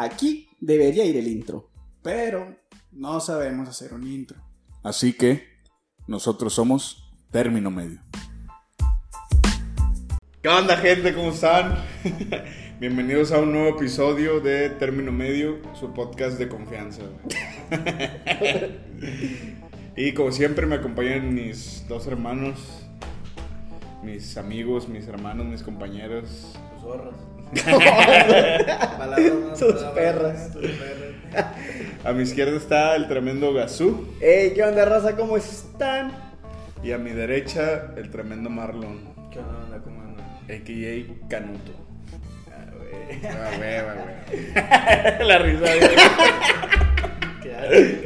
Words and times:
Aquí 0.00 0.48
debería 0.58 1.04
ir 1.04 1.18
el 1.18 1.28
intro, 1.28 1.68
pero 2.02 2.56
no 2.90 3.20
sabemos 3.20 3.68
hacer 3.68 3.92
un 3.92 4.06
intro. 4.06 4.40
Así 4.82 5.12
que 5.12 5.46
nosotros 6.06 6.54
somos 6.54 7.12
Término 7.30 7.70
Medio. 7.70 8.00
¿Qué 10.40 10.48
onda 10.48 10.78
gente? 10.78 11.12
¿Cómo 11.12 11.32
están? 11.32 11.84
Bienvenidos 12.80 13.30
a 13.30 13.40
un 13.40 13.52
nuevo 13.52 13.76
episodio 13.76 14.40
de 14.40 14.70
Término 14.70 15.12
Medio, 15.12 15.58
su 15.78 15.92
podcast 15.92 16.38
de 16.38 16.48
confianza. 16.48 17.02
y 19.98 20.14
como 20.14 20.32
siempre 20.32 20.64
me 20.64 20.76
acompañan 20.76 21.34
mis 21.34 21.84
dos 21.88 22.06
hermanos, 22.06 22.86
mis 24.02 24.38
amigos, 24.38 24.88
mis 24.88 25.06
hermanos, 25.08 25.44
mis 25.44 25.62
compañeros. 25.62 26.58
Zorras. 26.80 27.29
Sus 29.56 29.74
perras. 29.94 30.50
A 32.04 32.12
mi 32.12 32.22
izquierda 32.22 32.56
está 32.56 32.94
el 32.96 33.08
tremendo 33.08 33.52
Gazú 33.52 34.06
Hey, 34.20 34.52
¿qué 34.54 34.62
onda, 34.62 34.84
raza? 34.84 35.16
¿Cómo 35.16 35.36
están? 35.36 36.12
y 36.82 36.92
a 36.92 36.98
mi 36.98 37.10
derecha 37.10 37.92
el 37.96 38.10
tremendo 38.10 38.48
Marlon, 38.48 39.00
¿Qué 39.30 39.38
onda? 39.38 39.78
¿Cómo 39.84 40.00
andan? 40.00 40.24
a.k.a. 40.48 41.28
Canuto. 41.28 41.72
Ah, 42.50 42.64
güey. 42.74 43.20
Ah, 43.26 43.50
hueva, 43.58 43.94
güey. 43.94 44.14
La 45.28 45.38
risa. 45.38 45.64
¿Qué 47.42 47.54
haces? 47.54 47.98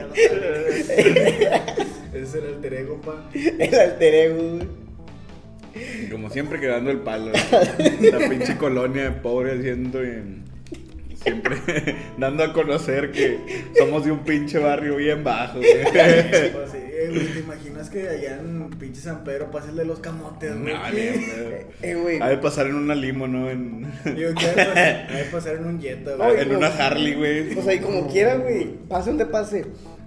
Ese 2.12 2.23
es 2.23 2.34
el 2.34 2.47
alter 2.47 2.75
ego, 2.75 3.01
pa. 3.01 3.15
El 3.34 3.75
alter 3.75 4.15
ego, 4.15 4.42
güey. 4.56 4.69
Como 6.10 6.30
siempre 6.30 6.60
quedando 6.60 6.91
el 6.91 6.98
palo. 6.98 7.33
La 8.01 8.28
pinche 8.28 8.56
colonia 8.56 9.05
de 9.05 9.11
pobre 9.12 9.53
haciendo 9.58 10.05
y 10.05 10.42
siempre 11.22 11.56
dando 12.19 12.44
a 12.44 12.53
conocer 12.53 13.11
que 13.11 13.39
somos 13.78 14.05
de 14.05 14.12
un 14.12 14.20
pinche 14.25 14.58
barrio 14.58 14.97
bien 14.97 15.25
bajo. 15.25 15.58
güey. 15.58 15.70
Pues 16.52 16.70
sí, 16.70 16.78
eh, 16.78 17.08
güey, 17.11 17.27
¿te 17.27 17.41
imaginas 17.41 17.91
que 17.91 18.08
allá 18.08 18.39
en 18.41 18.70
pinche 18.78 19.00
San 19.00 19.25
Pedro 19.25 19.50
pasa 19.50 19.70
el 19.70 19.77
de 19.77 19.84
los 19.84 19.98
camotes, 20.00 20.58
güey? 20.58 20.72
No, 20.75 20.80
pedo. 20.91 21.56
Eh, 21.83 21.95
güey. 21.95 22.20
Ha 22.20 22.28
de 22.28 22.39
pasar 22.39 22.67
en 22.67 22.75
una 22.77 22.95
limo, 22.95 23.27
¿no? 23.27 23.50
En, 23.50 23.83
Digo, 24.05 24.30
¿qué 24.39 24.47
ha 24.47 24.50
de 24.50 24.64
pasar? 24.64 25.06
Ha 25.11 25.17
de 25.17 25.25
pasar 25.25 25.55
en 25.56 25.64
un 25.67 25.80
Jetta, 25.80 26.11
Ay, 26.20 26.33
güey. 26.34 26.41
en 26.42 26.56
una 26.56 26.67
Harley, 26.69 27.14
güey. 27.14 27.58
O 27.58 27.62
sea, 27.62 27.75
y 27.75 27.80
como 27.80 28.06
quiera, 28.08 28.36
güey. 28.36 28.67
Pase 28.89 29.11
donde 29.11 29.27
pase. 29.27 29.64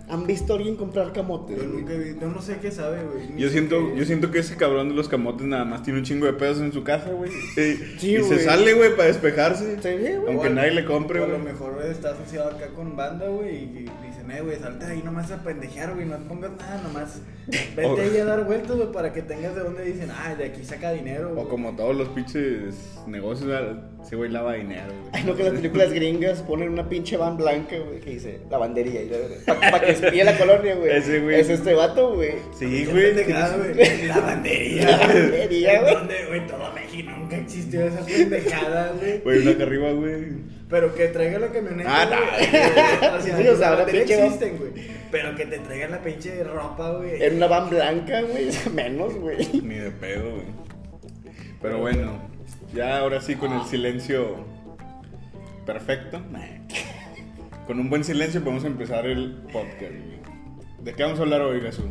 ¿Han 0.10 0.26
visto 0.26 0.54
a 0.54 0.56
alguien 0.56 0.76
comprar 0.78 1.12
camotes? 1.12 1.58
Yo 1.58 1.64
güey? 1.64 1.82
nunca 1.82 1.94
he 1.94 1.98
visto, 1.98 2.22
yo 2.22 2.28
no 2.30 2.42
sé 2.42 2.58
qué 2.62 2.72
sabe, 2.72 3.04
güey. 3.04 3.38
Yo 3.38 3.50
siento, 3.50 3.94
yo 3.94 4.02
es. 4.02 4.08
siento 4.08 4.32
que 4.32 4.40
ese 4.40 4.56
cabrón 4.56 4.88
de 4.90 4.96
los 4.96 5.10
camotes 5.10 5.46
nada 5.46 5.66
más 5.66 5.84
tiene 5.84 6.00
un 6.00 6.06
chingo 6.06 6.26
de 6.26 6.34
pedos 6.34 6.60
en 6.62 6.72
su 6.72 6.84
casa, 6.84 7.10
güey. 7.12 7.30
Y, 7.30 7.56
Sí, 8.00 8.12
y 8.12 8.18
güey. 8.18 8.30
se 8.30 8.40
sale, 8.46 8.74
güey, 8.74 8.92
para 8.96 9.08
despejarse. 9.10 9.76
Sí, 9.82 9.90
güey. 10.00 10.16
Aunque 10.28 10.48
O 10.48 10.50
nadie 10.50 10.72
le 10.72 10.86
compre, 10.86 11.20
o 11.20 11.26
A 11.26 11.28
lo 11.28 11.34
güey. 11.40 11.46
mejor 11.52 11.82
está 11.86 12.12
asociado 12.12 12.52
acá 12.52 12.68
con 12.76 12.96
banda, 12.96 13.28
güey, 13.28 13.56
y 13.64 13.68
dicen, 14.08 14.32
eh, 14.32 14.42
güey, 14.42 14.58
salte 14.60 14.86
ahí 14.86 15.02
nomás 15.04 15.30
a 15.32 15.44
pendejear, 15.44 15.94
güey, 15.94 16.06
no 16.06 16.18
pongas 16.20 16.52
nada, 16.58 16.82
nomás 16.84 17.22
vete 17.48 17.86
O- 17.86 17.98
ahí 18.00 18.18
a 18.18 18.26
dar 18.26 18.46
vueltas, 18.46 18.78
güey, 18.78 18.92
para 18.94 19.12
que 19.12 19.22
tengas 19.22 19.56
de 19.56 19.62
dónde 19.62 19.84
dicen, 19.84 20.10
ah, 20.12 20.36
de 20.36 20.46
aquí 20.46 20.64
saca 20.64 20.92
dinero, 20.94 21.32
O 21.32 21.36
güey. 21.36 21.48
como 21.48 21.76
todos 21.76 21.96
los 21.96 22.08
pinches 22.10 22.76
negocios, 23.08 23.50
ese 24.06 24.16
güey 24.16 24.32
lava 24.32 24.54
dinero, 24.54 24.88
güey. 24.88 25.10
Ay, 25.12 25.24
no, 25.26 25.36
que 25.36 25.44
las 25.44 25.54
películas 25.54 25.92
gringas 25.92 26.42
ponen 26.44 26.70
una 26.70 26.88
pinche 26.88 27.18
van 27.18 27.36
blanca, 27.36 27.76
güey, 27.78 28.00
que 28.00 28.12
dice 28.12 28.40
lavandería. 28.50 29.02
Para 29.46 29.80
que 29.82 29.97
espíe 30.06 30.24
la 30.24 30.38
colonia, 30.38 30.76
güey. 30.76 30.92
Ese, 30.98 31.20
güey. 31.20 31.40
Es 31.40 31.50
este 31.50 31.74
vato, 31.74 32.16
güey. 32.16 32.32
Sí, 32.58 32.86
güey. 32.86 33.14
pendejada, 33.16 33.58
güey. 33.58 34.08
Lavandería. 34.08 34.92
Lavandería, 34.98 35.82
güey. 35.82 35.94
Donde, 35.94 36.26
güey, 36.28 36.48
todo 36.48 36.72
México 36.74 37.12
nunca 37.18 37.38
existió 37.38 37.86
esa 37.88 38.06
pendejada, 38.06 38.94
güey. 39.00 39.20
Güey, 39.22 39.42
una 39.42 39.52
acá 39.52 39.64
arriba, 39.64 39.92
güey. 39.92 40.26
Pero 40.70 40.94
que 40.96 41.08
traiga 41.08 41.40
la 41.40 41.48
camioneta. 41.48 41.90
Ah, 41.90 42.06
güey. 42.08 43.18
O 43.18 43.22
sea, 43.22 43.38
Sí, 43.38 43.48
o 43.48 43.56
sea, 43.56 43.70
la 43.70 43.76
una 43.76 43.78
lavandería 43.78 44.04
pinche- 44.06 44.26
existen, 44.26 44.58
güey. 44.58 44.72
Pero 45.10 45.36
que 45.36 45.46
te 45.46 45.60
traigan 45.60 45.92
la 45.92 46.02
pinche 46.02 46.44
ropa, 46.44 46.92
güey. 46.92 47.24
En 47.24 47.36
una 47.38 47.48
van 47.48 47.70
blanca, 47.70 48.22
güey. 48.22 48.50
Menos, 48.74 49.16
güey. 49.16 49.48
Ni 49.64 49.76
de 49.76 49.92
pedo, 49.92 50.32
güey. 50.32 50.46
Pero 51.62 51.80
bueno, 51.80 52.22
ya 52.74 53.00
ahora 53.00 53.22
sí 53.22 53.36
con 53.36 53.54
el 53.54 53.64
silencio 53.66 54.46
perfecto. 55.66 56.22
Con 57.68 57.80
un 57.80 57.90
buen 57.90 58.04
silencio 58.04 58.42
podemos 58.42 58.64
empezar 58.64 59.06
el 59.06 59.34
podcast, 59.52 59.92
güey. 59.92 60.20
¿De 60.84 60.94
qué 60.94 61.04
vamos 61.04 61.20
a 61.20 61.24
hablar 61.24 61.42
hoy, 61.42 61.60
Gasú? 61.60 61.84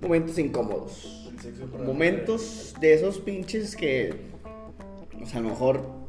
Momentos 0.00 0.38
incómodos. 0.38 1.28
El 1.30 1.38
sexo 1.40 1.66
para- 1.66 1.84
Momentos 1.84 2.74
de 2.80 2.94
esos 2.94 3.18
pinches 3.20 3.76
que. 3.76 4.14
O 5.22 5.26
sea, 5.26 5.40
a 5.40 5.42
lo 5.42 5.50
mejor. 5.50 6.02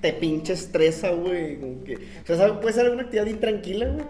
Te 0.00 0.12
pinche 0.12 0.52
estresa, 0.52 1.10
güey. 1.12 1.58
como 1.60 1.82
que- 1.84 1.96
O 1.96 2.26
sea, 2.26 2.36
¿sabes? 2.36 2.58
puede 2.60 2.72
ser 2.74 2.84
alguna 2.86 3.02
actividad 3.04 3.26
intranquila, 3.26 3.88
güey. 3.88 4.04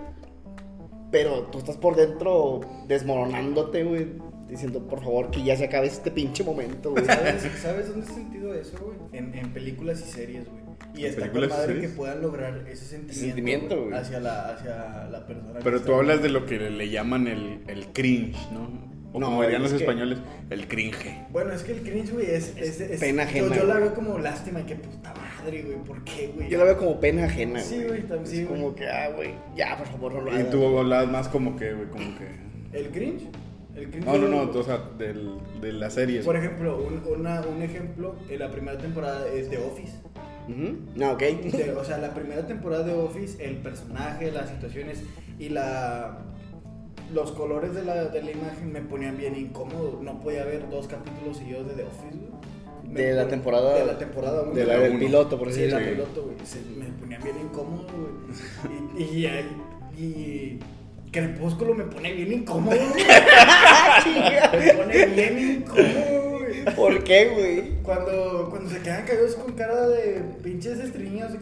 Pero 1.10 1.44
tú 1.44 1.58
estás 1.58 1.76
por 1.78 1.96
dentro 1.96 2.60
desmoronándote, 2.86 3.84
güey. 3.84 4.06
Diciendo, 4.48 4.86
por 4.86 5.00
favor, 5.02 5.30
que 5.30 5.42
ya 5.44 5.56
se 5.56 5.64
acabe 5.66 5.86
este 5.88 6.10
pinche 6.10 6.42
momento, 6.42 6.90
güey. 6.92 7.04
¿Sabes, 7.06 7.42
¿Sabes 7.62 7.88
dónde 7.88 8.06
he 8.06 8.14
sentido 8.14 8.54
eso, 8.54 8.78
güey? 8.82 8.96
En, 9.12 9.34
en 9.34 9.52
películas 9.52 10.00
y 10.06 10.10
series, 10.10 10.46
güey. 10.48 10.57
Y 10.94 11.04
¿En 11.04 11.10
está 11.10 11.30
con 11.30 11.44
y 11.44 11.46
madre 11.48 11.80
que 11.80 11.88
puedan 11.90 12.22
lograr 12.22 12.64
ese 12.68 12.84
sentimiento, 12.86 13.20
Sentimiento, 13.20 13.88
hacia 13.92 14.20
la, 14.20 14.48
hacia 14.54 15.08
la 15.10 15.26
persona. 15.26 15.60
Pero 15.62 15.80
tú 15.82 15.94
hablas 15.94 16.22
de 16.22 16.28
lo 16.30 16.46
que 16.46 16.58
le 16.58 16.88
llaman 16.90 17.26
el, 17.28 17.60
el 17.68 17.86
cringe, 17.92 18.36
¿no? 18.52 18.88
O 19.12 19.20
No, 19.20 19.26
como 19.26 19.42
dirían 19.42 19.62
es 19.64 19.70
los 19.72 19.78
que- 19.80 19.84
españoles, 19.86 20.18
el 20.50 20.66
cringe. 20.68 21.26
Bueno, 21.30 21.52
es 21.52 21.62
que 21.62 21.72
el 21.72 21.80
cringe, 21.82 22.10
güey, 22.12 22.26
es, 22.26 22.54
es, 22.56 22.80
es- 22.80 23.00
pena 23.00 23.22
yo, 23.24 23.28
ajena, 23.28 23.56
yo 23.56 23.64
la 23.64 23.74
güey. 23.74 23.84
veo 23.84 23.94
como 23.94 24.18
lástima, 24.18 24.66
que 24.66 24.74
puta 24.76 25.14
madre, 25.14 25.62
güey, 25.62 25.76
¿por 25.78 26.04
qué, 26.04 26.32
güey? 26.34 26.48
Yo 26.50 26.58
la 26.58 26.64
veo 26.64 26.76
como 26.78 27.00
pena 27.00 27.24
ajena, 27.24 27.60
Sí, 27.60 27.82
güey. 27.84 28.00
también, 28.02 28.26
sí, 28.26 28.40
Es 28.40 28.48
güey. 28.48 28.60
como 28.60 28.74
que, 28.74 28.86
ah, 28.88 29.10
güey, 29.14 29.30
ya, 29.56 29.76
por 29.78 29.86
favor, 29.86 30.14
no 30.14 30.20
lo 30.22 30.32
Y 30.32 30.34
hagas. 30.36 30.50
tú 30.50 30.78
hablabas 30.78 31.08
más 31.10 31.28
como 31.28 31.56
que, 31.56 31.72
güey, 31.72 31.88
como 31.88 32.04
que... 32.18 32.78
¿El 32.78 32.88
cringe? 32.90 33.24
El 33.76 33.90
cringe 33.90 34.04
No, 34.06 34.12
no, 34.18 34.18
yo- 34.18 34.28
no, 34.52 34.58
o 34.58 34.62
sea, 34.62 34.78
del, 34.98 35.30
de 35.62 35.72
la 35.72 35.88
serie. 35.90 36.20
Por 36.22 36.36
ejemplo, 36.36 36.76
un, 36.78 37.02
una- 37.20 37.40
un 37.42 37.62
ejemplo, 37.62 38.16
en 38.28 38.38
la 38.38 38.50
primera 38.50 38.76
temporada 38.78 39.26
es 39.32 39.48
The 39.48 39.56
Office. 39.58 39.92
No, 40.96 41.12
ok. 41.12 41.20
De- 41.20 41.74
o 41.78 41.84
sea, 41.84 41.98
la 41.98 42.14
primera 42.14 42.46
temporada 42.46 42.84
de 42.84 42.94
Office, 42.94 43.44
el 43.44 43.56
personaje, 43.58 44.30
las 44.32 44.48
situaciones 44.50 45.02
y 45.38 45.48
la 45.50 46.18
los 47.14 47.32
colores 47.32 47.74
de 47.74 47.84
la, 47.84 48.04
de 48.06 48.22
la 48.22 48.30
imagen 48.32 48.70
me 48.72 48.82
ponían 48.82 49.16
bien 49.16 49.34
incómodo. 49.34 49.98
No 50.02 50.20
podía 50.20 50.44
ver 50.44 50.68
dos 50.68 50.86
capítulos 50.88 51.38
seguidos 51.38 51.66
de 51.68 51.74
The 51.74 51.84
Office, 51.84 52.16
güey. 52.18 52.94
De 52.94 53.12
la 53.14 53.28
temporada- 53.28 53.78
De 53.78 53.86
la 53.86 53.98
temporada 53.98 54.42
uno. 54.42 54.52
De 54.54 54.64
la 54.66 54.74
la 54.74 54.80
del 54.80 54.98
piloto, 54.98 55.38
por 55.38 55.50
Sí, 55.52 55.60
decirlo. 55.60 55.78
la 55.80 55.84
Sí. 55.86 55.90
piloto, 55.92 56.22
güey. 56.24 56.36
Se- 56.44 56.60
me 56.78 56.86
ponían 56.98 57.22
bien 57.22 57.36
incómodo, 57.42 57.86
güey. 58.96 59.04
Y, 59.08 59.26
y, 59.26 60.02
y 60.04 60.58
Crepúsculo 61.10 61.74
me 61.74 61.84
pone 61.84 62.12
bien 62.12 62.30
incómodo, 62.32 62.76
güey. 62.76 63.04
Me 64.66 64.72
pone 64.74 65.06
bien 65.06 65.38
incómodo, 65.38 66.22
güey. 66.22 66.27
¿Por 66.76 67.02
qué, 67.04 67.28
güey? 67.28 67.82
Cuando, 67.82 68.48
cuando 68.50 68.70
se 68.70 68.80
quedan 68.80 69.04
callados 69.06 69.34
con 69.36 69.52
cara 69.54 69.88
de 69.88 70.22
pinches 70.42 70.78
estriñas. 70.78 71.32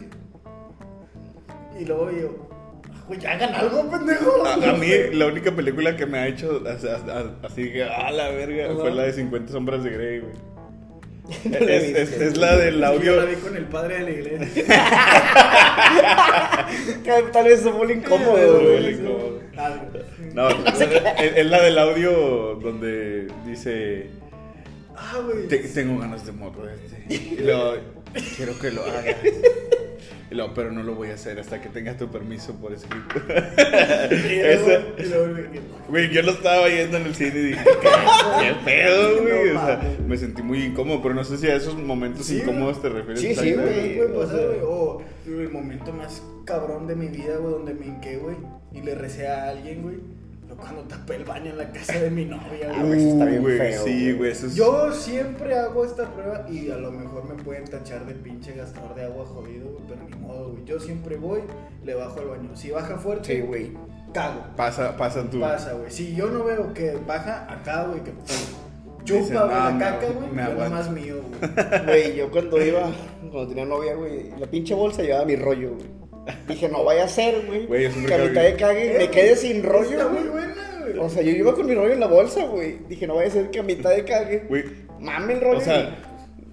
Y 1.79 1.85
luego 1.85 2.11
yo, 2.11 2.47
"Ah, 2.91 3.03
güey, 3.07 3.25
hagan 3.25 3.53
algo, 3.55 3.89
pendejo. 3.89 4.45
A, 4.45 4.53
a 4.53 4.73
mí, 4.73 4.87
la 5.13 5.27
única 5.27 5.51
película 5.55 5.95
que 5.95 6.05
me 6.05 6.17
ha 6.19 6.27
hecho 6.27 6.61
así, 6.67 6.87
así 7.43 7.71
que, 7.71 7.83
a 7.83 8.11
la 8.11 8.29
verga, 8.29 8.73
fue 8.75 8.91
la 8.91 9.03
de 9.03 9.13
50 9.13 9.51
Sombras 9.51 9.83
de 9.83 9.89
Grey, 9.91 10.19
güey. 10.19 10.33
Es, 11.67 11.83
es- 11.83 12.21
es 12.21 12.37
la 12.37 12.55
del 12.55 12.75
Yo 12.75 12.79
la 12.79 12.87
audio. 12.87 13.25
vi 13.27 13.35
con 13.35 13.57
el 13.57 13.65
padre 13.65 13.95
de 13.99 14.03
la 14.03 14.11
iglesia. 14.11 14.65
Tal 17.33 17.43
vez 17.45 17.63
muy 17.65 17.91
incómodo, 17.91 18.61
güey. 18.61 18.97
Ah, 19.57 19.75
No, 20.33 20.47
es, 20.49 20.81
es 21.35 21.45
la 21.47 21.61
del 21.63 21.77
audio 21.79 22.55
donde 22.61 23.27
dice: 23.45 24.09
Ah, 24.97 25.19
güey. 25.23 25.47
"Te- 25.47 25.59
Tengo 25.59 25.99
ganas 25.99 26.25
de 26.25 26.31
morderte. 26.31 27.05
Y 27.09 27.37
luego, 27.43 27.75
quiero 28.35 28.57
que 28.59 28.71
lo 28.71 28.83
hagas. 28.83 29.15
Y 30.29 30.35
luego, 30.35 30.53
pero 30.53 30.71
no 30.73 30.83
lo 30.83 30.93
voy 30.95 31.09
a 31.11 31.13
hacer 31.13 31.39
hasta 31.39 31.61
que 31.61 31.69
tengas 31.69 31.97
tu 31.97 32.09
permiso 32.09 32.53
por 32.59 32.73
escrito. 32.73 33.15
Y 34.11 34.41
luego- 34.41 34.71
Esa- 34.71 34.81
y 34.97 35.05
luego 35.09 35.27
me 35.27 35.41
dije, 35.43 35.61
Güey, 35.87 36.09
yo 36.13 36.21
lo 36.23 36.31
estaba 36.31 36.67
viendo 36.67 36.97
en 36.97 37.05
el 37.05 37.15
cine 37.15 37.29
y 37.39 37.43
dije, 37.45 37.63
¿qué, 37.63 37.87
qué 38.41 38.55
pedo, 38.65 39.21
güey? 39.21 39.53
No 39.53 39.61
o 39.61 39.65
sea, 39.65 39.97
me 40.05 40.17
sentí 40.17 40.41
muy 40.41 40.63
incómodo, 40.63 41.01
pero 41.01 41.13
no 41.15 41.23
sé 41.23 41.37
si 41.37 41.47
a 41.47 41.55
esos 41.55 41.75
momentos 41.77 42.25
Sí, 42.25 42.39
incómodos 42.39 42.81
te 42.81 42.89
refieres. 42.89 43.21
Sí, 43.21 43.33
sí, 43.35 43.53
güey. 43.53 43.93
¿Qué 43.93 44.03
puede 44.11 44.25
pasar, 44.25 44.39
o 44.39 44.53
sea-? 44.53 44.63
O 44.65 45.01
el 45.27 45.49
momento 45.49 45.93
más 45.93 46.21
cabrón 46.45 46.87
de 46.87 46.95
mi 46.95 47.07
vida, 47.07 47.37
güey, 47.37 47.53
donde 47.53 47.73
me 47.73 47.85
hinqué, 47.85 48.17
güey, 48.17 48.35
y 48.73 48.81
le 48.81 48.95
recé 48.95 49.27
a 49.27 49.49
alguien, 49.49 49.81
güey. 49.83 49.95
Cuando 50.57 50.81
tapé 50.83 51.15
el 51.17 51.23
baño 51.23 51.51
en 51.51 51.57
la 51.57 51.71
casa 51.71 51.99
de 51.99 52.09
mi 52.09 52.25
novia, 52.25 52.71
Ah, 52.73 52.81
güey. 52.81 52.87
güey, 52.87 52.99
eso 52.99 53.09
está 53.11 53.25
bien 53.25 53.41
güey, 53.41 53.57
feo, 53.57 53.83
Sí, 53.83 54.13
güey. 54.13 54.31
eso 54.31 54.47
es. 54.47 54.55
Yo 54.55 54.91
siempre 54.91 55.55
hago 55.55 55.85
esta 55.85 56.11
prueba 56.11 56.45
y 56.49 56.71
a 56.71 56.77
lo 56.77 56.91
mejor 56.91 57.25
me 57.29 57.41
pueden 57.43 57.65
tachar 57.65 58.05
de 58.05 58.13
pinche 58.15 58.53
gastador 58.53 58.95
de 58.95 59.05
agua 59.05 59.25
jodido, 59.25 59.67
güey, 59.69 59.83
pero 59.87 60.01
ni 60.09 60.15
modo, 60.27 60.49
güey. 60.51 60.65
Yo 60.65 60.79
siempre 60.79 61.17
voy, 61.17 61.41
le 61.83 61.93
bajo 61.93 62.19
al 62.19 62.27
baño. 62.27 62.55
Si 62.55 62.71
baja 62.71 62.97
fuerte, 62.97 63.35
Sí, 63.35 63.41
güey. 63.41 63.71
cago. 64.13 64.41
Pasa, 64.55 64.97
pasa 64.97 65.29
tu. 65.29 65.39
Pasa, 65.39 65.73
güey. 65.73 65.91
Si 65.91 66.15
yo 66.15 66.27
no 66.27 66.43
veo 66.43 66.73
que 66.73 66.97
baja 67.07 67.45
acá, 67.51 67.83
güey, 67.85 68.03
que 68.03 68.11
chupa, 69.03 69.45
güey, 69.45 69.55
"Ah, 69.57 69.65
la 69.65 69.71
me 69.71 69.79
caca, 69.79 70.05
güey, 70.07 70.31
me 70.31 70.43
yo 70.43 70.49
aguanto". 70.51 70.69
nomás 70.75 70.91
mío, 70.91 71.15
güey. 71.21 71.41
Güey, 71.85 72.15
yo 72.17 72.31
cuando 72.31 72.61
iba, 72.65 72.81
cuando 73.31 73.47
tenía 73.47 73.65
novia, 73.65 73.93
güey, 73.95 74.31
la 74.37 74.47
pinche 74.47 74.73
bolsa 74.73 75.01
llevaba 75.03 75.25
mi 75.25 75.35
rollo, 75.35 75.75
güey. 75.75 75.85
Dije, 76.47 76.69
no 76.69 76.83
vaya 76.83 77.05
a 77.05 77.07
ser, 77.07 77.45
güey. 77.45 77.65
Güey, 77.65 77.89
Que 78.05 78.13
a 78.13 78.17
mitad 78.17 78.41
de 78.43 78.55
cague 78.55 78.95
me 78.97 79.09
quede 79.09 79.35
sin 79.35 79.63
rollo, 79.63 79.91
Está 79.91 80.07
muy 80.07 80.27
buena, 80.29 80.55
güey. 80.81 80.97
O 80.99 81.09
sea, 81.09 81.21
yo 81.21 81.31
iba 81.31 81.53
con 81.53 81.65
mi 81.65 81.73
rollo 81.75 81.93
en 81.93 81.99
la 81.99 82.07
bolsa, 82.07 82.45
güey. 82.45 82.77
Dije, 82.87 83.07
no 83.07 83.15
vaya 83.15 83.27
a 83.27 83.31
ser 83.31 83.49
que 83.49 83.59
a 83.59 83.63
mitad 83.63 83.89
de 83.91 84.03
cague. 84.05 84.43
Güey, 84.49 84.63
Mame 84.99 85.33
el 85.33 85.41
rollo. 85.41 85.57
o 85.59 85.61
sea, 85.61 85.95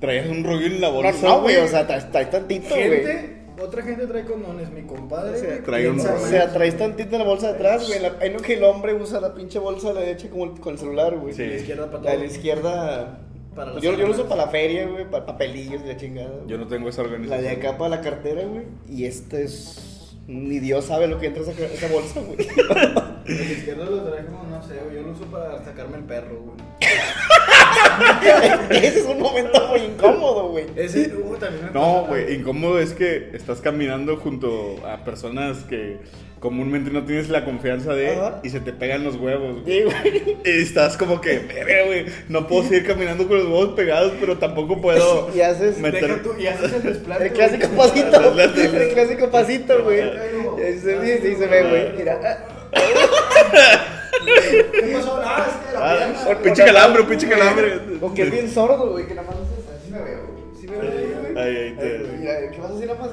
traías 0.01 0.27
un 0.29 0.45
rollo 0.45 0.67
en 0.67 0.81
la 0.81 0.89
no, 0.89 0.95
bolsa, 0.95 1.27
no, 1.29 1.41
güey. 1.43 1.57
O 1.57 1.69
sea, 1.69 1.87
traes, 1.87 2.11
tantito, 2.31 2.75
güey. 2.75 2.83
gente, 2.91 3.37
otra 3.63 3.83
gente 3.83 4.07
trae 4.07 4.25
condones, 4.25 4.71
mi 4.71 4.83
compadre. 4.83 5.37
O 5.39 5.41
sea, 5.41 5.63
trae 5.63 5.89
un- 5.89 6.01
O 6.01 6.19
sea, 6.27 6.53
traes 6.53 6.77
tantito 6.77 7.13
en 7.17 7.19
la 7.23 7.29
bolsa 7.29 7.49
de 7.49 7.55
atrás, 7.55 7.87
güey. 7.87 8.01
En 8.21 8.33
lo 8.35 8.39
que 8.41 8.55
el 8.55 8.65
hombre 8.65 8.95
usa 8.95 9.21
la 9.21 9.33
pinche 9.35 9.59
bolsa 9.59 9.89
de 9.89 9.95
la 9.95 10.01
derecha 10.01 10.29
como 10.29 10.45
el- 10.45 10.61
con 10.61 10.73
el 10.75 10.79
celular, 10.79 11.17
güey. 11.17 11.33
Sí. 11.33 11.47
La 11.47 11.55
izquierda 11.55 11.87
para 11.91 12.03
La 12.03 12.11
todo. 12.11 12.21
la 12.21 12.27
izquierda. 12.27 13.19
Para 13.55 13.73
pues 13.73 13.85
yo, 13.85 13.93
yo 13.95 14.07
lo 14.07 14.13
uso 14.13 14.29
para 14.29 14.47
la 14.47 14.51
feria, 14.51 14.87
güey, 14.87 15.09
para 15.09 15.27
papelillos 15.27 15.83
y 15.85 15.89
la 15.89 15.97
chingada. 15.97 16.29
güey. 16.31 16.47
yo 16.49 16.59
no 16.59 16.67
tengo 16.67 16.89
esa 16.89 17.03
La 17.03 17.09
de 17.09 17.15
organización. 17.15 17.57
acá 17.57 17.79
para 17.79 17.91
la 17.97 18.01
cartera, 18.01 18.43
güey. 18.45 18.65
Y 18.89 19.05
este 19.05 19.45
es. 19.45 19.91
Ni 20.27 20.59
Dios 20.59 20.87
sabe 20.87 21.07
lo 21.07 21.19
que 21.19 21.27
entra 21.27 21.43
esa, 21.43 21.53
esa 21.53 21.89
bolsa, 21.89 22.21
güey. 22.21 22.39
La 23.27 23.53
izquierda 23.53 23.85
lo 23.85 24.03
trae 24.05 24.25
como, 24.25 24.43
no 24.45 24.63
sé, 24.63 24.75
güey. 24.83 24.97
Yo 24.97 25.03
lo 25.03 25.13
uso 25.13 25.25
para 25.27 25.63
sacarme 25.65 25.99
el 25.99 26.05
perro, 26.05 26.41
güey. 26.41 26.57
Ese 28.71 29.01
es 29.01 29.07
un 29.07 29.21
momento 29.21 29.69
muy 29.69 29.81
incómodo, 29.81 30.49
güey. 30.51 30.67
Ese, 30.77 31.15
uh, 31.15 31.37
también 31.37 31.67
me 31.67 31.71
No, 31.73 32.05
güey, 32.07 32.35
incómodo 32.35 32.79
es 32.81 32.93
que 32.95 33.31
estás 33.35 33.61
caminando 33.61 34.17
junto 34.17 34.77
a 34.87 35.05
personas 35.05 35.59
que 35.65 35.99
comúnmente 36.45 36.91
no 36.91 37.05
tienes 37.07 37.31
la 37.31 37.43
confianza 37.43 37.95
de 37.95 38.11
Ajá. 38.11 38.41
y 38.43 38.51
se 38.51 38.61
te 38.61 38.75
pegan 38.75 39.03
los 39.03 39.17
huevos. 39.17 39.63
güey. 39.63 39.65
Sí, 39.79 39.83
güey. 39.85 40.37
Y 40.45 40.51
estás 40.63 40.99
como 40.99 41.19
que, 41.23 41.39
"Verga, 41.39 41.87
güey, 41.87 42.05
no 42.29 42.47
puedo 42.47 42.65
seguir 42.65 42.87
caminando 42.87 43.27
con 43.27 43.39
los 43.39 43.47
huevos 43.47 43.69
pegados, 43.75 44.13
pero 44.21 44.37
tampoco 44.37 44.79
puedo 44.79 45.31
Y 45.35 45.41
haces. 45.41 45.79
meter... 45.79 46.23
Tú, 46.23 46.35
y 46.39 46.47
haces 46.47 46.71
el 46.75 46.83
desplante. 46.83 47.27
El 47.29 47.33
clásico 47.33 47.67
güey. 47.69 47.79
pasito. 47.89 48.35
El 48.83 48.89
clásico 48.93 49.31
pasito, 49.31 49.83
güey. 49.85 49.99
Y 50.01 50.63
ahí 50.63 50.79
se 50.79 50.95
ve, 50.97 51.21
sí, 51.23 51.35
se 51.37 51.47
ve, 51.47 51.63
güey. 51.63 51.97
Mira. 51.97 52.47
¿Qué 54.73 54.93
pasó? 54.93 55.21
Ah, 55.25 55.47
es 55.49 55.55
que 55.67 55.73
la 55.75 55.81
Ah, 55.81 55.97
pierna. 56.25 56.43
pinche 56.43 56.65
calambre, 56.65 57.03
un 57.03 57.09
pinche 57.09 57.29
calambre. 57.29 57.79
O 58.03 58.13
que 58.13 58.23
es 58.23 58.31
bien 58.31 58.51
sordo, 58.51 58.91
güey, 58.91 59.07
que 59.07 59.15
nada 59.15 59.29
más 59.29 59.37
haces 59.37 59.81
así 59.81 59.91
me 59.91 59.99
veo, 60.03 60.21
güey. 60.27 60.61
Sí 60.61 60.67
me 60.69 60.77
veo 60.77 60.91
ahí, 60.91 61.33
güey. 61.33 61.39
Ahí, 61.45 61.57
ahí 61.57 61.73
te- 61.79 61.99
Mira, 62.19 62.51
¿qué 62.53 62.59
vas 62.61 62.71
a 62.71 62.75
hacer 62.75 62.87
nada 62.87 63.01
más? 63.01 63.11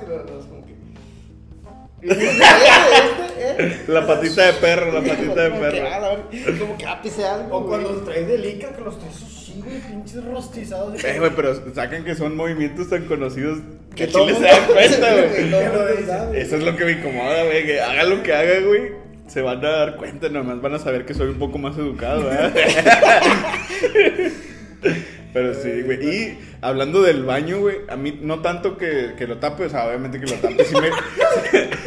La 3.88 4.06
patita 4.08 4.46
de 4.48 4.54
perro, 4.54 4.92
la 4.92 5.02
patita 5.02 5.44
de 5.44 5.52
perro. 5.52 5.88
ah, 5.92 6.18
Como 6.60 6.78
que 6.78 6.86
ápice 6.86 7.26
algo. 7.26 7.58
O 7.58 7.68
cuando 7.68 7.92
los 7.92 8.06
traes 8.06 8.28
de 8.28 8.38
lica, 8.38 8.70
que 8.74 8.82
los 8.82 8.98
traes 9.00 9.16
así, 9.16 9.62
güey, 9.64 9.80
pinches 9.82 10.24
rostizados. 10.24 11.04
Eh, 11.04 11.20
güey, 11.20 11.32
pero 11.36 11.74
sacan 11.74 12.04
que 12.04 12.16
son 12.16 12.36
movimientos 12.36 12.90
tan 12.90 13.06
conocidos 13.06 13.60
que 13.96 14.08
chile 14.08 14.36
se 14.36 14.42
dan 14.44 14.66
cuenta, 14.68 15.14
güey. 15.14 16.40
Eso 16.40 16.56
es 16.58 16.64
lo 16.64 16.76
que 16.76 16.86
me 16.86 16.92
incomoda, 16.94 17.44
güey. 17.46 17.66
Que 17.66 17.82
haga 17.82 18.04
lo 18.04 18.24
que 18.24 18.34
haga, 18.34 18.60
güey. 18.62 18.92
Se 19.28 19.42
van 19.42 19.64
a 19.66 19.70
dar 19.70 19.96
cuenta, 19.98 20.30
nomás 20.30 20.62
van 20.62 20.76
a 20.76 20.80
saber 20.80 21.06
que 21.06 21.14
soy 21.14 21.30
un 21.30 21.40
poco 21.40 21.58
más 21.58 21.78
educado, 21.78 22.26
¿verdad? 22.26 22.54
Pero 25.34 25.54
sí, 25.54 25.82
güey. 25.84 26.04
Y 26.06 26.40
hablando 26.62 27.02
del 27.02 27.24
baño, 27.24 27.60
güey, 27.62 27.78
a 27.88 27.96
mí 27.96 28.20
no 28.22 28.42
tanto 28.42 28.78
que, 28.78 29.14
que 29.18 29.28
lo 29.28 29.38
tape, 29.38 29.66
o 29.66 29.70
sea, 29.70 29.88
obviamente 29.88 30.20
que 30.20 30.26
lo 30.28 30.34
tape, 30.34 30.66
sí 30.66 30.76
me, 30.76 30.90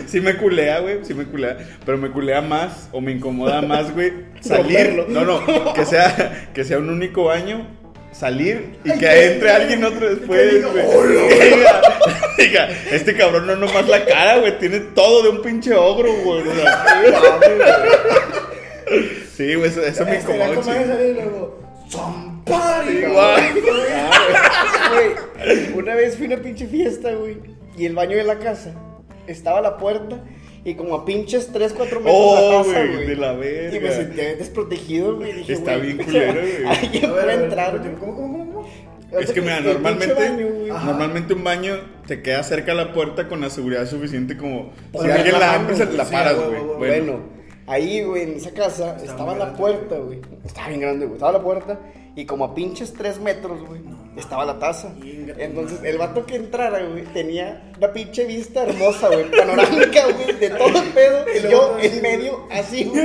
sí 0.08 0.20
me 0.20 0.36
culea, 0.36 0.80
güey, 0.80 1.04
sí 1.04 1.12
me 1.14 1.24
culea, 1.26 1.58
pero 1.84 1.98
me 1.98 2.10
culea 2.10 2.40
más 2.40 2.88
o 2.92 3.00
me 3.00 3.12
incomoda 3.12 3.60
más, 3.62 3.92
güey, 3.92 4.12
salir. 4.40 5.04
No, 5.08 5.24
no, 5.24 5.74
que 5.74 5.84
sea, 5.84 6.48
que 6.54 6.64
sea 6.64 6.78
un 6.78 6.88
único 6.88 7.24
baño, 7.24 7.66
salir 8.12 8.76
y 8.84 8.92
que 8.98 9.26
entre 9.34 9.50
alguien 9.50 9.84
otro 9.84 10.08
después, 10.08 10.64
güey. 10.72 10.84
"Hola". 10.86 11.82
Diga, 12.38 12.68
este 12.90 13.14
cabrón 13.14 13.46
no 13.46 13.56
nomás 13.56 13.88
la 13.88 14.04
cara, 14.04 14.38
güey, 14.38 14.58
tiene 14.58 14.80
todo 14.80 15.22
de 15.22 15.28
un 15.30 15.42
pinche 15.42 15.74
ogro, 15.74 16.12
güey. 16.24 16.42
Sí, 19.36 19.54
güey, 19.56 19.68
eso, 19.68 19.82
eso 19.82 20.04
me 20.04 20.16
Este, 20.16 20.32
incomoda, 20.32 20.62
comadre 22.44 22.92
sí. 22.92 23.00
sale 23.00 23.00
y 23.00 23.00
luego, 23.00 23.20
"Somebody", 23.20 23.58
Igual. 23.58 24.34
Güey. 24.94 25.10
Güey, 25.46 25.78
una 25.78 25.94
vez 25.94 26.16
fui 26.16 26.26
a 26.26 26.34
una 26.34 26.42
pinche 26.42 26.66
fiesta, 26.66 27.12
güey. 27.14 27.36
Y 27.76 27.86
el 27.86 27.94
baño 27.94 28.16
de 28.16 28.24
la 28.24 28.38
casa 28.38 28.74
estaba 29.26 29.58
a 29.58 29.62
la 29.62 29.76
puerta. 29.76 30.22
Y 30.66 30.76
como 30.76 30.94
a 30.94 31.04
pinches 31.04 31.50
3, 31.52 31.74
4 31.74 32.00
metros 32.00 32.14
Oh, 32.16 32.36
de 32.36 32.50
la 32.50 32.64
casa, 32.80 32.92
güey, 32.94 33.06
de 33.06 33.16
la 33.16 33.32
Y 33.34 33.36
me 33.36 33.40
verga. 33.80 33.92
sentía 33.92 34.34
desprotegido, 34.36 35.16
güey. 35.16 35.32
Dije, 35.34 35.52
Está 35.52 35.76
bien 35.76 35.98
culero, 36.04 36.40
güey. 36.40 36.64
Alguien 36.66 37.10
puede 37.10 37.32
entrar. 37.34 37.82
¿Cómo, 38.00 38.14
cómo, 38.16 38.38
cómo? 38.38 38.68
Es 39.20 39.30
que 39.30 39.40
mira, 39.42 39.60
normalmente, 39.60 40.14
baño, 40.14 40.48
normalmente 40.84 41.34
un 41.34 41.44
baño 41.44 41.76
te 42.06 42.20
queda 42.22 42.42
cerca 42.42 42.72
a 42.72 42.74
la 42.74 42.92
puerta 42.92 43.28
con 43.28 43.40
la 43.42 43.50
seguridad 43.50 43.86
suficiente 43.86 44.36
como 44.36 44.72
si 44.92 44.98
Para 44.98 45.14
alguien 45.16 45.32
la 45.34 45.38
la 45.38 45.52
abre, 45.54 45.76
la 45.96 46.04
paras, 46.04 46.36
güey, 46.36 46.60
Bueno, 46.78 47.20
ahí, 47.66 48.02
güey, 48.02 48.22
en 48.22 48.34
esa 48.34 48.50
casa 48.52 48.96
Está 48.96 49.12
estaba 49.12 49.32
la 49.32 49.44
grande. 49.46 49.58
puerta, 49.58 49.96
güey. 49.96 50.20
Estaba 50.44 50.68
bien 50.68 50.80
grande, 50.80 51.06
güey. 51.06 51.14
Estaba 51.16 51.32
la 51.32 51.42
puerta 51.42 51.78
y 52.16 52.26
como 52.26 52.44
a 52.44 52.54
pinches 52.54 52.92
3 52.92 53.18
metros, 53.20 53.66
güey, 53.66 53.80
estaba 54.16 54.44
la 54.44 54.58
taza. 54.60 54.92
Entonces, 55.02 55.80
el 55.82 55.98
vato 55.98 56.24
que 56.24 56.36
entrara, 56.36 56.84
güey, 56.84 57.02
tenía 57.06 57.72
una 57.76 57.92
pinche 57.92 58.24
vista 58.24 58.62
hermosa, 58.62 59.08
güey, 59.08 59.28
panorámica, 59.32 60.04
güey, 60.12 60.38
de 60.38 60.50
todo 60.50 60.80
el 60.80 60.88
pedo. 60.90 61.24
Y 61.36 61.50
yo 61.50 61.76
en 61.80 62.02
medio, 62.02 62.46
así, 62.52 62.84
güey. 62.84 63.02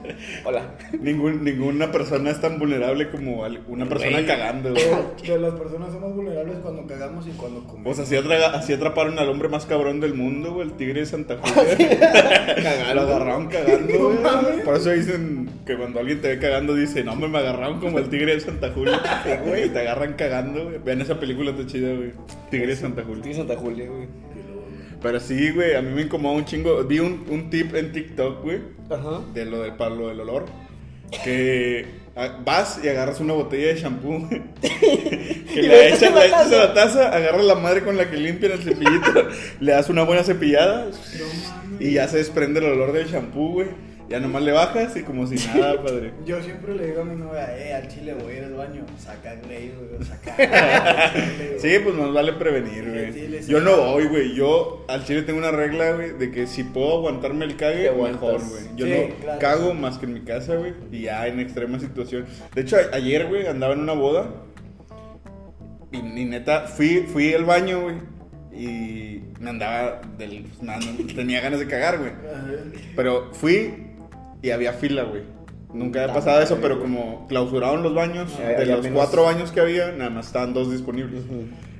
Hola. 0.44 0.74
ningún- 1.00 1.42
ninguna 1.44 1.90
persona 1.92 2.30
es 2.30 2.40
tan 2.40 2.58
vulnerable 2.58 3.10
como 3.10 3.42
una 3.68 3.86
persona 3.86 4.24
cagando, 4.26 4.70
güey. 4.70 4.84
De 5.26 5.38
las 5.38 5.54
personas 5.54 5.92
somos 5.92 6.14
vulnerables 6.14 6.56
cuando 6.58 6.86
cagamos 6.86 7.26
y 7.26 7.30
cuando 7.30 7.60
comemos. 7.64 7.84
Pues 7.84 7.98
así, 7.98 8.16
atraga- 8.16 8.54
así 8.54 8.72
atraparon 8.72 9.18
al 9.18 9.28
hombre 9.28 9.48
más 9.48 9.66
cabrón 9.66 10.00
del 10.00 10.14
mundo, 10.14 10.54
güey, 10.54 10.68
el 10.68 10.72
tigre 10.74 11.00
de 11.00 11.06
Santa 11.06 11.36
Julia. 11.38 12.94
Lo 12.94 13.00
agarraron 13.02 13.46
cagando, 13.48 13.92
No 13.98 14.08
güey. 14.42 14.64
Por 14.64 14.76
eso 14.76 14.90
dicen 14.90 15.48
que 15.66 15.76
cuando 15.76 16.00
alguien 16.00 16.20
te 16.20 16.28
ve 16.28 16.38
cagando, 16.38 16.74
dice, 16.74 17.02
no, 17.04 17.16
me, 17.16 17.28
me 17.28 17.38
agarraron 17.38 17.80
como 17.80 17.98
el 17.98 18.08
tigre 18.08 18.34
de 18.34 18.40
Santa 18.40 18.70
Julia. 18.72 19.00
Güey, 19.46 19.68
te 19.70 19.78
agarran 19.80 20.14
cagando, 20.14 20.64
güey. 20.64 20.78
Vean 20.84 21.00
esa 21.00 21.18
película, 21.18 21.50
está 21.50 21.66
chida, 21.66 21.92
güey. 21.94 22.12
Tigre 22.50 22.68
de 22.68 22.76
Santa 22.76 23.02
Julia. 23.02 23.16
Estoy 23.16 23.30
en 23.32 23.36
Santa 23.38 23.56
Julia, 23.56 23.86
güey. 23.88 24.06
Pero 25.02 25.18
sí, 25.18 25.50
güey, 25.50 25.74
a 25.74 25.82
mí 25.82 25.90
me 25.90 26.02
incomoda 26.02 26.36
un 26.36 26.44
chingo. 26.44 26.82
Vi 26.84 27.00
un, 27.00 27.26
un 27.28 27.50
tip 27.50 27.74
en 27.74 27.92
TikTok, 27.92 28.42
güey, 28.42 28.60
Ajá. 28.88 29.20
de 29.34 29.44
lo 29.46 29.62
del 29.62 29.74
palo 29.74 30.08
del 30.08 30.20
olor. 30.20 30.46
Que 31.24 31.86
ah, 32.16 32.38
vas 32.44 32.80
y 32.82 32.88
agarras 32.88 33.20
una 33.20 33.32
botella 33.34 33.74
de 33.74 33.80
shampoo. 33.80 34.28
que 34.60 35.62
le 35.62 35.88
echas 35.88 36.14
la 36.14 36.26
echas 36.26 36.52
a 36.52 36.56
la 36.56 36.74
taza, 36.74 37.14
agarras 37.14 37.44
la 37.44 37.56
madre 37.56 37.82
con 37.82 37.96
la 37.96 38.08
que 38.08 38.16
limpian 38.16 38.52
el 38.52 38.62
cepillito, 38.62 39.28
le 39.60 39.72
das 39.72 39.90
una 39.90 40.04
buena 40.04 40.22
cepillada 40.22 40.88
y 41.80 41.92
ya 41.92 42.08
se 42.08 42.18
desprende 42.18 42.60
el 42.60 42.66
olor 42.66 42.92
del 42.92 43.08
shampoo, 43.08 43.52
güey. 43.54 43.68
Ya 44.12 44.20
nomás 44.20 44.42
le 44.42 44.52
bajas 44.52 44.96
y 44.96 45.02
como 45.02 45.26
si 45.26 45.34
nada, 45.48 45.82
padre. 45.82 46.12
Yo 46.24 46.40
siempre 46.42 46.74
le 46.74 46.86
digo 46.86 47.00
a 47.02 47.04
mi 47.04 47.16
novia, 47.16 47.56
eh, 47.58 47.74
al 47.74 47.88
chile 47.88 48.14
voy 48.14 48.34
a 48.34 48.36
ir 48.38 48.44
al 48.44 48.54
baño, 48.54 48.84
saca 48.98 49.34
Grey, 49.36 49.72
güey, 49.76 50.04
saca. 50.06 51.12
Sí, 51.58 51.70
pues 51.82 51.94
nos 51.94 52.12
vale 52.12 52.32
prevenir, 52.34 52.84
Sí, 53.12 53.20
güey. 53.26 53.42
sí, 53.42 53.50
Yo 53.52 53.60
no 53.60 53.76
voy, 53.92 54.06
güey. 54.06 54.34
Yo 54.34 54.84
al 54.88 55.04
chile 55.04 55.22
tengo 55.22 55.38
una 55.38 55.50
regla, 55.50 55.92
güey, 55.92 56.12
de 56.12 56.30
que 56.30 56.46
si 56.46 56.62
puedo 56.64 56.98
aguantarme 56.98 57.44
el 57.46 57.56
cague, 57.56 57.90
mejor, 57.90 58.40
güey. 58.48 58.62
Yo 58.76 58.86
Sí, 58.86 58.92
no 59.08 59.14
claro. 59.22 59.38
cago 59.40 59.74
más 59.74 59.98
que 59.98 60.06
en 60.06 60.12
mi 60.14 60.20
casa, 60.20 60.56
güey. 60.56 60.74
Y 60.90 61.02
ya 61.02 61.26
en 61.26 61.40
extrema 61.40 61.78
situación. 61.80 62.26
De 62.54 62.60
hecho, 62.62 62.76
ayer, 62.92 63.26
güey, 63.28 63.46
andaba 63.46 63.74
en 63.74 63.80
una 63.80 63.94
boda. 63.94 64.28
Y, 65.90 65.98
y 65.98 66.24
neta, 66.24 66.62
fui, 66.66 67.00
fui 67.10 67.34
al 67.34 67.44
baño, 67.44 67.82
güey. 67.82 67.96
Y 68.54 69.22
me 69.40 69.50
andaba 69.50 70.00
del. 70.18 70.44
me 70.60 71.12
tenía 71.14 71.40
ganas 71.40 71.58
de 71.60 71.66
cagar, 71.66 71.98
güey. 71.98 72.12
Pero 72.96 73.30
fui 73.32 73.86
y 74.42 74.50
había 74.50 74.72
fila, 74.72 75.04
güey. 75.04 75.22
Nunca 75.72 76.02
había 76.02 76.14
pasado 76.14 76.42
eso, 76.42 76.58
pero 76.60 76.78
como 76.80 77.26
clausuraron 77.28 77.82
los 77.82 77.94
baños, 77.94 78.30
Ah, 78.38 78.48
de 78.58 78.66
los 78.66 78.82
menos- 78.82 78.96
cuatro 78.98 79.22
baños 79.24 79.52
que 79.52 79.60
había, 79.60 79.90
nada 79.92 80.10
más 80.10 80.26
estaban 80.26 80.52
dos 80.52 80.70
disponibles. 80.70 81.22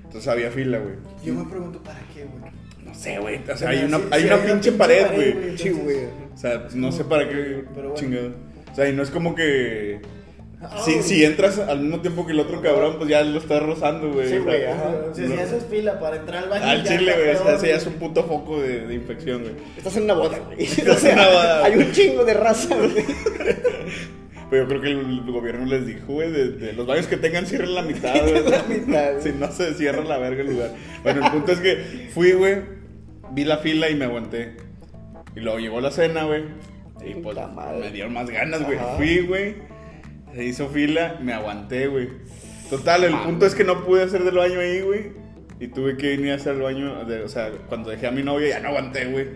Entonces 0.04 0.28
había 0.28 0.50
fila, 0.50 0.78
güey. 0.78 0.94
Yo 1.24 1.34
me 1.34 1.44
pregunto, 1.50 1.82
¿para 1.82 1.98
qué, 2.14 2.24
güey? 2.24 2.52
No 2.84 2.94
sé, 2.94 3.18
güey. 3.18 3.40
O 3.50 3.56
sea, 3.56 3.68
hay 3.70 3.84
una, 3.84 3.98
sí, 3.98 4.04
hay 4.10 4.20
sí, 4.22 4.26
una 4.26 4.34
hay 4.36 4.40
pinche 4.40 4.52
pinche 4.54 4.72
pared, 4.72 5.06
güey. 5.14 5.32
güey. 5.32 5.58
Sí, 5.58 5.70
güey. 5.70 5.96
O 6.34 6.36
sea, 6.36 6.66
no 6.74 6.90
sé 6.92 7.04
para 7.04 7.28
qué 7.28 7.64
Pero 7.74 7.90
bueno. 7.90 7.94
chingado. 7.94 8.28
O 8.70 8.74
sea, 8.74 8.88
y 8.88 8.92
no 8.94 9.02
es 9.02 9.10
como 9.10 9.34
que. 9.34 10.00
Si, 10.84 11.02
si 11.02 11.24
entras 11.24 11.58
al 11.58 11.80
mismo 11.80 12.00
tiempo 12.00 12.24
que 12.24 12.32
el 12.32 12.40
otro 12.40 12.60
cabrón, 12.60 12.96
pues 12.96 13.10
ya 13.10 13.22
lo 13.22 13.38
estás 13.38 13.62
rozando, 13.62 14.12
güey. 14.12 14.28
Sí, 14.28 14.36
O 14.36 14.44
sea, 14.44 14.74
güey. 15.02 15.14
Si 15.14 15.26
si 15.26 15.40
haces 15.40 15.66
fila 15.68 15.98
para 15.98 16.16
entrar 16.16 16.44
al 16.44 16.50
baño. 16.50 16.64
Al 16.64 16.84
chile, 16.84 17.12
güey. 17.12 17.34
O 17.34 17.42
sea, 17.42 17.54
ese 17.56 17.68
ya 17.68 17.76
es 17.76 17.86
un 17.86 17.94
puto 17.94 18.24
foco 18.24 18.60
de, 18.60 18.86
de 18.86 18.94
infección, 18.94 19.42
güey. 19.42 19.54
Estás 19.76 19.96
en 19.96 20.04
una 20.04 20.14
boda, 20.14 20.38
güey. 20.38 20.62
Estás 20.62 21.04
en 21.04 21.14
una 21.14 21.28
boda. 21.28 21.64
Hay 21.64 21.74
un 21.76 21.92
chingo 21.92 22.24
de 22.24 22.34
raza, 22.34 22.76
güey. 22.76 22.92
Pero 24.50 24.64
yo 24.64 24.68
creo 24.68 24.80
que 24.82 24.90
el 24.90 25.32
gobierno 25.32 25.64
les 25.64 25.86
dijo, 25.86 26.12
güey, 26.12 26.30
de, 26.30 26.50
de 26.50 26.72
los 26.74 26.86
baños 26.86 27.06
que 27.06 27.16
tengan 27.16 27.46
cierren 27.46 27.74
la 27.74 27.82
mitad, 27.82 28.20
güey. 28.20 28.50
La 28.50 28.62
mitad. 28.64 29.12
Si 29.20 29.30
no 29.30 29.50
se 29.50 29.74
cierra 29.74 30.04
la 30.04 30.18
verga 30.18 30.42
el 30.42 30.48
lugar. 30.48 30.72
Bueno, 31.02 31.24
el 31.24 31.32
punto 31.32 31.52
es 31.52 31.60
que 31.60 32.08
fui, 32.12 32.32
güey, 32.32 32.58
vi 33.30 33.44
la 33.44 33.58
fila 33.58 33.88
y 33.88 33.94
me 33.94 34.04
aguanté. 34.04 34.56
Y 35.34 35.40
luego 35.40 35.58
llegó 35.58 35.80
la 35.80 35.90
cena, 35.90 36.24
güey. 36.24 36.44
Y 37.04 37.14
pues 37.14 37.36
me 37.80 37.90
dieron 37.90 38.12
más 38.12 38.28
ganas, 38.28 38.62
güey. 38.64 38.78
Fui, 38.96 39.20
güey. 39.26 39.54
Se 40.34 40.44
hizo 40.44 40.68
fila, 40.68 41.18
me 41.20 41.32
aguanté, 41.32 41.86
güey. 41.88 42.08
Total, 42.70 43.04
el 43.04 43.14
punto 43.18 43.44
es 43.46 43.54
que 43.54 43.64
no 43.64 43.84
pude 43.84 44.02
hacer 44.02 44.24
del 44.24 44.36
baño 44.36 44.60
ahí, 44.60 44.80
güey. 44.80 45.22
y 45.60 45.68
tuve 45.68 45.96
que 45.96 46.16
venir 46.16 46.32
a 46.32 46.36
hacer 46.36 46.54
el 46.56 46.62
baño. 46.62 47.04
de- 47.04 47.22
o 47.22 47.28
sea, 47.28 47.50
cuando 47.68 47.90
dejé 47.90 48.08
a 48.08 48.10
mi 48.10 48.22
novia 48.24 48.48
ya 48.48 48.60
no 48.60 48.70
aguanté, 48.70 49.04
güey. 49.06 49.26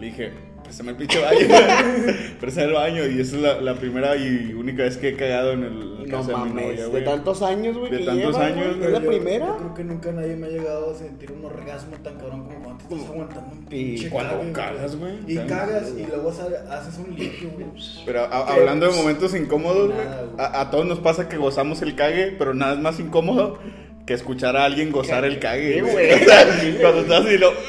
Le 0.00 0.06
dije, 0.06 0.32
préstame 0.70 0.90
el 0.92 0.96
pinche 0.96 1.18
baño. 1.20 1.40
préstame 2.40 2.66
el 2.68 2.72
baño. 2.74 3.06
Y 3.06 3.20
esa 3.20 3.36
es 3.36 3.42
la, 3.42 3.60
la 3.60 3.74
primera 3.74 4.16
y 4.16 4.54
única 4.54 4.84
vez 4.84 4.96
que 4.98 5.08
he 5.08 5.16
cagado 5.16 5.52
en 5.52 5.64
el 5.64 5.98
No 6.04 6.16
casa 6.16 6.28
de 6.30 6.36
mi 6.36 6.50
novia, 6.50 6.62
mames, 6.62 6.78
de 6.78 6.86
güey. 6.86 7.04
tantos 7.04 7.42
años, 7.42 7.76
güey. 7.76 7.90
De 7.90 7.98
que 7.98 8.04
tantos 8.04 8.32
lleva, 8.34 8.46
años, 8.46 8.66
güey, 8.66 8.74
güey. 8.78 8.86
¿Es 8.86 8.92
la 8.92 9.00
Yo- 9.00 9.06
primera? 9.08 9.46
Yo 9.46 9.56
creo 9.56 9.74
que 9.74 9.84
nunca 9.84 10.12
nadie 10.12 10.36
me 10.36 10.46
ha 10.46 10.50
llegado 10.50 10.92
a 10.92 10.94
sentir 10.94 11.32
un 11.32 11.44
orgasmo 11.44 11.96
tan 12.04 12.14
cabrón 12.18 12.44
como 12.44 12.60
cuando 12.62 12.84
te 12.88 12.94
estás 12.94 13.10
aguantando 13.10 13.50
un 13.52 13.64
pinche 13.66 14.10
cuando 14.10 14.38
cague, 14.38 14.52
cagas, 14.52 14.96
güey. 14.96 15.12
Y 15.26 15.36
cagas 15.38 15.92
y 15.98 16.06
luego 16.06 16.32
sale- 16.32 16.56
haces 16.70 16.98
un 16.98 17.16
limpio, 17.16 17.50
güey. 17.50 17.66
Pero 18.06 18.20
a- 18.22 18.52
hablando 18.54 18.86
de 18.86 18.92
momentos 18.96 19.34
incómodos, 19.34 19.88
güey, 19.92 20.06
güey. 20.06 20.18
a, 20.38 20.60
a 20.60 20.70
todos 20.70 20.86
nos 20.86 21.00
pasa 21.00 21.28
que 21.28 21.36
gozamos 21.36 21.82
el 21.82 21.96
cague, 21.96 22.32
pero 22.38 22.54
nada 22.54 22.74
es 22.74 22.78
más 22.78 23.00
incómodo 23.00 23.58
que 24.06 24.14
escuchar 24.14 24.56
a 24.56 24.64
alguien 24.64 24.92
gozar 24.92 25.24
el 25.24 25.40
cague. 25.40 25.74
Sí, 25.74 25.80
güey. 25.80 25.92
güey. 25.92 26.12
O 26.22 26.24
sea, 26.26 26.80
cuando 26.80 27.00
estás 27.00 27.26
así 27.26 27.38
lo. 27.38 27.50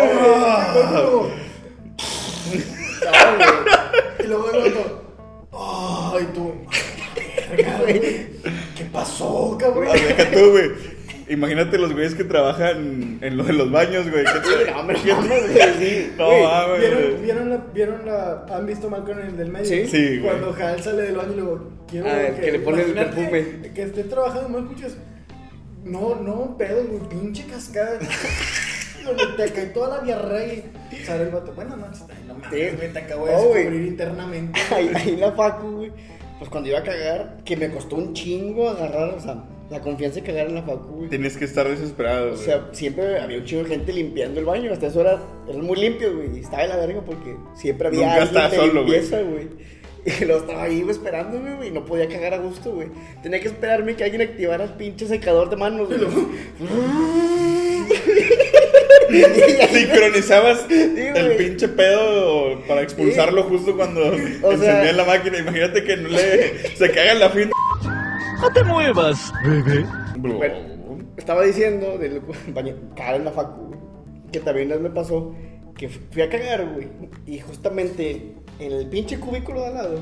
¡Oh! 0.00 1.26
No, 3.28 3.36
güey. 3.36 4.24
Y 4.24 4.26
luego 4.26 4.50
el 4.50 4.72
otro. 4.72 5.02
¡Ay, 5.52 6.28
tú! 6.34 6.54
güey. 7.82 8.00
¿Qué 8.76 8.84
pasó, 8.92 9.56
cabrón? 9.58 9.88
Ah, 9.90 9.94
Deja 9.94 10.30
tú, 10.30 10.50
güey. 10.50 10.70
Imagínate 11.30 11.76
los 11.78 11.92
güeyes 11.92 12.14
que 12.14 12.24
trabajan 12.24 13.18
en 13.20 13.36
lo 13.36 13.44
de 13.44 13.52
los 13.52 13.70
baños, 13.70 14.10
güey. 14.10 14.24
que- 14.24 14.70
No, 14.72 14.80
hombre, 14.80 14.98
mames, 15.06 15.42
sí. 15.78 16.12
No, 16.16 16.26
Güey, 16.26 16.42
mames. 16.42 16.80
¿Vieron, 16.80 17.22
vieron, 17.22 17.50
la, 17.50 17.56
¿Vieron 17.74 18.06
la. 18.06 18.46
¿Han 18.50 18.66
visto 18.66 18.88
Malcolm 18.88 19.18
en 19.20 19.26
el 19.26 19.36
del 19.36 19.48
medio? 19.50 19.66
Sí. 19.66 19.86
Sí, 19.86 20.18
güey. 20.18 20.22
Cuando 20.38 20.54
Hal 20.64 20.82
sale 20.82 21.02
del 21.02 21.16
baño 21.16 21.32
y 21.32 21.36
luego. 21.36 21.70
Quiero 21.86 22.06
Ah, 22.08 22.34
que 22.40 22.52
le 22.52 22.58
pone 22.60 22.82
el 22.82 22.90
imagínate 22.90 23.16
perfume. 23.30 23.72
Que 23.74 23.82
esté 23.82 24.04
trabajando, 24.04 24.48
no 24.48 24.58
escuchas. 24.70 24.96
No, 25.84 26.14
no, 26.16 26.56
pedo, 26.56 26.82
güey. 26.84 27.08
Pinche 27.10 27.44
cascada. 27.46 27.98
Donde 29.08 29.26
te 29.46 29.52
cae 29.52 29.66
toda 29.66 29.98
la 29.98 30.04
diarrea 30.04 30.46
y 30.54 30.62
sale 31.04 31.24
el 31.24 31.30
vato. 31.30 31.52
Noches. 31.52 32.04
Ay, 32.08 32.24
no 32.26 32.34
mames, 32.34 32.76
güey, 32.76 32.92
te 32.92 32.98
acabo 32.98 33.26
de 33.26 33.34
Oh, 33.34 33.48
güey. 33.48 33.54
descubrir 33.64 33.86
internamente. 33.88 34.60
Ahí, 34.74 34.90
ahí 34.94 35.08
en 35.10 35.20
la 35.20 35.32
facu, 35.32 35.70
güey. 35.76 35.92
Pues 36.38 36.50
cuando 36.50 36.68
iba 36.70 36.78
a 36.78 36.82
cagar, 36.84 37.38
que 37.44 37.56
me 37.56 37.68
costó 37.70 37.96
un 37.96 38.12
chingo 38.14 38.68
agarrar, 38.70 39.08
o 39.14 39.20
sea, 39.20 39.44
la 39.70 39.80
confianza 39.80 40.20
de 40.20 40.26
cagar 40.26 40.46
en 40.46 40.54
la 40.54 40.62
facu, 40.62 40.94
güey. 40.98 41.08
Tienes 41.10 41.36
que 41.36 41.44
estar 41.44 41.68
desesperado, 41.68 42.28
O 42.28 42.30
güey. 42.34 42.44
sea, 42.44 42.68
siempre 42.72 43.18
había 43.18 43.38
un 43.38 43.44
chingo 43.44 43.64
de 43.64 43.70
gente 43.70 43.92
limpiando 43.92 44.38
el 44.40 44.46
baño. 44.46 44.72
Hasta 44.72 44.86
eso 44.86 45.00
era, 45.00 45.18
eran 45.48 45.62
muy 45.62 45.76
limpios, 45.78 46.14
güey. 46.14 46.36
Y 46.36 46.40
estaba 46.40 46.62
de 46.62 46.68
la 46.68 46.76
verga 46.76 47.00
porque 47.04 47.36
siempre 47.56 47.88
había 47.88 48.00
Nunca 48.00 48.22
alguien 48.22 48.50
de 48.50 48.56
solo, 48.56 48.72
güey. 48.84 48.92
limpieza, 49.00 49.20
güey. 49.22 49.48
Y 50.20 50.24
lo 50.24 50.38
estaba 50.38 50.62
ahí 50.62 50.80
güey, 50.80 50.92
esperándome, 50.92 51.56
güey. 51.56 51.68
Y 51.68 51.70
no 51.72 51.84
podía 51.84 52.08
cagar 52.08 52.32
a 52.34 52.38
gusto, 52.38 52.72
güey. 52.72 52.88
Tenía 53.22 53.40
que 53.40 53.48
esperarme 53.48 53.94
que 53.96 54.04
alguien 54.04 54.22
activara 54.22 54.64
el 54.64 54.70
pinche 54.70 55.06
secador 55.06 55.50
de 55.50 55.56
manos, 55.56 55.88
güey. 55.88 56.00
Sincronizabas 59.72 60.66
el 60.70 61.36
pinche 61.36 61.68
pedo 61.68 62.60
para 62.66 62.82
expulsarlo 62.82 63.42
justo 63.44 63.76
cuando 63.76 64.00
O 64.08 64.12
sea- 64.12 64.52
encendían 64.52 64.96
la 64.96 65.04
máquina. 65.04 65.38
Imagínate 65.38 65.84
que 65.84 65.96
no 65.96 66.08
le 66.08 66.76
se 66.76 66.90
caga 66.90 67.12
en 67.12 67.20
la 67.20 67.30
fin. 67.30 67.50
No 68.40 68.52
te 68.52 68.62
muevas, 68.64 69.32
bebé. 69.44 69.84
Bueno, 70.16 70.54
estaba 71.16 71.42
diciendo 71.44 71.98
del 71.98 72.20
cagar 72.96 73.16
en 73.16 73.24
la 73.24 73.32
facu, 73.32 73.66
güey, 73.66 73.80
que 74.32 74.40
también 74.40 74.82
me 74.82 74.90
pasó 74.90 75.34
que 75.76 75.88
fui 75.88 76.22
a 76.22 76.28
cagar, 76.28 76.66
güey, 76.74 76.88
y 77.26 77.38
justamente 77.40 78.32
en 78.58 78.72
el 78.72 78.86
pinche 78.88 79.18
cubículo 79.18 79.60
de 79.60 79.66
al 79.68 79.74
lado 79.74 79.98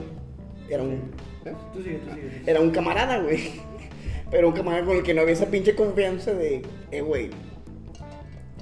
era 0.70 0.82
un, 0.82 1.12
¿eh? 1.44 1.52
Tú 1.75 1.82
sigue, 1.82 1.98
tú 1.98 2.14
sigue. 2.14 2.42
era 2.46 2.60
un 2.60 2.70
camarada, 2.70 3.18
güey, 3.18 3.52
pero 4.30 4.48
un 4.48 4.54
camarada 4.54 4.84
con 4.86 4.96
el 4.96 5.02
que 5.02 5.12
no 5.14 5.20
había 5.22 5.34
esa 5.34 5.46
pinche 5.46 5.75
confianza 5.75 6.32
de, 6.32 6.62
eh, 6.90 7.00
güey, 7.02 7.28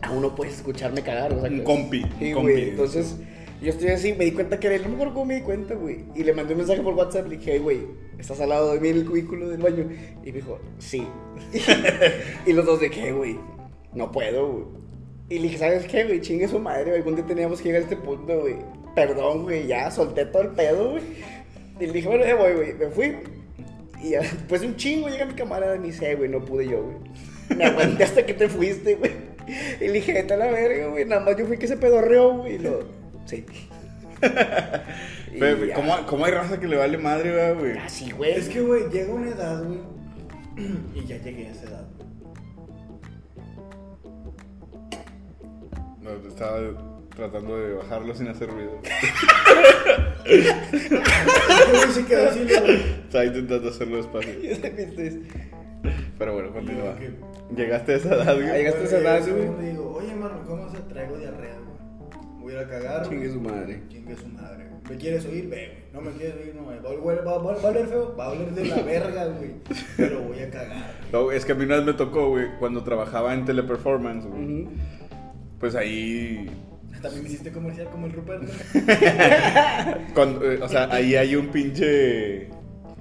aún 0.05 0.23
no 0.23 0.35
puedes 0.35 0.55
escucharme 0.55 1.03
cagar, 1.03 1.33
o 1.33 1.41
sea, 1.41 1.51
Un 1.51 1.63
compi, 1.63 2.05
sí, 2.19 2.33
güey, 2.33 2.71
entonces 2.71 3.17
yo 3.63 3.71
estoy 3.71 3.89
así, 3.89 4.13
me 4.13 4.25
di 4.27 4.33
cuenta 4.33 4.61
que 4.61 4.67
era 4.67 4.77
él, 4.77 4.83
no 4.83 4.89
me 4.89 4.95
acuerdo 4.95 5.15
cómo 5.15 5.27
me 5.27 5.37
di 5.37 5.41
cuenta, 5.43 5.75
güey, 5.75 6.05
y 6.15 6.23
le 6.23 6.33
mandé 6.33 6.53
un 6.55 6.59
mensaje 6.59 6.83
por 6.83 6.95
WhatsApp, 6.95 7.27
le 7.29 7.37
dije, 7.39 7.53
"Hey, 7.55 7.59
güey, 7.61 7.81
¿estás 8.19 8.41
al 8.41 8.51
lado 8.51 8.73
de 8.73 8.81
mí 8.81 8.89
en 8.89 8.97
el 8.97 9.07
cubículo 9.07 9.49
del 9.49 9.63
baño? 9.63 9.89
Y 10.23 10.27
me 10.27 10.33
dijo, 10.33 10.59
sí. 10.79 11.07
y 12.47 12.53
los 12.53 12.67
dos 12.67 12.81
de 12.81 12.91
qué, 12.91 13.13
güey, 13.13 13.39
no 13.95 14.11
puedo, 14.13 14.49
güey. 14.49 14.65
Y 15.31 15.37
le 15.37 15.43
dije, 15.45 15.59
¿sabes 15.59 15.87
qué, 15.87 16.05
güey? 16.05 16.21
Chingue 16.21 16.47
su 16.49 16.59
madre. 16.59 16.95
Algún 16.95 17.17
día 17.17 17.25
teníamos 17.25 17.59
que 17.59 17.69
llegar 17.71 17.81
a 17.81 17.85
este 17.85 17.97
punto, 17.97 18.41
güey. 18.41 18.57
Perdón, 18.95 19.45
güey, 19.45 19.67
ya 19.67 19.91
solté 19.91 20.27
todo 20.27 20.43
el 20.43 20.49
pedo, 20.51 20.91
güey. 20.91 21.03
Y 21.81 21.87
le 21.87 21.93
dije, 21.93 22.09
bueno, 22.09 22.27
ya 22.27 22.35
voy, 22.37 22.53
güey. 22.53 22.75
Me 22.75 22.89
fui. 22.89 23.17
Y 24.03 24.11
ya, 24.11 24.21
después 24.21 24.61
de 24.61 24.67
un 24.67 24.77
chingo 24.77 25.09
llega 25.09 25.25
mi 25.25 25.33
camarada 25.33 25.77
y 25.77 25.79
me 25.79 25.87
dice, 25.87 26.11
"Eh, 26.11 26.15
güey, 26.15 26.29
no 26.29 26.45
pude 26.45 26.69
yo, 26.69 26.83
güey. 26.83 26.97
Me 27.57 27.65
aguanté 27.65 28.05
hasta 28.05 28.27
que 28.27 28.35
te 28.35 28.49
fuiste, 28.49 28.97
güey. 28.97 29.13
Y 29.47 29.87
le 29.87 29.93
dije, 29.93 30.13
vete 30.13 30.35
a 30.35 30.37
la 30.37 30.47
verga, 30.47 30.89
güey. 30.89 31.05
Nada 31.05 31.25
más 31.25 31.37
yo 31.37 31.47
fui 31.47 31.59
que 31.59 31.69
se 31.69 31.77
pedorreó, 31.77 32.39
güey. 32.39 32.55
Y 32.55 32.59
lo, 32.59 32.81
sí. 33.27 33.45
Y 35.35 35.39
Pero, 35.41 35.65
ya. 35.65 35.75
¿cómo, 35.75 36.07
¿Cómo 36.07 36.25
hay 36.25 36.31
raza 36.31 36.61
que 36.61 36.69
le 36.69 36.77
vale 36.77 36.97
madre, 36.97 37.33
güey, 37.55 37.73
güey? 37.73 37.85
Así, 37.85 38.13
güey. 38.13 38.35
Es 38.35 38.49
que, 38.49 38.61
güey, 38.61 38.89
llega 38.89 39.13
una 39.13 39.31
edad, 39.31 39.65
güey. 39.65 39.81
Y 40.95 41.05
ya 41.05 41.17
llegué 41.19 41.49
a 41.49 41.51
esa 41.51 41.65
edad. 41.65 41.89
No, 46.01 46.11
estaba 46.29 46.61
tratando 47.17 47.59
de 47.59 47.75
bajarlo 47.75 48.15
sin 48.15 48.29
hacer 48.29 48.49
ruido. 48.49 48.81
Se 51.93 52.05
quedó 52.07 52.29
así, 52.29 52.45
güey. 52.45 52.77
Estaba 53.07 53.25
intentando 53.25 53.69
hacerlo 53.71 53.97
despacio. 53.97 54.35
Pero 56.19 56.33
bueno, 56.35 56.53
continúa. 56.53 56.91
Ok. 56.91 57.57
Llegaste 57.57 57.93
a 57.93 57.97
esa 57.97 58.09
edad, 58.15 58.29
Ah, 58.29 58.35
güey. 58.35 58.47
llegaste 58.47 58.81
a 58.81 58.85
esa 58.85 58.99
edad, 58.99 59.21
güey. 59.23 59.65
Le 59.65 59.71
digo, 59.73 59.95
oye, 59.95 60.15
Marlon, 60.15 60.45
¿cómo 60.47 60.71
se 60.71 60.79
traigo 60.81 61.17
diarrea, 61.19 61.57
güey? 61.57 62.41
Voy 62.41 62.53
a 62.55 62.57
ir 62.61 62.65
a 62.65 62.69
cagar. 62.69 63.09
Chingue 63.09 63.31
su 63.31 63.41
madre. 63.41 63.83
Chingue 63.89 64.17
su 64.17 64.29
madre. 64.29 64.65
güey. 64.69 64.75
¿Me 64.91 64.97
quieres 64.97 65.25
oír? 65.27 65.49
Ve, 65.49 65.69
güey. 65.69 65.85
No 65.93 66.01
me 66.01 66.11
quieres 66.17 66.37
oír, 66.37 66.55
no. 66.55 66.63
güey. 66.65 66.79
¿Va 66.79 67.23
va, 67.23 67.39
va- 67.39 67.55
va 67.55 67.69
a 67.69 67.71
oler 67.71 67.87
feo? 67.87 68.17
Va 68.19 68.27
a 68.27 68.31
oler 68.31 68.51
de 68.53 68.65
la 68.67 68.77
verga, 68.83 69.25
güey. 69.27 69.51
Pero 69.97 70.21
voy 70.23 70.39
a 70.41 70.51
cagar. 70.51 70.91
No, 71.13 71.31
es 71.33 71.45
que 71.45 71.53
a 71.53 71.55
mí 71.55 71.65
una 71.65 71.77
vez 71.77 71.85
me 71.87 71.93
tocó, 71.95 72.29
güey, 72.31 72.47
cuando 72.59 72.83
trabajaba 72.85 73.33
en 73.35 73.45
Teleperformance, 73.45 74.27
güey. 74.29 74.63
Ujú. 74.63 74.71
Pues 75.61 75.75
ahí. 75.75 76.51
También 77.03 77.23
me 77.23 77.29
hiciste 77.29 77.53
comercial 77.53 77.89
como 77.91 78.07
el 78.07 78.13
Rupert. 78.13 78.43
¿no? 78.43 78.49
cuando- 80.15 80.51
eh, 80.51 80.59
o 80.63 80.69
sea, 80.69 80.89
ahí 80.93 81.15
hay 81.17 81.37
un 81.37 81.49
pinche. 81.49 82.49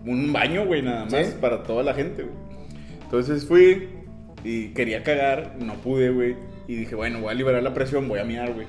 Un 0.05 0.33
baño, 0.33 0.65
güey, 0.65 0.81
nada 0.81 1.05
más 1.05 1.27
¿Sí? 1.27 1.35
para 1.39 1.63
toda 1.63 1.81
la 1.83 1.93
gente, 1.93 2.23
güey. 2.23 2.35
Entonces 3.13 3.46
fui 3.46 3.89
y 4.43 4.70
quería 4.70 5.03
cagar, 5.03 5.58
no 5.60 5.75
pude, 5.75 6.10
güey. 6.10 6.36
Y 6.67 6.74
dije, 6.77 6.96
bueno, 6.96 7.20
voy 7.22 7.29
a 7.29 7.36
liberar 7.36 7.62
la 7.62 7.72
presión, 7.72 8.08
voy 8.08 8.17
a 8.20 8.24
miar, 8.24 8.51
güey. 8.55 8.65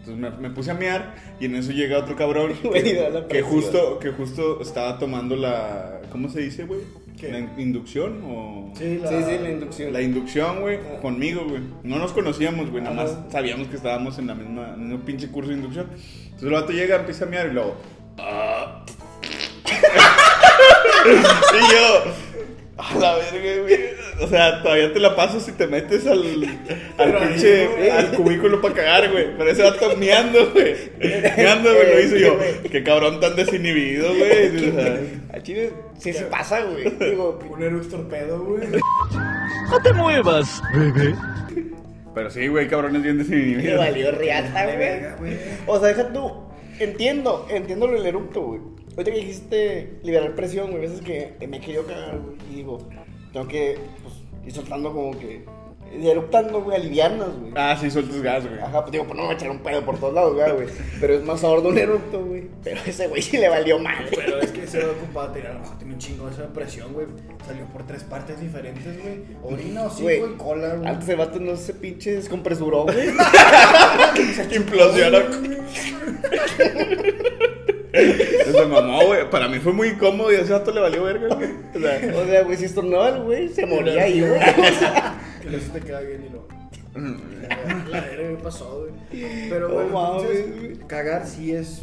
Entonces 0.00 0.16
me, 0.18 0.28
me 0.46 0.50
puse 0.54 0.70
a 0.72 0.74
miar 0.74 1.14
y 1.40 1.46
en 1.46 1.54
eso 1.54 1.72
llega 1.72 1.96
otro 1.96 2.14
cabrón 2.14 2.52
que, 2.62 2.70
que 2.70 3.22
presión. 3.30 3.50
justo, 3.50 3.98
que 3.98 4.10
justo 4.10 4.60
estaba 4.60 4.98
tomando 4.98 5.36
la. 5.36 6.02
¿Cómo 6.12 6.28
se 6.28 6.40
dice, 6.42 6.64
güey? 6.64 6.80
¿La 7.22 7.38
inducción 7.58 8.20
o.? 8.26 8.70
Sí, 8.76 8.98
la, 9.02 9.08
Sí, 9.08 9.14
sí, 9.26 9.38
la 9.42 9.50
inducción. 9.50 9.92
La 9.94 10.02
inducción, 10.02 10.60
güey, 10.60 10.76
Ah. 10.76 11.00
conmigo, 11.00 11.46
güey. 11.48 11.62
No 11.82 11.98
nos 11.98 12.12
conocíamos, 12.12 12.70
güey, 12.70 12.82
nada 12.82 12.94
más 12.94 13.16
sabíamos 13.30 13.68
que 13.68 13.76
estábamos 13.76 14.18
en 14.18 14.26
la 14.26 14.34
misma, 14.34 14.74
en 14.74 14.92
un 14.92 15.00
pinche 15.00 15.28
curso 15.28 15.48
de 15.48 15.56
inducción. 15.56 15.86
Entonces 16.24 16.42
el 16.42 16.50
vato 16.52 16.72
llega, 16.72 16.96
empieza 16.96 17.24
a 17.24 17.28
miar 17.28 17.46
y 17.48 17.52
luego. 17.54 17.74
"Ah". 18.18 18.84
y 21.06 21.72
yo. 21.72 22.27
A 22.78 22.94
la 22.96 23.16
verga, 23.16 23.62
güey. 23.62 23.78
O 24.20 24.28
sea, 24.28 24.62
todavía 24.62 24.92
te 24.92 25.00
la 25.00 25.16
paso 25.16 25.40
si 25.40 25.50
te 25.52 25.66
metes 25.66 26.06
al, 26.06 26.22
al 26.96 27.16
ahí, 27.16 27.28
pinche 27.28 27.90
al 27.90 28.12
cubículo 28.12 28.60
para 28.60 28.74
cagar, 28.74 29.10
güey. 29.10 29.36
Pero 29.36 29.50
ese 29.50 29.62
vato 29.64 29.96
miando, 29.96 30.52
güey. 30.52 30.74
Miando, 31.36 31.72
güey, 31.74 31.92
lo 31.92 32.00
hizo 32.00 32.16
yo. 32.16 32.38
Qué 32.70 32.82
cabrón 32.84 33.18
tan 33.20 33.34
desinhibido, 33.36 34.14
güey. 34.14 34.68
O 34.68 34.72
sea, 34.80 35.00
A 35.32 35.42
Chile 35.42 35.72
sí 35.98 36.12
se 36.12 36.24
pasa, 36.26 36.62
güey. 36.62 36.88
Digo, 36.98 37.38
Un 37.50 37.62
Erux 37.62 37.88
torpedo, 37.88 38.40
güey. 38.44 38.68
No 39.70 39.82
te 39.82 39.92
muevas, 39.92 40.62
bebé. 40.72 41.14
pero 42.14 42.30
sí, 42.30 42.46
güey, 42.46 42.68
cabrones 42.68 43.02
bien 43.02 43.16
me 43.18 43.24
desinhibidos. 43.24 43.78
valió 43.78 44.12
riata, 44.12 44.66
güey. 45.18 45.36
O 45.66 45.78
sea, 45.80 45.88
deja 45.88 46.12
tú. 46.12 46.32
Entiendo, 46.78 47.46
entiendo 47.50 47.88
lo 47.88 47.94
del 47.94 48.06
eructo, 48.06 48.40
güey. 48.42 48.60
Ahorita 48.98 49.12
que 49.12 49.20
dijiste 49.20 49.92
liberar 50.02 50.34
presión, 50.34 50.72
güey, 50.72 50.84
a 50.84 50.88
veces 50.88 51.00
que 51.02 51.32
me 51.46 51.58
he 51.58 51.60
querido 51.60 51.86
cagar, 51.86 52.18
güey. 52.18 52.34
Y 52.50 52.56
digo, 52.56 52.78
tengo 53.32 53.46
que, 53.46 53.78
pues, 54.02 54.14
ir 54.44 54.52
soltando 54.52 54.92
como 54.92 55.16
que. 55.16 55.44
Eruptando, 56.02 56.62
güey, 56.62 56.78
aliviarnos, 56.78 57.38
güey. 57.38 57.52
Ah, 57.54 57.76
sí, 57.80 57.92
sueltas 57.92 58.20
gas, 58.20 58.44
güey. 58.44 58.58
Ajá, 58.58 58.80
pues 58.80 58.90
digo, 58.90 59.04
pues 59.04 59.14
no 59.14 59.22
me 59.22 59.26
voy 59.28 59.34
a 59.34 59.38
echar 59.38 59.50
un 59.52 59.60
pedo 59.60 59.84
por 59.84 60.00
todos 60.00 60.14
lados, 60.14 60.34
güey, 60.34 60.52
güey. 60.52 60.66
Pero 61.00 61.14
es 61.14 61.22
más 61.22 61.38
sordo 61.38 61.68
un 61.68 61.78
eructo, 61.78 62.24
güey. 62.24 62.48
Pero 62.64 62.80
ese 62.84 63.06
güey 63.06 63.22
sí 63.22 63.36
le 63.36 63.48
valió 63.48 63.78
mal. 63.78 64.04
Pero 64.10 64.40
es 64.40 64.50
que 64.50 64.66
se 64.66 64.84
va 64.84 64.90
ocupado 64.90 65.30
tenía, 65.30 65.50
a 65.50 65.54
lo 65.54 65.60
mejor 65.60 65.78
tiene 65.78 65.94
un 65.94 66.00
chingo 66.00 66.26
de 66.26 66.32
esa 66.32 66.52
presión, 66.52 66.92
güey. 66.92 67.06
Salió 67.46 67.66
por 67.66 67.86
tres 67.86 68.02
partes 68.02 68.40
diferentes, 68.40 69.00
güey. 69.00 69.20
Orina, 69.44 69.84
hocico 69.84 70.02
Güey, 70.02 70.24
y 70.24 70.36
cola, 70.36 70.74
güey. 70.74 70.88
Antes 70.88 71.08
el 71.08 71.18
vato 71.18 71.38
no 71.38 71.54
se 71.54 71.72
pinche 71.72 72.16
descompresuró, 72.16 72.82
güey. 72.82 73.10
Implosiona. 74.56 75.20
Se 78.52 78.66
mamó, 78.66 79.04
güey. 79.06 79.28
Para 79.30 79.48
mí 79.48 79.58
fue 79.58 79.72
muy 79.72 79.88
incómodo 79.88 80.32
y 80.32 80.36
a 80.36 80.40
ese 80.40 80.52
vato 80.52 80.72
le 80.72 80.80
valió 80.80 81.02
verga, 81.04 81.34
güey. 81.34 81.50
O 81.74 81.78
sea, 81.80 82.14
O 82.22 82.24
sea, 82.26 82.42
güey, 82.44 82.56
si 82.56 82.64
el 82.68 83.22
güey, 83.24 83.48
se 83.48 83.66
moría 83.66 84.02
ahí, 84.04 84.20
güey. 84.20 84.40
se 85.60 85.68
te 85.70 85.80
queda 85.80 86.00
bien 86.00 86.26
y 86.28 86.32
lo. 86.32 86.46
La 87.90 88.00
verga 88.00 88.28
me 88.30 88.36
pasó, 88.36 88.80
güey. 89.10 89.22
Pero 89.48 89.68
güey. 90.24 90.76
cagar 90.86 91.26
sí 91.26 91.52
es 91.52 91.82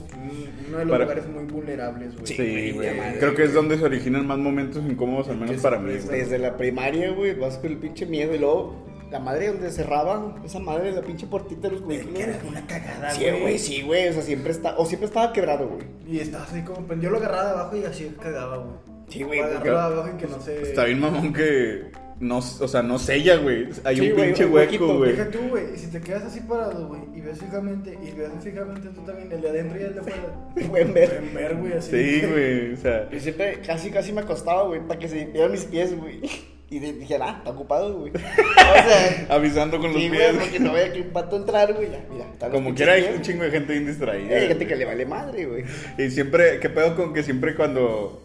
uno 0.68 0.78
de 0.80 0.86
los 0.86 0.92
Para- 0.92 1.06
lugares 1.06 1.28
muy 1.28 1.44
vulnerables, 1.46 2.14
güey. 2.16 2.28
Sí, 2.28 2.72
güey, 2.74 2.90
Creo 3.20 3.34
que 3.36 3.44
es 3.44 3.54
donde 3.54 3.78
se 3.78 3.86
originan 3.86 4.28
más 4.28 4.38
momentos 4.38 4.84
incómodos, 4.88 5.30
al 5.30 5.38
menos 5.38 5.62
para 5.62 5.80
mí, 5.80 5.94
güey. 6.04 6.20
Desde 6.20 6.38
la 6.38 6.58
primaria, 6.58 7.12
güey, 7.12 7.34
vas 7.36 7.58
con 7.58 7.72
el 7.72 7.78
pinche 7.78 8.06
miedo 8.06 8.34
y 8.36 8.40
luego 8.40 8.76
la 9.12 9.20
madre 9.20 9.48
donde 9.48 9.72
cerraba 9.72 10.36
esa 10.46 10.60
madre 10.60 10.92
la 10.92 11.02
pinche 11.02 11.28
portita 11.28 11.68
de 11.68 11.76
los 11.76 11.82
Güey, 11.82 12.06
que 12.06 12.24
era 12.24 12.40
una 12.48 12.66
cagada, 12.66 13.12
Sí, 13.12 13.26
güey, 13.42 13.60
sí, 13.60 13.82
güey, 13.84 14.10
o 14.10 14.14
sea, 14.14 14.22
siempre 14.22 14.52
está, 14.52 14.76
o 14.78 14.86
siempre 14.86 15.08
estaba 15.08 15.32
quebrado, 15.32 15.68
güey. 15.68 15.86
Y 16.08 16.20
estaba 16.20 16.44
así 16.44 16.62
como, 16.62 16.94
yo 16.96 17.10
lo 17.10 17.18
agarraba 17.18 17.46
de 17.46 17.52
abajo 17.52 17.76
y 17.78 17.84
así 17.86 18.12
cagaba, 18.22 18.58
güey. 18.58 18.76
Sí, 19.10 19.24
güey, 19.24 19.40
Lo 19.40 19.46
agarraba 19.46 19.90
de 19.90 19.94
abajo 19.96 20.10
y 20.16 20.18
que 20.18 20.28
no 20.28 20.42
se. 20.42 20.62
Está 20.62 20.86
bien 20.86 21.00
mamón 21.00 21.32
que 21.32 21.92
no, 22.20 22.38
o 22.38 22.42
sea, 22.42 22.82
no 22.82 22.98
sella, 22.98 23.36
güey. 23.38 23.68
Hay 23.84 23.98
Sí, 23.98 24.10
un 24.10 24.14
güey, 24.16 24.26
pinche 24.28 24.46
un 24.46 24.54
hueco, 24.54 24.72
huequito, 24.72 24.98
güey. 24.98 25.12
Deja 25.12 25.30
tú, 25.30 25.40
güey, 25.50 25.64
y 25.76 25.78
si 25.78 25.88
te 25.88 26.02
quedas 26.02 26.24
así 26.24 26.40
parado, 26.40 26.88
güey, 26.88 27.02
y 27.14 27.22
ves 27.22 27.40
fijamente, 27.40 27.98
y 28.02 28.12
ves 28.18 28.30
fijamente 28.42 28.90
tú 28.90 29.02
también, 29.02 29.32
el 29.32 29.42
de 29.42 29.50
adentro 29.50 29.80
y 29.80 29.84
el 29.84 29.96
de 29.96 30.02
fuera. 30.02 30.50
Pueden 30.70 30.94
ver. 30.94 31.10
Pueden 31.10 31.34
ver, 31.36 31.56
güey, 31.58 31.74
así. 31.74 31.92
Sí, 31.92 32.26
güey, 32.26 32.74
o 32.74 32.78
sea, 32.78 33.10
Yo 33.12 33.20
siempre 33.20 33.60
casi, 33.66 33.92
casi 33.92 34.12
me 34.14 34.22
acostaba, 34.22 34.64
güey, 34.64 34.82
para 34.88 35.00
que 35.00 35.08
se 35.10 35.16
limpiaran 35.18 35.52
mis 35.52 35.66
pies, 35.66 35.96
güey. 35.96 36.22
Y 36.70 36.80
dije, 36.80 37.18
ah, 37.22 37.36
está 37.38 37.52
ocupado, 37.52 38.00
güey. 38.00 38.12
O 38.16 38.18
sea, 38.18 39.28
avisando 39.30 39.80
con 39.80 39.94
los 39.94 40.02
sí, 40.02 40.08
güey, 40.10 40.20
pies. 40.20 40.36
porque 40.42 40.60
no 40.60 40.74
vaya 40.74 40.92
que 40.92 41.02
un 41.02 41.10
pato 41.10 41.36
a 41.36 41.40
entrar, 41.40 41.74
güey. 41.74 41.92
Ya, 41.92 42.04
mira, 42.12 42.50
Como 42.50 42.74
quiera 42.74 42.94
hay 42.94 43.14
un 43.16 43.22
chingo 43.22 43.44
de 43.44 43.52
gente 43.52 43.74
bien 43.74 43.86
distraída. 43.86 44.36
Hay 44.36 44.48
gente 44.48 44.56
güey. 44.56 44.68
que 44.68 44.76
le 44.76 44.86
vale 44.86 45.06
madre, 45.06 45.46
güey. 45.46 45.64
Y 45.98 46.10
siempre, 46.10 46.60
¿qué 46.60 46.70
pedo 46.70 46.96
con 46.96 47.14
que 47.14 47.22
siempre 47.24 47.56
cuando... 47.56 48.22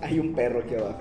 Hay 0.00 0.18
un 0.18 0.34
perro 0.34 0.60
aquí 0.60 0.74
abajo. 0.74 1.00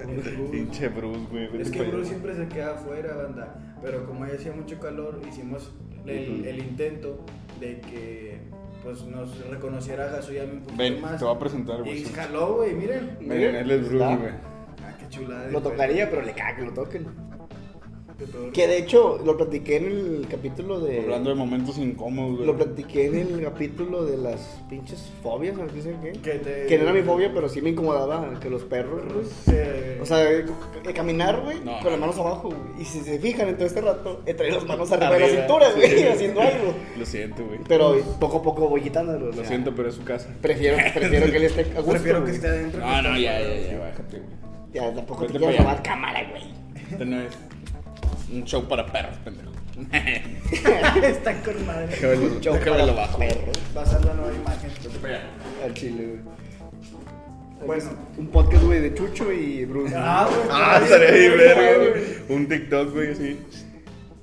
Pinche 0.51 0.87
Bruce, 0.87 1.19
güey. 1.29 1.61
Es 1.61 1.69
que 1.69 1.83
Bruce 1.83 2.09
siempre 2.09 2.35
se 2.35 2.47
queda 2.47 2.71
afuera, 2.71 3.15
banda. 3.15 3.75
Pero 3.83 4.05
como 4.05 4.25
ya 4.25 4.33
hacía 4.35 4.53
mucho 4.53 4.79
calor, 4.79 5.19
hicimos 5.29 5.71
el, 6.05 6.57
intento 6.57 7.19
de 7.59 7.79
que 7.81 8.37
pues 8.81 9.03
nos 9.03 9.45
reconociera 9.49 10.07
Gasuyami 10.07 10.53
un 10.53 10.59
poquito 10.61 10.77
Ven, 10.77 11.01
más. 11.01 11.19
te 11.19 11.25
voy 11.25 11.35
a 11.35 11.39
presentar, 11.39 11.79
Y 11.79 11.83
güey. 11.83 12.03
jaló, 12.05 12.55
güey, 12.55 12.73
miren. 12.73 13.17
Miren, 13.19 13.55
él 13.55 13.71
es 13.71 13.89
Bruce, 13.89 14.15
güey. 14.15 14.52
Ah, 15.13 15.19
chulada. 15.19 15.49
Lo 15.51 15.61
tocaría, 15.61 16.09
pero 16.09 16.21
le 16.21 16.33
caga 16.33 16.55
que 16.57 16.61
lo 16.63 16.71
toquen. 16.73 17.07
Que 18.53 18.67
de 18.67 18.77
hecho, 18.77 19.19
lo 19.25 19.35
platiqué 19.35 19.77
en 19.77 19.85
el 19.85 20.27
capítulo 20.29 20.79
de. 20.79 20.99
Hablando 21.01 21.31
de 21.31 21.35
momentos 21.35 21.77
incómodos, 21.79 22.35
güey. 22.35 22.45
Lo 22.47 22.55
platiqué 22.55 23.07
en 23.07 23.15
el 23.17 23.41
capítulo 23.43 24.05
de 24.05 24.17
las 24.17 24.39
pinches 24.69 25.11
fobias, 25.23 25.57
¿sabes 25.57 25.87
qué? 26.01 26.11
Que 26.21 26.31
te- 26.39 26.65
Que 26.67 26.77
no 26.77 26.83
era 26.83 26.93
mi 26.93 27.01
fobia, 27.01 27.31
pero 27.33 27.49
sí 27.49 27.61
me 27.61 27.71
incomodaba 27.71 28.39
que 28.39 28.49
los 28.51 28.63
perros, 28.63 29.01
güey. 29.11 29.25
Se- 29.25 29.99
O 29.99 30.05
sea, 30.05 30.31
eh, 30.31 30.45
caminar, 30.95 31.41
güey, 31.43 31.57
No, 31.65 31.73
con 31.79 31.85
las 31.91 31.93
no. 31.93 31.97
manos 31.97 32.17
abajo, 32.19 32.49
güey. 32.49 32.81
Y 32.81 32.85
si 32.85 33.01
se 33.01 33.19
fijan 33.19 33.49
en 33.49 33.55
todo 33.55 33.65
este 33.65 33.81
rato, 33.81 34.21
he 34.25 34.33
traído 34.35 34.57
las 34.57 34.67
manos 34.67 34.91
arriba 34.91 35.11
de 35.15 35.19
la 35.19 35.27
cintura, 35.41 35.71
güey, 35.75 35.89
sí. 35.89 36.03
haciendo 36.07 36.41
algo. 36.41 36.73
Lo 36.97 37.05
siento, 37.05 37.45
güey. 37.45 37.59
Pero 37.67 37.97
poco 38.19 38.37
a 38.37 38.41
poco 38.43 38.69
voy 38.69 38.81
quitándolo. 38.81 39.25
o 39.25 39.29
Lo 39.29 39.33
sea, 39.33 39.45
siento, 39.45 39.73
pero 39.75 39.89
es 39.89 39.95
su 39.95 40.03
casa. 40.03 40.29
Prefiero, 40.39 40.77
prefiero 40.93 41.25
que 41.31 41.37
él 41.37 41.43
esté 41.43 41.61
a 41.61 41.65
gusto. 41.81 41.89
Prefiero 41.91 42.19
que 42.19 42.25
güey. 42.25 42.35
esté 42.35 42.47
adentro. 42.47 42.79
que 42.79 42.85
No, 42.85 43.01
no, 43.01 43.17
ya, 43.17 43.41
ya, 43.41 43.71
ya, 43.71 43.79
bájate, 43.79 44.17
güey. 44.19 44.42
Ya, 44.73 44.93
tampoco 44.93 45.25
te 45.27 45.37
allá. 45.37 45.57
robar 45.59 45.83
cámara, 45.83 46.23
güey. 46.29 46.43
Este 46.91 47.05
no 47.05 47.21
es 47.21 47.33
un 48.31 48.43
show 48.45 48.67
para 48.67 48.85
perros, 48.85 49.15
pendejo. 49.23 49.51
Está 51.03 51.33
con 51.41 51.65
madre. 51.65 51.87
Déjame 51.87 52.15
Show 52.41 52.53
déjame 52.53 52.71
para 52.71 52.85
lo 52.85 52.95
bajo. 52.95 53.17
perros. 53.19 53.57
Va 53.75 53.81
a 53.81 53.85
ser 53.85 54.05
la 54.05 54.13
nueva 54.13 54.31
imagen. 54.33 54.69
Al 55.63 55.73
chile, 55.73 56.05
güey. 56.07 56.19
Bueno. 57.65 57.83
Un 58.17 58.27
podcast, 58.27 58.63
güey, 58.63 58.81
de 58.81 58.93
Chucho 58.93 59.31
y 59.31 59.65
Bruce. 59.65 59.93
Ah, 59.97 60.27
güey. 60.29 60.41
Ah, 60.51 60.79
estaría 60.83 61.11
bien, 61.11 61.37
verga, 61.37 61.77
güey. 61.77 62.03
Un 62.29 62.47
TikTok, 62.49 62.93
güey, 62.93 63.11
así. 63.11 63.39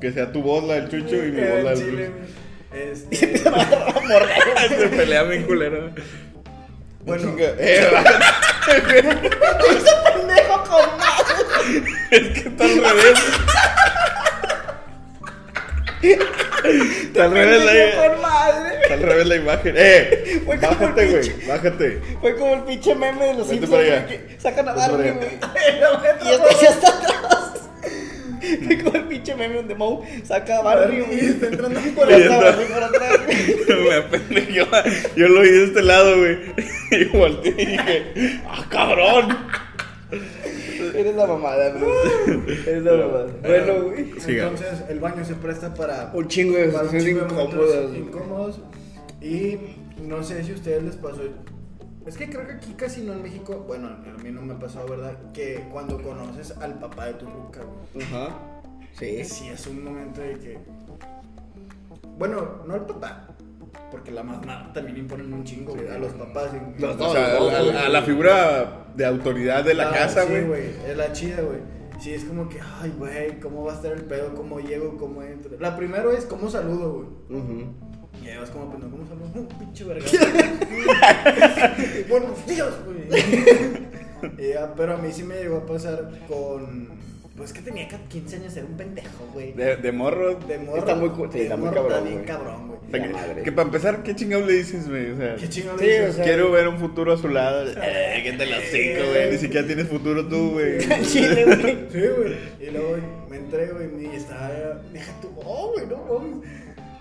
Que 0.00 0.12
sea 0.12 0.30
tu 0.32 0.42
voz 0.42 0.64
la 0.64 0.74
del 0.74 0.88
Chucho 0.90 1.16
y 1.16 1.32
mi 1.32 1.40
voz 1.40 1.50
Eh, 1.50 1.62
la 1.62 1.70
del 1.70 1.78
Chile, 1.78 2.08
Bruce. 2.08 2.32
güey. 2.70 2.82
Este. 2.92 3.38
Se 4.68 4.88
pelea 4.88 5.22
bien 5.24 5.42
culero. 5.44 5.90
Bueno. 7.04 7.22
Chinga. 7.30 7.46
Eh, 7.58 7.86
con 10.70 10.80
es 12.10 12.20
que 12.28 12.48
está 12.48 12.64
al 12.64 12.74
revés. 12.84 13.18
Está 16.02 17.24
al 17.24 17.32
revés 17.32 17.64
la 17.64 18.08
con 18.08 18.20
madre. 18.22 18.78
Está 18.82 18.94
al 18.94 19.02
revés 19.02 19.26
la 19.26 19.36
imagen. 19.36 19.74
¡Eh! 19.76 20.42
Fue 20.46 20.58
como 20.58 20.70
Bájate, 20.72 21.02
el 21.02 21.10
güey. 21.10 21.46
Bájate. 21.48 22.00
Fue 22.20 22.36
como 22.36 22.54
el 22.54 22.62
pinche 22.62 22.94
meme 22.94 23.26
de 23.26 23.34
los 23.34 23.48
Simpsons, 23.48 23.70
para 23.70 23.82
allá. 23.82 24.04
güey, 24.06 24.26
que 24.26 24.40
sacan 24.40 24.68
a 24.68 24.72
Vete 24.72 24.86
para 24.86 24.96
Barney, 24.96 25.10
allá. 25.10 25.18
güey. 25.18 25.30
Y 26.30 26.32
este 26.32 26.64
ya 26.64 26.70
está 26.70 26.88
atrás. 26.88 27.36
Fue 28.66 28.78
como 28.82 28.96
el 28.96 29.04
pinche 29.04 29.34
meme 29.34 29.54
donde 29.56 29.74
Moe 29.74 30.22
saca 30.24 30.56
a 30.58 30.62
Barney, 30.62 30.98
Y 30.98 31.02
güey. 31.02 31.18
está 31.26 31.46
entrando 31.46 31.80
Por 31.94 32.10
Y 32.10 32.14
atrás, 32.14 32.30
entra- 32.30 32.50
Barney 32.50 32.66
por 32.66 32.82
atrás, 32.82 33.18
güey. 33.26 33.88
Me 33.88 33.94
apendejé. 33.94 34.52
Yo, 34.54 34.66
yo 35.16 35.28
lo 35.28 35.40
vi 35.42 35.48
de 35.50 35.64
este 35.64 35.82
lado, 35.82 36.16
güey. 36.18 36.38
Y 36.92 37.04
volteé 37.16 37.54
y 37.58 37.66
dije, 37.66 38.40
¡ah, 38.48 38.64
cabrón! 38.70 39.38
Eres 40.94 41.16
la 41.16 41.26
mamada, 41.26 41.70
Bruce. 41.70 42.62
Eres 42.70 42.82
la 42.84 42.92
mamada. 42.92 43.26
Bueno, 43.42 43.82
güey. 43.84 44.20
Siga. 44.20 44.48
Entonces, 44.48 44.82
el 44.88 45.00
baño 45.00 45.24
se 45.24 45.34
presta 45.34 45.72
para. 45.74 46.10
Un 46.14 46.28
chingo 46.28 46.56
de 46.56 46.68
para 46.68 46.84
un 46.84 46.90
situaciones 46.90 47.26
chingo 47.26 47.92
de 47.92 47.98
incómodos. 47.98 48.60
Y 49.20 49.58
no 50.02 50.22
sé 50.22 50.42
si 50.44 50.52
a 50.52 50.54
ustedes 50.54 50.82
les 50.82 50.96
pasó. 50.96 51.22
Es 52.06 52.16
que 52.16 52.28
creo 52.28 52.46
que 52.46 52.54
aquí 52.54 52.72
casi 52.74 53.02
no 53.02 53.12
en 53.12 53.22
México. 53.22 53.64
Bueno, 53.66 53.88
a 53.88 54.22
mí 54.22 54.30
no 54.30 54.42
me 54.42 54.54
pasó, 54.54 54.86
¿verdad? 54.86 55.16
Que 55.32 55.66
cuando 55.70 56.00
conoces 56.02 56.56
al 56.58 56.78
papá 56.78 57.06
de 57.06 57.14
tu 57.14 57.26
ruca, 57.26 57.60
güey. 57.62 58.04
Ajá. 58.04 58.36
Sí. 58.98 59.24
Sí, 59.24 59.48
es 59.48 59.66
un 59.66 59.84
momento 59.84 60.20
de 60.20 60.38
que. 60.38 60.58
Bueno, 62.18 62.62
no 62.66 62.74
el 62.74 62.82
papá. 62.82 63.29
Porque 63.90 64.12
la 64.12 64.22
mamá 64.22 64.70
también 64.72 64.96
imponen 64.98 65.32
un 65.32 65.44
chingo, 65.44 65.74
güey. 65.74 65.88
A 65.88 65.98
los 65.98 66.12
papás. 66.12 66.50
y- 66.54 66.84
O 66.84 67.12
sea, 67.12 67.36
a, 67.84 67.88
la 67.88 68.02
figura 68.02 68.86
de 68.94 69.04
autoridad 69.04 69.64
de 69.64 69.74
la 69.74 69.90
Ah, 69.90 69.92
casa, 69.92 70.24
sí, 70.26 70.40
güey. 70.46 70.70
Es 70.88 70.96
la 70.96 71.12
chida, 71.12 71.42
güey. 71.42 71.58
Sí, 72.00 72.14
es 72.14 72.24
como 72.24 72.48
que, 72.48 72.58
ay, 72.80 72.92
güey, 72.96 73.38
¿cómo 73.40 73.64
va 73.64 73.72
a 73.72 73.74
estar 73.76 73.92
el 73.92 74.04
pedo? 74.04 74.32
¿Cómo 74.34 74.58
llego? 74.60 74.96
¿Cómo 74.96 75.22
entro? 75.22 75.50
La 75.60 75.76
primero 75.76 76.12
es, 76.12 76.24
¿cómo 76.24 76.48
saludo, 76.48 77.06
güey? 77.28 77.40
Y 78.24 78.28
ahí 78.28 78.38
vas 78.38 78.50
como, 78.50 78.70
pues, 78.70 78.82
no, 78.82 78.90
¿cómo 78.90 79.06
saludo? 79.06 79.26
Un 79.34 79.48
pinche 79.58 79.84
verga. 79.84 80.06
Buenos 82.08 82.46
días, 82.46 82.72
güey. 82.84 83.08
Pero 84.76 84.94
a 84.94 84.96
mí 84.98 85.10
sí 85.12 85.22
me 85.24 85.36
llegó 85.36 85.58
a 85.58 85.66
pasar 85.66 86.10
con. 86.28 86.88
Pues 87.40 87.54
que 87.54 87.62
tenía 87.62 87.88
15 87.88 88.36
años, 88.36 88.54
era 88.54 88.66
un 88.66 88.76
pendejo, 88.76 89.26
güey. 89.32 89.52
De, 89.54 89.76
de 89.76 89.92
morro. 89.92 90.34
De 90.34 90.58
morro. 90.58 90.76
Está 90.78 90.94
muy 90.94 91.08
sí, 91.32 91.38
de 91.38 91.42
está 91.44 91.56
muy 91.56 91.68
morro 91.70 91.82
cabrón, 91.88 92.04
bien 92.04 92.14
güey. 92.16 92.26
cabrón, 92.26 92.68
güey. 92.68 92.78
O 92.78 92.90
sea, 92.90 92.98
La 93.00 93.06
que, 93.06 93.12
madre. 93.14 93.42
que 93.44 93.52
para 93.52 93.66
empezar, 93.66 94.02
¿qué 94.02 94.14
chingados 94.14 94.46
le 94.46 94.52
dices, 94.52 94.88
güey? 94.90 95.10
O 95.12 95.16
sea, 95.16 95.36
Qué 95.36 95.48
chingón 95.48 95.78
Sí, 95.78 95.86
le 95.86 95.90
dices? 95.92 96.10
o 96.10 96.12
sea, 96.16 96.24
quiero 96.24 96.50
ver 96.50 96.68
un 96.68 96.78
futuro 96.78 97.12
a 97.14 97.16
su 97.16 97.28
lado. 97.28 97.66
Eh, 97.66 98.20
¿Qué 98.22 98.32
te 98.34 98.44
lo 98.44 98.56
cinco, 98.70 99.10
güey? 99.10 99.30
Ni 99.30 99.38
siquiera 99.38 99.66
tienes 99.66 99.88
futuro 99.88 100.28
tú, 100.28 100.50
güey. 100.50 100.78
Chile, 101.06 101.44
güey. 101.46 101.78
Sí, 101.90 102.00
güey. 102.18 102.36
Y 102.60 102.70
luego 102.72 102.96
me 103.30 103.36
entré, 103.38 103.68
güey, 103.68 103.88
y 104.12 104.16
estaba. 104.16 104.50
Deja 104.92 105.20
tu. 105.22 105.28
Oh, 105.42 105.72
güey, 105.72 105.86
no 105.86 105.96
mames. 105.96 106.46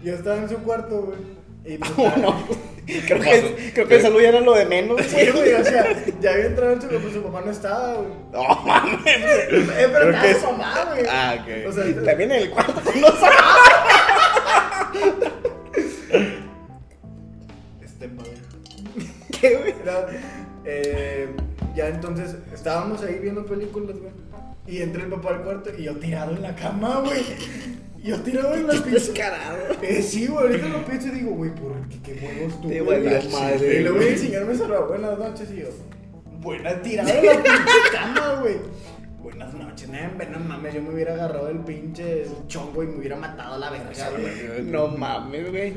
Yo 0.02 0.14
estaba 0.14 0.38
en 0.38 0.48
su 0.48 0.56
cuarto, 0.60 1.02
güey. 1.02 1.20
Y. 1.66 1.78
Oh, 1.98 2.14
no. 2.18 2.70
Creo 3.06 3.20
que, 3.22 3.72
creo 3.76 3.88
que 3.88 3.96
el 3.98 4.02
salud 4.02 4.20
ya 4.20 4.30
era 4.30 4.40
lo 4.40 4.56
de 4.56 4.66
menos, 4.66 5.00
Sí, 5.06 5.30
güey, 5.32 5.54
o 5.54 5.64
sea, 5.64 5.86
ya 6.22 6.32
había 6.32 6.46
entrado 6.48 6.72
en 6.74 6.82
su 6.82 6.88
pues 6.88 7.14
su 7.14 7.22
papá 7.22 7.42
no 7.46 7.52
estaba, 7.52 7.94
güey. 7.96 8.10
No 8.32 8.44
mames. 8.66 9.06
Eh, 9.06 9.88
pero 9.92 10.10
estaba 10.10 10.24
su 10.24 10.38
es- 10.38 10.44
mamá, 10.44 10.86
güey. 10.96 11.06
Ah, 11.08 11.36
ok. 11.40 11.68
O 11.68 11.72
sea, 11.72 11.84
También 12.04 12.32
en 12.32 12.42
el 12.44 12.50
cuarto 12.50 12.74
con 12.84 13.02
los 13.02 13.14
este 17.84 18.08
madre. 18.08 18.32
¿Qué, 19.40 19.56
güey? 19.56 19.76
Era, 19.84 20.08
eh, 20.66 21.30
ya 21.76 21.88
entonces 21.90 22.36
estábamos 22.54 23.04
ahí 23.04 23.20
viendo 23.22 23.46
películas, 23.46 23.98
güey. 24.00 24.12
Y 24.68 24.82
entra 24.82 25.04
el 25.04 25.10
papá 25.10 25.30
al 25.30 25.42
cuarto 25.44 25.72
y 25.78 25.84
yo 25.84 25.96
tirado 25.98 26.32
en 26.36 26.42
la 26.42 26.56
cama, 26.56 27.02
güey. 27.06 27.24
Yo 28.04 28.20
tirado 28.22 28.56
en 28.56 28.68
la 28.68 28.74
pinche. 28.74 28.92
Descarado. 28.92 29.58
Eh, 29.82 30.02
sí, 30.02 30.28
güey, 30.28 30.48
ahorita 30.48 30.68
lo 30.70 30.86
pienso 30.86 31.08
y 31.08 31.12
digo, 31.12 31.32
güey, 31.32 31.54
¿por 31.54 31.88
qué, 31.90 32.00
qué 32.02 32.14
huevos 32.38 32.62
tú? 32.62 32.68
Te 32.70 32.82
güey? 32.82 33.04
madre, 33.32 33.80
Y 33.80 33.84
luego 33.84 34.00
el 34.02 34.18
señor 34.18 34.46
me 34.46 34.56
saludó, 34.56 34.88
buenas 34.88 35.18
noches, 35.18 35.50
y 35.52 35.58
yo, 35.62 35.68
buena 36.40 36.82
tirada 36.82 37.12
en 37.12 37.26
la 37.26 37.32
pinche 37.44 37.78
cama, 37.92 38.40
güey. 38.42 38.56
Buenas 39.22 39.54
noches, 39.54 39.90
no, 39.90 40.40
mames, 40.40 40.74
yo 40.74 40.82
me 40.82 40.94
hubiera 40.94 41.14
agarrado 41.14 41.50
el 41.50 41.60
pinche 41.60 42.26
chongo 42.48 42.84
y 42.84 42.88
me 42.88 42.98
hubiera 43.00 43.16
matado 43.18 43.56
a 43.56 43.58
la 43.58 43.70
verga, 43.70 44.10
güey. 44.12 44.64
No 44.64 44.88
mames, 44.88 45.50
güey. 45.50 45.74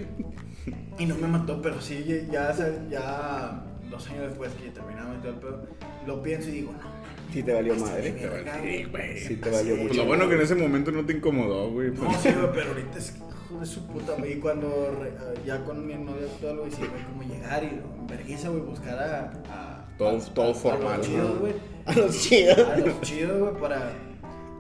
Y 0.99 1.07
no 1.07 1.17
me 1.17 1.27
mató, 1.27 1.61
pero 1.61 1.81
sí, 1.81 2.05
ya, 2.31 2.55
ya, 2.55 2.87
ya 2.89 3.65
dos 3.91 4.09
años 4.11 4.29
después 4.29 4.53
que 4.55 4.71
terminamos 4.71 5.17
y 5.17 5.21
todo 5.21 5.33
el 5.33 5.39
pedo, 5.39 5.67
lo 6.07 6.23
pienso 6.23 6.49
y 6.49 6.53
digo, 6.53 6.73
no, 6.73 6.92
Sí 7.33 7.43
te 7.43 7.53
valió 7.53 7.75
madre. 7.77 8.15
Sí, 8.63 8.85
güey. 8.85 9.19
Sí 9.19 9.37
te 9.37 9.51
valió 9.51 9.75
Pues 9.75 9.89
mucho. 9.89 9.95
lo 10.03 10.07
bueno 10.07 10.29
que 10.29 10.35
en 10.35 10.41
ese 10.43 10.55
momento 10.55 10.93
no 10.93 11.05
te 11.07 11.15
incomodó, 11.15 11.71
güey. 11.71 11.91
No, 11.91 12.13
sí, 12.21 12.31
güey, 12.31 12.53
pero 12.53 12.69
ahorita 12.69 12.99
es 12.99 13.15
de 13.61 13.67
su 13.67 13.87
puta, 13.87 14.13
güey. 14.19 14.33
Y 14.35 14.37
cuando 14.37 14.97
re- 15.01 15.13
ah, 15.19 15.33
ya 15.47 15.65
con 15.65 15.87
mi 15.87 15.95
novia 15.95 16.27
actual, 16.33 16.59
güey, 16.59 16.71
sí, 16.71 16.79
güey, 16.79 17.03
como 17.05 17.23
llegar 17.23 17.63
y 17.65 17.67
en 17.69 18.07
vergüenza, 18.07 18.49
güey, 18.49 18.63
buscar 18.63 18.99
a. 18.99 19.33
a 19.51 19.89
Todo- 19.99 20.17
a- 20.19 20.35
todo 20.35 20.51
a 20.51 20.55
formal, 20.55 20.99
los 20.99 21.07
chidos, 21.07 21.39
güey. 21.41 21.53
A 21.87 21.93
los 21.95 22.19
chidos. 22.23 22.59
A 22.59 22.77
los 22.79 23.01
chidos, 23.03 23.39
güey, 23.41 23.61
para. 23.63 23.93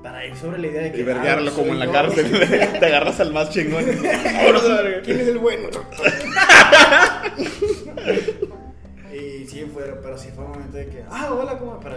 para 0.02 0.26
ir 0.26 0.34
sobre 0.36 0.58
la 0.58 0.66
idea 0.68 0.82
de 0.82 0.92
que. 0.92 1.00
Y 1.00 1.02
verguearlo 1.04 1.50
ah, 1.50 1.54
como 1.54 1.72
en 1.72 1.78
la 1.78 1.86
yo. 1.86 1.92
cárcel. 1.92 2.30
Te 2.80 2.86
agarras 2.86 3.20
al 3.20 3.32
más 3.32 3.50
chingón. 3.50 3.84
¿Quién 5.04 5.20
es 5.20 5.28
el 5.28 5.38
bueno? 5.38 5.68
Y 9.12 9.46
sí, 9.46 9.66
fue, 9.72 9.84
pero 10.02 10.16
sí 10.16 10.28
fue 10.34 10.44
un 10.44 10.50
momento 10.52 10.76
de 10.76 10.86
que, 10.86 11.04
ah, 11.10 11.34
hola, 11.34 11.58
¿cómo? 11.58 11.78
Para 11.80 11.96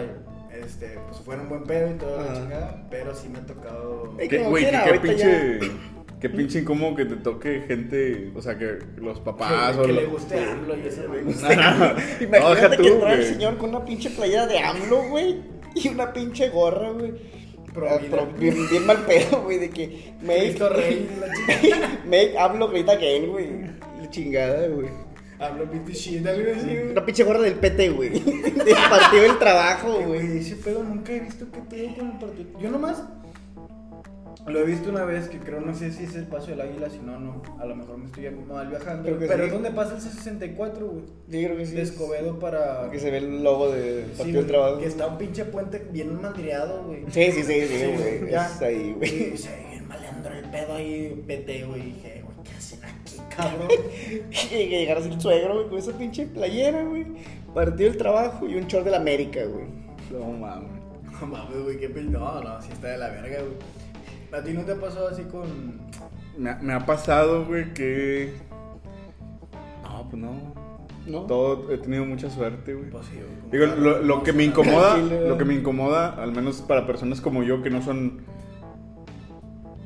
este, 0.64 0.98
pues 1.08 1.20
fuera 1.20 1.42
un 1.42 1.48
buen 1.48 1.64
pedo 1.64 1.90
y 1.90 1.94
todo 1.94 2.16
la 2.22 2.34
chingada, 2.34 2.86
pero 2.90 3.14
sí 3.14 3.28
me 3.28 3.38
ha 3.38 3.46
tocado. 3.46 4.14
Ey, 4.18 4.28
¿Qué, 4.28 4.38
como 4.38 4.50
güey, 4.50 4.62
quiera, 4.64 4.84
qué, 4.84 4.90
qué 4.90 4.96
ahorita 4.96 5.14
pinche. 5.14 5.72
Qué 6.20 6.30
pinche 6.30 6.58
incómodo 6.60 6.96
que 6.96 7.04
te 7.04 7.16
toque 7.16 7.64
gente. 7.68 8.32
O 8.34 8.40
sea, 8.40 8.56
que 8.56 8.78
los 8.96 9.20
papás 9.20 9.74
que, 9.76 9.80
o 9.80 9.82
que 9.82 9.92
lo- 9.92 10.00
le 10.00 10.06
guste 10.06 10.38
AMLO 10.38 10.76
y 10.78 10.86
eso, 10.86 11.02
güey. 11.08 11.24
No, 11.56 11.76
no. 11.78 11.94
Imagínate 12.20 12.76
que 12.78 12.88
entra 12.88 13.12
el 13.12 13.24
señor 13.24 13.58
con 13.58 13.68
una 13.70 13.84
pinche 13.84 14.08
playera 14.10 14.46
de 14.46 14.58
AMLO, 14.58 15.08
güey. 15.10 15.42
Y 15.74 15.88
una 15.88 16.12
pinche 16.14 16.48
gorra, 16.48 16.90
güey. 16.92 17.12
Pro 17.74 17.86
Ah, 17.90 17.98
bien, 18.38 18.66
bien 18.70 18.86
mal 18.86 19.04
pedo, 19.04 19.42
güey, 19.42 19.58
de 19.58 19.68
que 19.68 20.14
make, 20.22 20.56
Rey, 20.58 21.06
la 21.20 21.54
chingada. 21.60 22.00
make 22.06 22.38
AMLO 22.38 22.68
great 22.68 22.88
again, 22.88 23.26
güey. 23.30 23.50
La 24.00 24.08
chingada, 24.08 24.66
güey. 24.68 24.88
Hablo 25.38 25.70
piti 25.70 25.92
shit, 25.92 26.26
algo 26.26 26.50
así, 26.56 26.66
güey. 26.66 26.90
Una 26.92 27.04
pinche 27.04 27.24
gorra 27.24 27.40
del 27.42 27.54
PT, 27.54 27.90
güey. 27.90 28.08
Del 28.66 28.74
partido 28.90 29.22
del 29.22 29.38
trabajo, 29.38 29.92
Güey, 29.92 30.06
güey. 30.26 30.38
ese 30.38 30.56
pedo 30.56 30.82
nunca 30.82 31.12
he 31.12 31.20
visto 31.20 31.46
qué 31.52 31.60
pedo 31.60 31.94
con 31.96 32.10
el 32.10 32.18
partido. 32.18 32.60
Yo 32.60 32.70
nomás 32.70 33.02
lo 34.46 34.60
he 34.60 34.64
visto 34.64 34.90
una 34.90 35.04
vez 35.04 35.28
que 35.28 35.38
creo, 35.40 35.60
no 35.60 35.74
sé 35.74 35.90
si 35.90 36.04
es 36.04 36.14
el 36.14 36.24
paso 36.28 36.46
del 36.52 36.60
águila, 36.60 36.88
si 36.88 36.98
no, 36.98 37.18
no. 37.18 37.42
A 37.58 37.66
lo 37.66 37.74
mejor 37.74 37.98
me 37.98 38.06
estoy 38.06 38.30
mal 38.30 38.68
viajando. 38.68 39.02
Creo 39.02 39.18
que 39.18 39.26
pero 39.26 39.40
sí. 39.42 39.46
es 39.46 39.52
donde 39.52 39.70
pasa 39.72 39.96
el 39.96 40.00
C64, 40.00 40.78
güey. 40.78 41.02
Sí, 41.30 41.44
creo 41.44 41.56
que 41.56 41.66
sí. 41.66 41.74
De 41.74 41.82
Escobedo 41.82 42.38
para. 42.38 42.88
Que 42.90 42.98
se 43.00 43.10
ve 43.10 43.18
el 43.18 43.42
logo 43.42 43.72
del 43.72 44.04
Sí, 44.12 44.18
partido 44.18 44.24
del 44.24 44.34
güey, 44.34 44.46
trabajo. 44.46 44.78
Que 44.78 44.86
está 44.86 45.06
un 45.08 45.18
pinche 45.18 45.44
puente 45.46 45.86
bien 45.90 46.20
mandriado, 46.20 46.84
güey. 46.84 47.04
Sí, 47.10 47.32
sí, 47.32 47.42
sí, 47.42 47.66
sí, 47.66 47.76
Sí, 47.76 47.86
güey. 48.20 48.30
ya. 48.30 48.46
Es 48.46 48.62
ahí, 48.62 48.94
güey. 48.96 49.10
Bien 49.70 49.88
malandro 49.88 50.32
el 50.34 50.44
pedo 50.50 50.74
ahí, 50.74 51.24
PT, 51.26 51.64
güey. 51.64 51.82
Dije, 51.82 52.22
güey, 52.24 52.36
¿qué 52.44 52.52
hacen 52.56 52.84
aquí, 52.84 53.05
cabrón? 53.34 53.68
Y 54.30 54.48
que 54.48 54.68
llegara 54.80 55.00
así 55.00 55.08
el 55.10 55.20
suegro, 55.20 55.54
güey, 55.54 55.68
con 55.68 55.78
esa 55.78 55.92
pinche 55.96 56.26
playera, 56.26 56.82
güey. 56.84 57.06
Partido 57.54 57.88
del 57.90 57.98
trabajo 57.98 58.46
y 58.46 58.54
un 58.56 58.66
short 58.66 58.84
de 58.84 58.90
la 58.90 58.98
América, 58.98 59.40
güey. 59.44 59.66
No 60.10 60.26
mames. 60.32 60.68
No 61.20 61.26
mames, 61.26 61.62
güey, 61.62 61.78
qué 61.78 61.88
pedo. 61.88 62.10
No, 62.10 62.40
no, 62.42 62.60
sí 62.62 62.68
está 62.72 62.88
de 62.88 62.98
la 62.98 63.08
verga, 63.08 63.38
güey. 63.42 64.40
¿A 64.40 64.44
ti 64.44 64.52
no 64.52 64.62
te 64.62 64.72
ha 64.72 64.76
pasado 64.80 65.08
así 65.08 65.22
con. 65.24 65.80
Me, 66.36 66.50
ha- 66.50 66.58
me 66.60 66.72
ha 66.74 66.84
pasado, 66.84 67.46
güey, 67.46 67.72
que. 67.72 68.34
No, 69.82 70.08
pues 70.10 70.22
no. 70.22 70.66
¿No? 71.06 71.20
Todo, 71.22 71.70
he 71.72 71.78
tenido 71.78 72.04
mucha 72.04 72.28
suerte, 72.28 72.74
güey. 72.74 72.90
Pues 72.90 73.06
sí, 73.06 73.14
güey, 73.16 73.64
como 73.64 73.76
Digo, 73.76 74.00
lo, 74.02 74.22
que 74.24 74.32
me 74.32 74.44
incomoda, 74.44 74.96
lo 74.98 75.38
que 75.38 75.44
me 75.44 75.54
incomoda, 75.54 76.20
al 76.20 76.32
menos 76.32 76.60
para 76.62 76.84
personas 76.86 77.20
como 77.20 77.44
yo 77.44 77.62
que 77.62 77.70
no 77.70 77.80
son, 77.80 78.22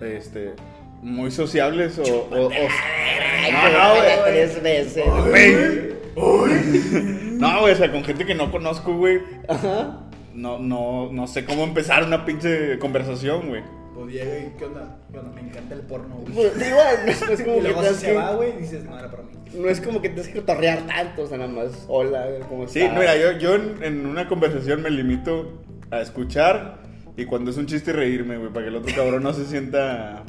este, 0.01 0.55
muy 1.03 1.31
sociables 1.31 1.99
o, 1.99 2.03
o- 2.31 2.31
No, 2.31 2.49
güey. 2.49 4.23
tres 4.27 4.63
veces. 4.63 5.05
Güey. 5.29 5.91
No, 7.41 7.61
güey, 7.61 7.73
o 7.73 7.77
sea, 7.77 7.91
con 7.91 8.05
gente 8.05 8.27
que 8.27 8.35
no 8.35 8.51
conozco, 8.53 8.95
güey, 8.95 9.21
Ajá. 9.49 10.01
no, 10.35 10.59
no, 10.59 11.11
no 11.11 11.27
sé 11.27 11.47
cómo 11.47 11.65
empezar 11.65 12.05
una 12.05 12.27
pinche 12.27 12.79
conversación, 12.79 13.49
güey. 13.49 13.63
Pues 13.95 14.13
llega 14.13 14.39
y, 14.39 14.53
¿qué 14.59 14.67
onda? 14.67 14.99
¿Qué 15.11 15.19
onda? 15.19 15.33
Me 15.35 15.49
encanta 15.49 15.75
el 15.75 15.81
porno, 15.83 16.17
güey. 16.17 16.35
Pues, 16.35 16.69
igual, 16.69 16.97
no 17.07 17.11
es, 17.13 17.21
no 17.27 17.33
es 17.33 17.41
como 17.45 17.55
Y 17.57 17.57
que 17.61 17.63
luego 17.63 17.81
tengas 17.81 17.97
si 17.97 18.05
que. 18.07 18.13
se 18.13 18.17
va, 18.19 18.35
güey, 18.35 18.53
dices, 18.59 18.85
no 18.85 18.99
era 18.99 19.11
para 19.11 19.23
mí. 19.23 19.31
No 19.55 19.69
es 19.71 19.81
como 19.81 20.03
que 20.03 20.11
tengas 20.11 20.29
que 20.29 20.35
cotorrear 20.41 20.81
tanto, 20.87 21.23
o 21.23 21.27
sea, 21.27 21.39
nada 21.39 21.51
más. 21.51 21.87
Hola, 21.89 22.27
¿cómo 22.49 22.69
Sí, 22.69 22.81
estás? 22.83 22.99
mira, 22.99 23.17
yo, 23.17 23.33
yo 23.39 23.55
en, 23.55 23.83
en 23.83 24.05
una 24.07 24.29
conversación 24.29 24.83
me 24.83 24.91
limito 24.91 25.63
a 25.91 26.01
escuchar 26.03 26.81
y 27.17 27.25
cuando 27.25 27.51
es 27.53 27.57
un 27.57 27.65
chiste 27.67 27.93
reírme, 27.95 28.37
güey, 28.37 28.51
para 28.53 28.65
que 28.67 28.69
el 28.71 28.77
otro 28.77 28.95
cabrón 28.95 29.23
no 29.23 29.33
se 29.33 29.47
sienta, 29.47 30.25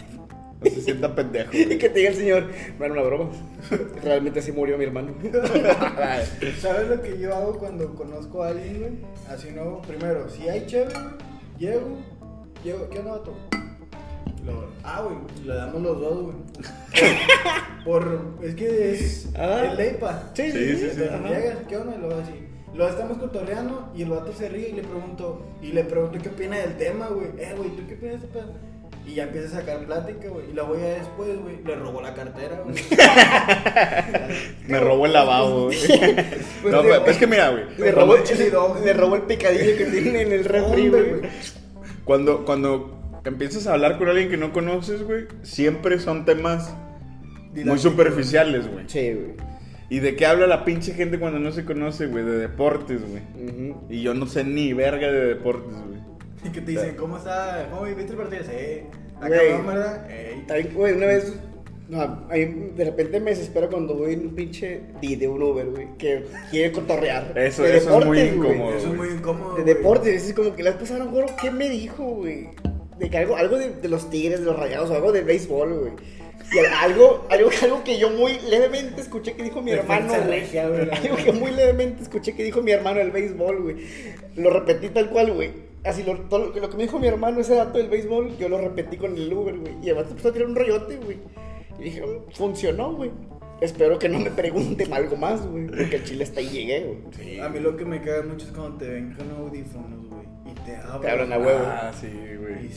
no 0.64 0.70
se 0.70 0.82
sienta 0.82 1.14
pendejo. 1.16 1.50
Y 1.56 1.66
que 1.78 1.90
te 1.90 2.00
diga 2.00 2.10
el 2.12 2.16
señor, 2.16 2.46
bueno, 2.78 2.94
una 2.96 3.04
broma. 3.04 3.30
Realmente 4.04 4.40
así 4.40 4.52
murió 4.52 4.78
mi 4.78 4.86
hermano. 4.86 5.14
¿Sabes 6.60 6.88
lo 6.90 7.02
que 7.02 7.18
yo 7.20 7.36
hago 7.36 7.58
cuando 7.58 7.94
conozco 7.96 8.44
a 8.44 8.50
alguien, 8.50 8.80
güey? 8.80 8.92
Así 9.30 9.50
no, 9.52 9.82
primero, 9.82 10.30
si 10.30 10.48
hay 10.50 10.66
chévere, 10.66 10.94
llego, 11.58 11.98
llego, 12.64 12.90
¿qué 12.90 13.00
onda, 13.00 13.12
vato? 13.12 13.34
Ah, 14.84 15.04
güey, 15.04 15.18
le 15.46 15.54
damos 15.54 15.82
los 15.82 16.00
dos, 16.02 16.24
güey. 16.24 16.36
Por, 17.86 18.04
por- 18.36 18.46
es 18.46 18.56
que 18.56 18.92
es 18.92 19.30
Ah. 19.38 19.68
el 19.72 19.78
leipa. 19.78 20.32
Sí, 20.34 20.52
Sí, 20.52 20.76
sí, 20.78 20.90
sí. 20.96 21.00
Llegas, 21.00 21.58
¿qué 21.70 21.78
onda? 21.78 21.96
Y 21.96 22.00
luego 22.00 22.20
así. 22.22 22.34
Lo 22.74 22.88
estamos 22.88 23.18
cotorreando 23.20 23.92
y 23.96 24.02
el 24.04 24.10
vato 24.10 24.32
se 24.34 24.50
ríe 24.50 24.70
y 24.70 24.74
le 24.74 24.82
pregunto, 24.84 25.46
y 25.62 25.74
le 25.74 25.84
pregunto 25.84 26.18
qué 26.24 26.30
opina 26.30 26.58
del 26.58 26.78
tema, 26.78 27.08
güey. 27.10 27.28
Eh, 27.38 27.54
güey, 27.56 27.70
¿tú 27.72 27.84
qué 27.88 27.96
opinas 27.96 28.22
de 28.22 28.28
este 28.28 28.40
pedo? 28.40 28.54
Y 29.06 29.16
ya 29.16 29.24
empieza 29.24 29.58
a 29.58 29.62
sacar 29.62 29.86
plática, 29.86 30.30
güey. 30.30 30.50
Y 30.50 30.54
luego 30.54 30.76
ya 30.76 30.90
después, 31.00 31.40
güey, 31.42 31.64
le 31.64 31.76
robó 31.76 32.02
la 32.02 32.14
cartera, 32.14 32.62
güey. 32.64 32.76
Me 34.68 34.80
robó 34.80 35.06
el 35.06 35.14
lavabo, 35.14 35.66
güey. 35.66 35.78
Pues 36.62 36.72
No, 36.74 36.84
digo, 36.84 36.96
pues, 37.00 37.12
es 37.12 37.18
que 37.18 37.28
mira, 37.28 37.50
güey. 37.50 37.64
Le 37.78 37.92
robó, 37.92 38.16
el 38.16 38.24
chili 38.24 38.52
le 38.84 38.94
robó 38.94 39.16
el 39.16 39.24
picadillo 39.24 39.78
que 39.78 39.86
tiene 39.86 40.22
en 40.22 40.32
el 40.32 40.46
refri, 40.46 40.90
güey. 40.90 41.22
Cuando, 42.06 42.46
cuando 42.46 43.22
empiezas 43.26 43.68
a 43.68 43.74
hablar 43.74 43.98
con 43.98 44.08
alguien 44.08 44.30
que 44.30 44.38
no 44.38 44.54
conoces, 44.54 45.04
güey, 45.04 45.26
siempre 45.42 46.00
son 46.00 46.26
temas 46.26 46.74
muy 47.54 47.80
superficiales, 47.80 48.72
güey. 48.72 48.86
Sí, 48.88 49.14
güey. 49.14 49.52
¿Y 49.90 50.00
de 50.00 50.16
qué 50.16 50.26
habla 50.26 50.48
la 50.48 50.64
pinche 50.64 50.94
gente 50.94 51.20
cuando 51.20 51.38
no 51.40 51.52
se 51.52 51.66
conoce, 51.66 52.08
güey? 52.08 52.24
De 52.24 52.38
deportes, 52.38 53.02
güey. 53.02 53.24
Y 53.90 54.02
yo 54.02 54.14
no 54.14 54.26
sé 54.26 54.46
ni 54.46 54.72
verga 54.72 55.12
de 55.12 55.26
deportes, 55.26 55.74
güey. 55.74 56.00
Y 56.44 56.50
que 56.50 56.62
te 56.62 56.72
dicen, 56.72 56.96
¿cómo 56.96 57.18
está? 57.18 57.68
¿Cómo 57.70 57.84
viste 57.84 58.12
el 58.14 58.18
partido? 58.18 58.44
Sí. 58.44 58.84
Acá 59.18 59.28
Güey. 59.28 59.52
vamos, 59.52 59.68
¿verdad? 59.74 60.12
Ey. 60.12 60.44
También, 60.48 60.74
güey, 60.74 60.94
una 60.94 61.06
vez. 61.08 61.34
No, 61.90 62.26
ahí 62.30 62.46
de 62.76 62.86
repente 62.86 63.20
me 63.20 63.32
desespero 63.32 63.70
cuando 63.70 63.96
voy 63.96 64.14
en 64.14 64.22
un 64.28 64.34
pinche 64.36 64.82
de 65.02 65.28
un 65.28 65.44
Uber, 65.44 65.66
güey, 65.68 65.88
que 65.98 66.26
quiere 66.50 66.72
cotorrear. 66.72 67.34
Eso- 67.38 67.64
De 67.64 67.76
eso 67.78 68.00
es 68.00 68.06
muy 68.06 68.18
deportes, 68.18 68.38
güey. 68.38 68.52
incómodo. 68.54 68.78
Eso 68.78 68.88
es 68.88 68.94
muy 68.96 69.08
incómodo. 69.10 69.56
De 69.56 69.62
güey. 69.64 69.76
deportes, 69.76 70.24
es 70.28 70.34
como 70.34 70.56
que 70.56 70.64
la 70.64 70.70
vez 70.72 70.80
pasada, 70.80 71.00
no 71.00 71.06
me 71.06 71.12
acuerdo 71.12 71.36
qué 71.42 71.52
me 71.52 71.70
dijo, 71.70 72.04
güey. 72.04 72.48
De 72.98 73.10
que 73.10 73.18
algo, 73.18 73.36
algo 73.36 73.58
de, 73.58 73.72
de 73.72 73.88
los 73.90 74.10
tigres, 74.10 74.40
de 74.40 74.46
los 74.46 74.58
rayados, 74.58 74.90
o 74.90 74.96
algo 74.96 75.12
de 75.12 75.22
béisbol, 75.22 75.74
güey. 75.80 75.92
Y 76.54 76.60
al- 76.60 76.74
algo, 76.92 77.28
algo, 77.30 77.50
algo 77.62 77.84
que 77.84 77.98
yo 78.00 78.10
muy 78.10 78.40
levemente 78.50 79.02
escuché 79.02 79.34
que 79.34 79.44
dijo 79.44 79.62
mi 79.62 79.72
hermano, 79.72 80.04
Defensa 80.06 80.26
güey. 80.28 80.40
regia, 80.40 80.70
güey. 80.70 80.90
Algo 80.92 81.16
que 81.18 81.32
muy 81.34 81.52
levemente 81.52 82.04
escuché 82.04 82.34
que 82.34 82.44
dijo 82.44 82.62
mi 82.62 82.72
hermano 82.72 83.00
del 83.00 83.12
béisbol, 83.12 83.62
güey. 83.64 83.76
Lo 84.38 84.50
repetí 84.50 84.88
tal 84.90 85.10
cual, 85.10 85.34
güey. 85.34 85.52
Así, 85.84 86.04
lo, 86.04 86.16
todo 86.22 86.46
lo, 86.46 86.54
que- 86.54 86.60
lo 86.62 86.70
que 86.70 86.78
me 86.78 86.84
dijo 86.84 87.00
mi 87.00 87.08
hermano, 87.08 87.40
ese 87.40 87.56
dato 87.56 87.78
del 87.80 87.90
béisbol, 87.90 88.38
yo 88.38 88.50
lo 88.50 88.58
repetí 88.60 88.98
con 88.98 89.16
el 89.18 89.34
Uber, 89.34 89.58
güey. 89.58 89.74
Y 89.82 89.90
además 89.90 90.10
empezó 90.12 90.30
a 90.30 90.34
tirar 90.34 90.48
un 90.48 90.56
rollote, 90.56 90.98
güey. 90.98 91.18
Y 91.80 91.84
dije, 91.86 92.02
"Mm, 92.06 92.32
funcionó, 92.34 92.94
güey. 92.94 93.12
Espero 93.62 93.98
que 94.00 94.10
no 94.10 94.20
me 94.20 94.32
pregunten 94.32 94.92
algo 94.94 95.16
más, 95.18 95.46
güey. 95.48 95.68
Porque 95.68 95.96
el 95.98 96.04
chile 96.04 96.24
hasta 96.24 96.40
ahí 96.40 96.50
llegué, 96.50 96.84
güey. 96.84 97.40
A 97.40 97.50
mí 97.50 97.60
lo 97.60 97.76
que 97.78 97.86
me 97.86 98.02
caga 98.02 98.24
mucho 98.24 98.46
es 98.48 98.52
cuando 98.52 98.78
te 98.78 98.88
ven 98.90 99.16
con 99.16 99.30
audífonos, 99.32 100.01
te 100.66 100.76
hablan. 100.76 101.02
Te 101.02 101.10
hablan 101.10 101.34
a 101.34 101.38
huevo. 101.40 101.64
Ah, 101.66 101.92
sí, 102.00 102.08
güey. 102.40 102.70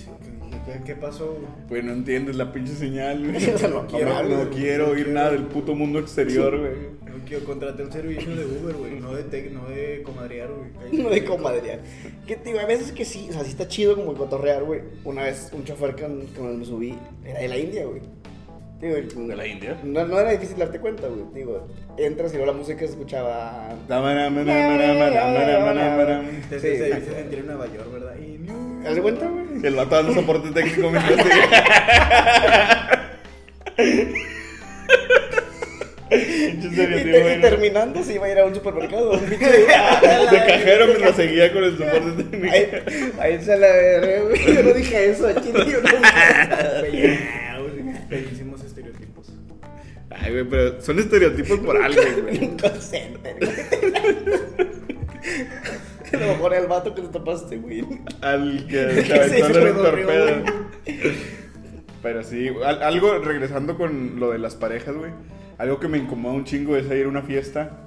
¿qué, 0.66 0.80
qué, 0.86 0.94
pasó? 0.94 1.38
Pues 1.68 1.84
no 1.84 1.92
entiendes 1.92 2.36
la 2.36 2.52
pinche 2.52 2.74
señal, 2.74 3.18
güey. 3.30 3.44
No 3.62 3.68
No, 3.82 3.86
quiero, 3.86 4.22
no 4.22 4.36
güey. 4.36 4.48
quiero 4.50 4.86
No 4.86 4.92
oír 4.92 5.04
quiero. 5.04 5.12
nada 5.20 5.30
del 5.32 5.42
puto 5.44 5.74
mundo 5.74 5.98
exterior, 5.98 6.58
güey. 6.58 6.72
No 7.04 7.24
quiero 7.26 7.44
contratar 7.44 7.86
un 7.86 7.92
servicio 7.92 8.34
de 8.34 8.44
Uber, 8.44 8.74
güey. 8.76 8.98
No 9.00 9.14
de, 9.14 9.24
tec- 9.30 9.50
no 9.50 9.68
de 9.68 10.02
comadrear, 10.04 10.48
güey. 10.50 10.92
No 11.02 11.10
de 11.10 11.24
comadrear. 11.24 11.80
Que 12.26 12.36
tío, 12.36 12.58
a 12.60 12.66
veces 12.66 12.92
que 12.92 13.04
sí, 13.04 13.26
o 13.30 13.32
sea, 13.32 13.44
sí 13.44 13.50
está 13.50 13.68
chido 13.68 13.94
como 13.96 14.12
el 14.12 14.16
cotorrear, 14.16 14.64
güey. 14.64 14.80
Una 15.04 15.22
vez 15.24 15.50
un 15.52 15.64
chofer 15.64 15.94
con, 15.94 16.26
con 16.28 16.46
el 16.46 16.52
que 16.52 16.58
me 16.58 16.64
subí 16.64 16.94
era 17.24 17.40
de 17.40 17.48
la 17.48 17.58
India, 17.58 17.84
güey. 17.86 18.00
Digo, 18.84 18.96
¿De 19.28 19.34
la 19.34 19.46
India? 19.46 19.80
No, 19.82 20.06
no 20.06 20.20
era 20.20 20.32
difícil 20.32 20.58
darte 20.58 20.78
cuenta, 20.78 21.08
güey. 21.08 21.22
Digo, 21.32 21.66
entras 21.96 22.34
y 22.34 22.36
luego 22.36 22.52
la 22.52 22.58
música 22.58 22.80
se 22.80 22.92
escuchaba. 22.92 23.70
Te 26.50 26.60
se 26.60 27.00
sentir 27.00 27.38
en 27.38 27.46
Nueva 27.46 27.64
York, 27.66 27.90
¿verdad? 27.90 28.14
Y 28.18 28.40
no. 28.40 28.86
¿Haz 28.86 28.94
de 28.94 29.00
cuenta, 29.00 29.26
güey? 29.26 29.46
El 29.64 29.74
vato 29.74 29.96
dando 29.96 30.12
soporte 30.12 30.50
técnico 30.50 30.90
mientras 30.90 31.18
Y, 36.10 37.40
terminando 37.40 38.04
se 38.04 38.14
iba 38.14 38.26
a 38.26 38.30
ir 38.30 38.38
a 38.38 38.44
un 38.44 38.54
supermercado. 38.54 39.16
De 39.18 39.36
cajero 39.36 40.86
mientras 40.88 41.16
seguía 41.16 41.50
con 41.54 41.64
el 41.64 41.78
soporte 41.78 42.22
técnico. 42.22 42.54
Ahí, 43.18 43.42
se 43.42 43.56
la. 43.56 43.66
Yo 44.54 44.62
no 44.62 44.74
dije 44.74 45.10
eso, 45.10 45.32
chile. 45.40 45.64
Yo 45.66 45.80
no 45.80 45.88
dije. 46.90 47.44
Ay, 50.20 50.32
güey, 50.32 50.44
pero 50.44 50.80
son 50.80 50.98
estereotipos 50.98 51.58
por 51.60 51.76
algo, 51.82 52.00
güey. 52.22 52.44
Un 52.44 52.56
call 52.56 52.80
center, 52.80 53.36
güey. 53.38 54.64
A 56.12 56.16
lo 56.16 56.26
mejor 56.28 56.54
el 56.54 56.66
vato 56.66 56.94
que 56.94 57.02
te 57.02 57.08
tapaste, 57.08 57.56
güey. 57.56 57.84
Al 58.20 58.66
que 58.68 58.80
aventó 59.14 59.58
el 59.58 59.74
torpedo. 59.74 60.36
Pero 62.02 62.22
sí, 62.22 62.48
al- 62.64 62.82
algo 62.82 63.18
regresando 63.18 63.76
con 63.76 64.20
lo 64.20 64.30
de 64.30 64.38
las 64.38 64.54
parejas, 64.54 64.94
güey. 64.94 65.10
Algo 65.58 65.80
que 65.80 65.88
me 65.88 65.98
incomoda 65.98 66.34
un 66.34 66.44
chingo 66.44 66.76
es 66.76 66.86
ir 66.90 67.06
a 67.06 67.08
una 67.08 67.22
fiesta 67.22 67.80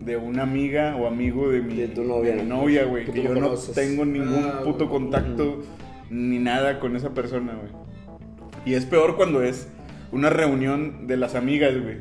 de 0.00 0.16
una 0.16 0.44
amiga 0.44 0.96
o 0.96 1.06
amigo 1.06 1.50
de 1.50 1.60
mi, 1.60 1.74
De 1.76 1.88
tu 1.88 2.04
novia, 2.04 2.34
de 2.36 2.42
mi 2.42 2.48
¿no? 2.48 2.62
novia, 2.62 2.84
güey. 2.84 3.04
Que 3.06 3.22
yo 3.22 3.34
no 3.34 3.54
tengo 3.74 4.04
ningún 4.04 4.44
Ah, 4.44 4.60
puto 4.64 4.88
contacto 4.88 5.62
ni 6.10 6.38
nada 6.38 6.80
con 6.80 6.96
esa 6.96 7.10
persona, 7.14 7.54
güey. 7.54 7.72
Y 8.64 8.74
es 8.74 8.84
peor 8.86 9.16
cuando 9.16 9.42
es 9.42 9.68
una 10.12 10.30
reunión 10.30 11.06
de 11.06 11.16
las 11.16 11.34
amigas, 11.34 11.74
güey. 11.80 11.96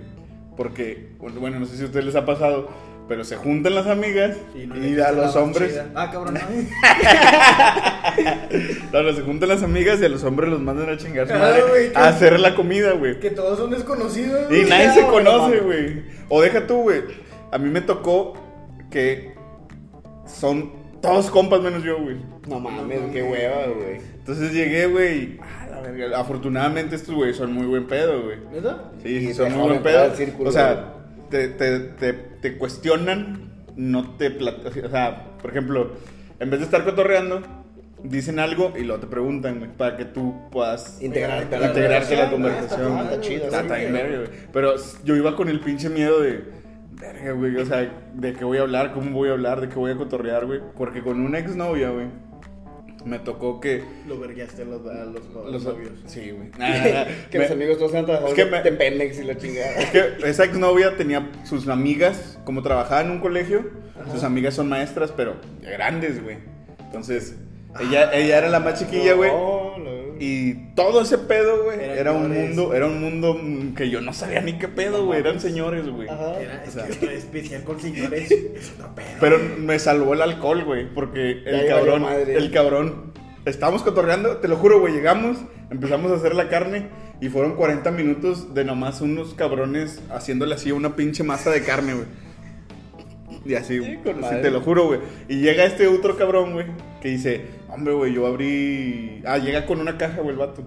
Porque, 0.56 1.10
bueno, 1.20 1.60
no 1.60 1.66
sé 1.66 1.78
si 1.78 1.84
a 1.84 1.86
ustedes 1.86 2.06
les 2.06 2.16
ha 2.16 2.26
pasado, 2.26 2.70
pero 3.08 3.24
se 3.24 3.36
juntan 3.36 3.76
las 3.76 3.88
amigas 3.88 4.38
no 4.56 4.86
y 4.86 5.00
a 5.00 5.12
los 5.12 5.36
hombres... 5.36 5.70
chida. 5.72 5.92
Ah, 5.96 6.10
cabrón, 6.12 6.34
no. 6.34 6.40
Claro, 8.92 9.14
se 9.14 9.22
juntan 9.22 9.50
las 9.50 9.64
amigas 9.64 10.00
y 10.02 10.06
a 10.06 10.10
los 10.10 10.24
hombres 10.24 10.50
los 10.50 10.62
mandan 10.62 10.90
a 10.90 10.98
chingar 10.98 11.28
su 11.28 11.34
Ah, 11.34 11.38
madre 11.40 11.92
a 11.94 12.08
hacer 12.08 12.40
la 12.40 12.56
comida, 12.56 12.94
güey. 12.94 13.20
que 13.20 13.30
todos 13.30 13.60
son 13.60 13.70
desconocidos. 13.70 14.46
Y 14.52 14.62
güey. 14.62 14.70
nadie 14.70 14.88
no, 14.88 14.94
se 14.96 15.02
no 15.04 15.10
conoce, 15.12 15.60
güey. 15.60 16.04
O 16.30 16.42
deja 16.42 16.66
tú, 16.66 16.82
güey. 16.84 17.02
A 17.52 17.58
mí 17.58 17.70
me 17.70 17.82
tocó 17.82 18.34
que 18.90 19.34
son 20.26 20.72
todos 21.02 21.30
compas 21.30 21.62
menos 21.62 21.84
yo, 21.84 22.02
güey. 22.02 22.18
No 22.48 22.60
mames, 22.60 23.00
qué 23.12 23.22
hueva, 23.24 23.66
güey. 23.68 23.98
Entonces 24.20 24.52
llegué, 24.54 24.88
güey. 24.88 25.38
ah, 25.42 25.67
la 25.82 25.92
verga. 25.92 26.20
Afortunadamente 26.20 26.96
estos 26.96 27.16
güey 27.16 27.34
son 27.34 27.54
muy 27.54 27.66
buen 27.66 27.88
pedo, 27.88 28.24
güey. 28.24 28.38
¿Neta? 28.52 28.92
Sí, 29.04 29.20
sí, 29.20 29.34
son 29.34 29.54
muy 29.54 29.70
buen 29.70 29.84
pedo. 29.84 30.16
círculo, 30.16 30.50
o 30.50 30.54
sea, 30.54 30.94
te, 31.30 31.48
te, 31.50 31.80
te, 31.80 32.14
te 32.14 32.58
cuestionan, 32.58 33.52
no 33.76 34.16
te 34.18 34.28
O 34.28 34.90
sea, 34.90 35.38
por 35.42 35.52
ejemplo, 35.52 35.92
en 36.40 36.50
vez 36.50 36.60
de 36.60 36.66
estar 36.66 36.84
cotorreando, 36.84 37.42
dicen 38.04 38.40
algo 38.40 38.74
y 38.78 38.84
luego 38.84 39.02
te 39.02 39.08
preguntan, 39.08 39.60
güey, 39.60 39.72
para 39.72 39.98
que 39.98 40.06
tú 40.06 40.36
puedas 40.52 41.02
Integrarte 41.02 41.56
a 41.56 41.60
la 41.60 41.68
integrarte 41.68 42.16
a 42.16 42.26
la 42.26 42.32
conversación, 42.32 42.98
ah, 42.98 43.10
está 43.12 43.68
güey. 43.68 44.30
Pero 44.54 44.76
yo 45.04 45.16
iba 45.16 45.36
con 45.36 45.50
el 45.50 45.60
pinche 45.60 45.90
miedo 45.90 46.22
de. 46.22 46.44
Verga, 47.00 47.32
güey. 47.34 47.56
O 47.58 47.66
sea, 47.66 47.92
de 48.14 48.34
qué 48.34 48.44
voy 48.44 48.58
a 48.58 48.62
hablar, 48.62 48.92
cómo 48.94 49.12
voy 49.12 49.30
a 49.30 49.34
hablar, 49.34 49.62
de 49.62 49.70
qué 49.70 49.76
voy 49.76 49.92
a 49.92 49.96
cotorrear, 49.96 50.46
güey. 50.46 50.62
Porque 50.76 51.02
con 51.02 51.20
una 51.20 51.38
exnovia, 51.38 51.90
güey, 51.90 52.08
me 53.06 53.20
tocó 53.20 53.60
que. 53.60 53.84
Lo 54.08 54.20
verguiaste 54.20 54.64
a 54.64 54.66
los, 54.66 54.86
a 54.86 55.06
los, 55.06 55.26
Los 55.34 55.52
los 55.52 55.64
novios. 55.64 55.92
Sí, 56.08 56.32
güey. 56.32 56.50
Que 57.32 57.38
Me- 57.38 57.44
los 57.44 57.52
amigos 57.52 57.78
todos 57.78 57.92
sean 57.92 58.06
trabajadores 58.06 58.38
Es 58.38 58.46
que 58.46 58.52
me- 58.52 58.62
de 58.64 58.72
Pemex 58.72 59.20
y 59.20 59.24
la 59.24 59.38
chingada. 59.38 59.72
es 59.76 59.90
que 59.92 60.30
esa 60.30 60.44
exnovia 60.46 60.96
tenía 60.98 61.30
sus 61.44 61.68
amigas, 61.68 62.40
como 62.44 62.62
trabajaba 62.64 63.02
en 63.02 63.12
un 63.12 63.20
colegio, 63.20 63.70
sus 64.12 64.24
amigas 64.24 64.54
son 64.56 64.70
maestras, 64.70 65.12
pero 65.16 65.36
grandes, 65.62 66.22
güey. 66.24 66.38
Entonces, 66.80 67.36
ella, 67.80 68.14
ella 68.14 68.38
era 68.38 68.50
la 68.50 68.60
más 68.60 68.80
chiquilla, 68.80 69.14
güey. 69.14 69.32
Y 70.20 70.54
todo 70.74 71.02
ese 71.02 71.20
pedo, 71.20 71.64
güey, 71.66 71.80
era 71.80 72.12
un 72.12 72.34
mundo, 72.34 72.74
era 72.74 72.88
un 72.88 73.00
mundo 73.00 73.40
que 73.76 73.90
yo 73.90 74.02
no 74.02 74.14
sabía 74.14 74.42
ni 74.42 74.54
qué 74.54 74.68
pedo, 74.68 75.06
güey. 75.06 75.20
Eran 75.20 75.40
señores, 75.40 75.88
güey. 75.88 76.10
Ajá. 76.10 76.40
Era, 76.40 76.64
es 76.64 76.70
O 76.70 76.80
sea. 76.80 76.88
especial 77.12 77.64
con 77.64 77.80
señores. 77.80 78.32
Es 78.58 78.72
otro 78.72 78.96
pedo. 78.96 79.08
Pero 79.20 79.38
me 79.60 79.78
salvó 79.78 80.14
el 80.14 80.22
alcohol, 80.24 80.64
güey, 80.64 80.92
porque 80.92 81.44
Ya 81.46 81.52
el 81.52 81.68
cabrón, 81.68 82.06
el 82.28 82.52
cabrón, 82.52 83.14
estábamos 83.46 83.84
cotorreando, 83.84 84.38
te 84.38 84.48
lo 84.48 84.56
juro, 84.56 84.80
güey, 84.80 84.94
llegamos, 84.94 85.38
empezamos 85.70 86.12
a 86.12 86.16
hacer 86.16 86.34
la 86.34 86.50
carne 86.50 86.88
y 87.22 87.30
fueron 87.30 87.56
40 87.56 87.92
minutos 87.92 88.54
de 88.54 88.66
nomás 88.66 89.02
unos 89.02 89.34
cabrones 89.36 90.02
haciéndole 90.10 90.56
así 90.56 90.72
una 90.72 90.96
pinche 90.96 91.24
masa 91.24 91.52
de 91.52 91.64
carne, 91.64 91.94
güey. 91.94 92.06
Y 93.46 93.56
así, 93.56 93.80
Sí, 93.80 93.98
con 94.04 94.24
así 94.24 94.36
te 94.42 94.52
lo 94.52 94.62
juro, 94.62 94.88
güey. 94.88 95.00
Y 95.30 95.42
llega 95.42 95.64
este 95.64 95.88
otro 95.88 96.18
cabrón, 96.18 96.54
güey, 96.54 96.66
que 97.02 97.10
dice, 97.10 97.42
hombre, 97.78 97.94
güey, 97.94 98.14
yo 98.14 98.28
abrí... 98.28 99.22
Ah, 99.26 99.38
llega 99.38 99.66
con 99.66 99.80
una 99.80 99.98
caja, 99.98 100.18
güey, 100.18 100.32
el 100.32 100.38
vato. 100.38 100.64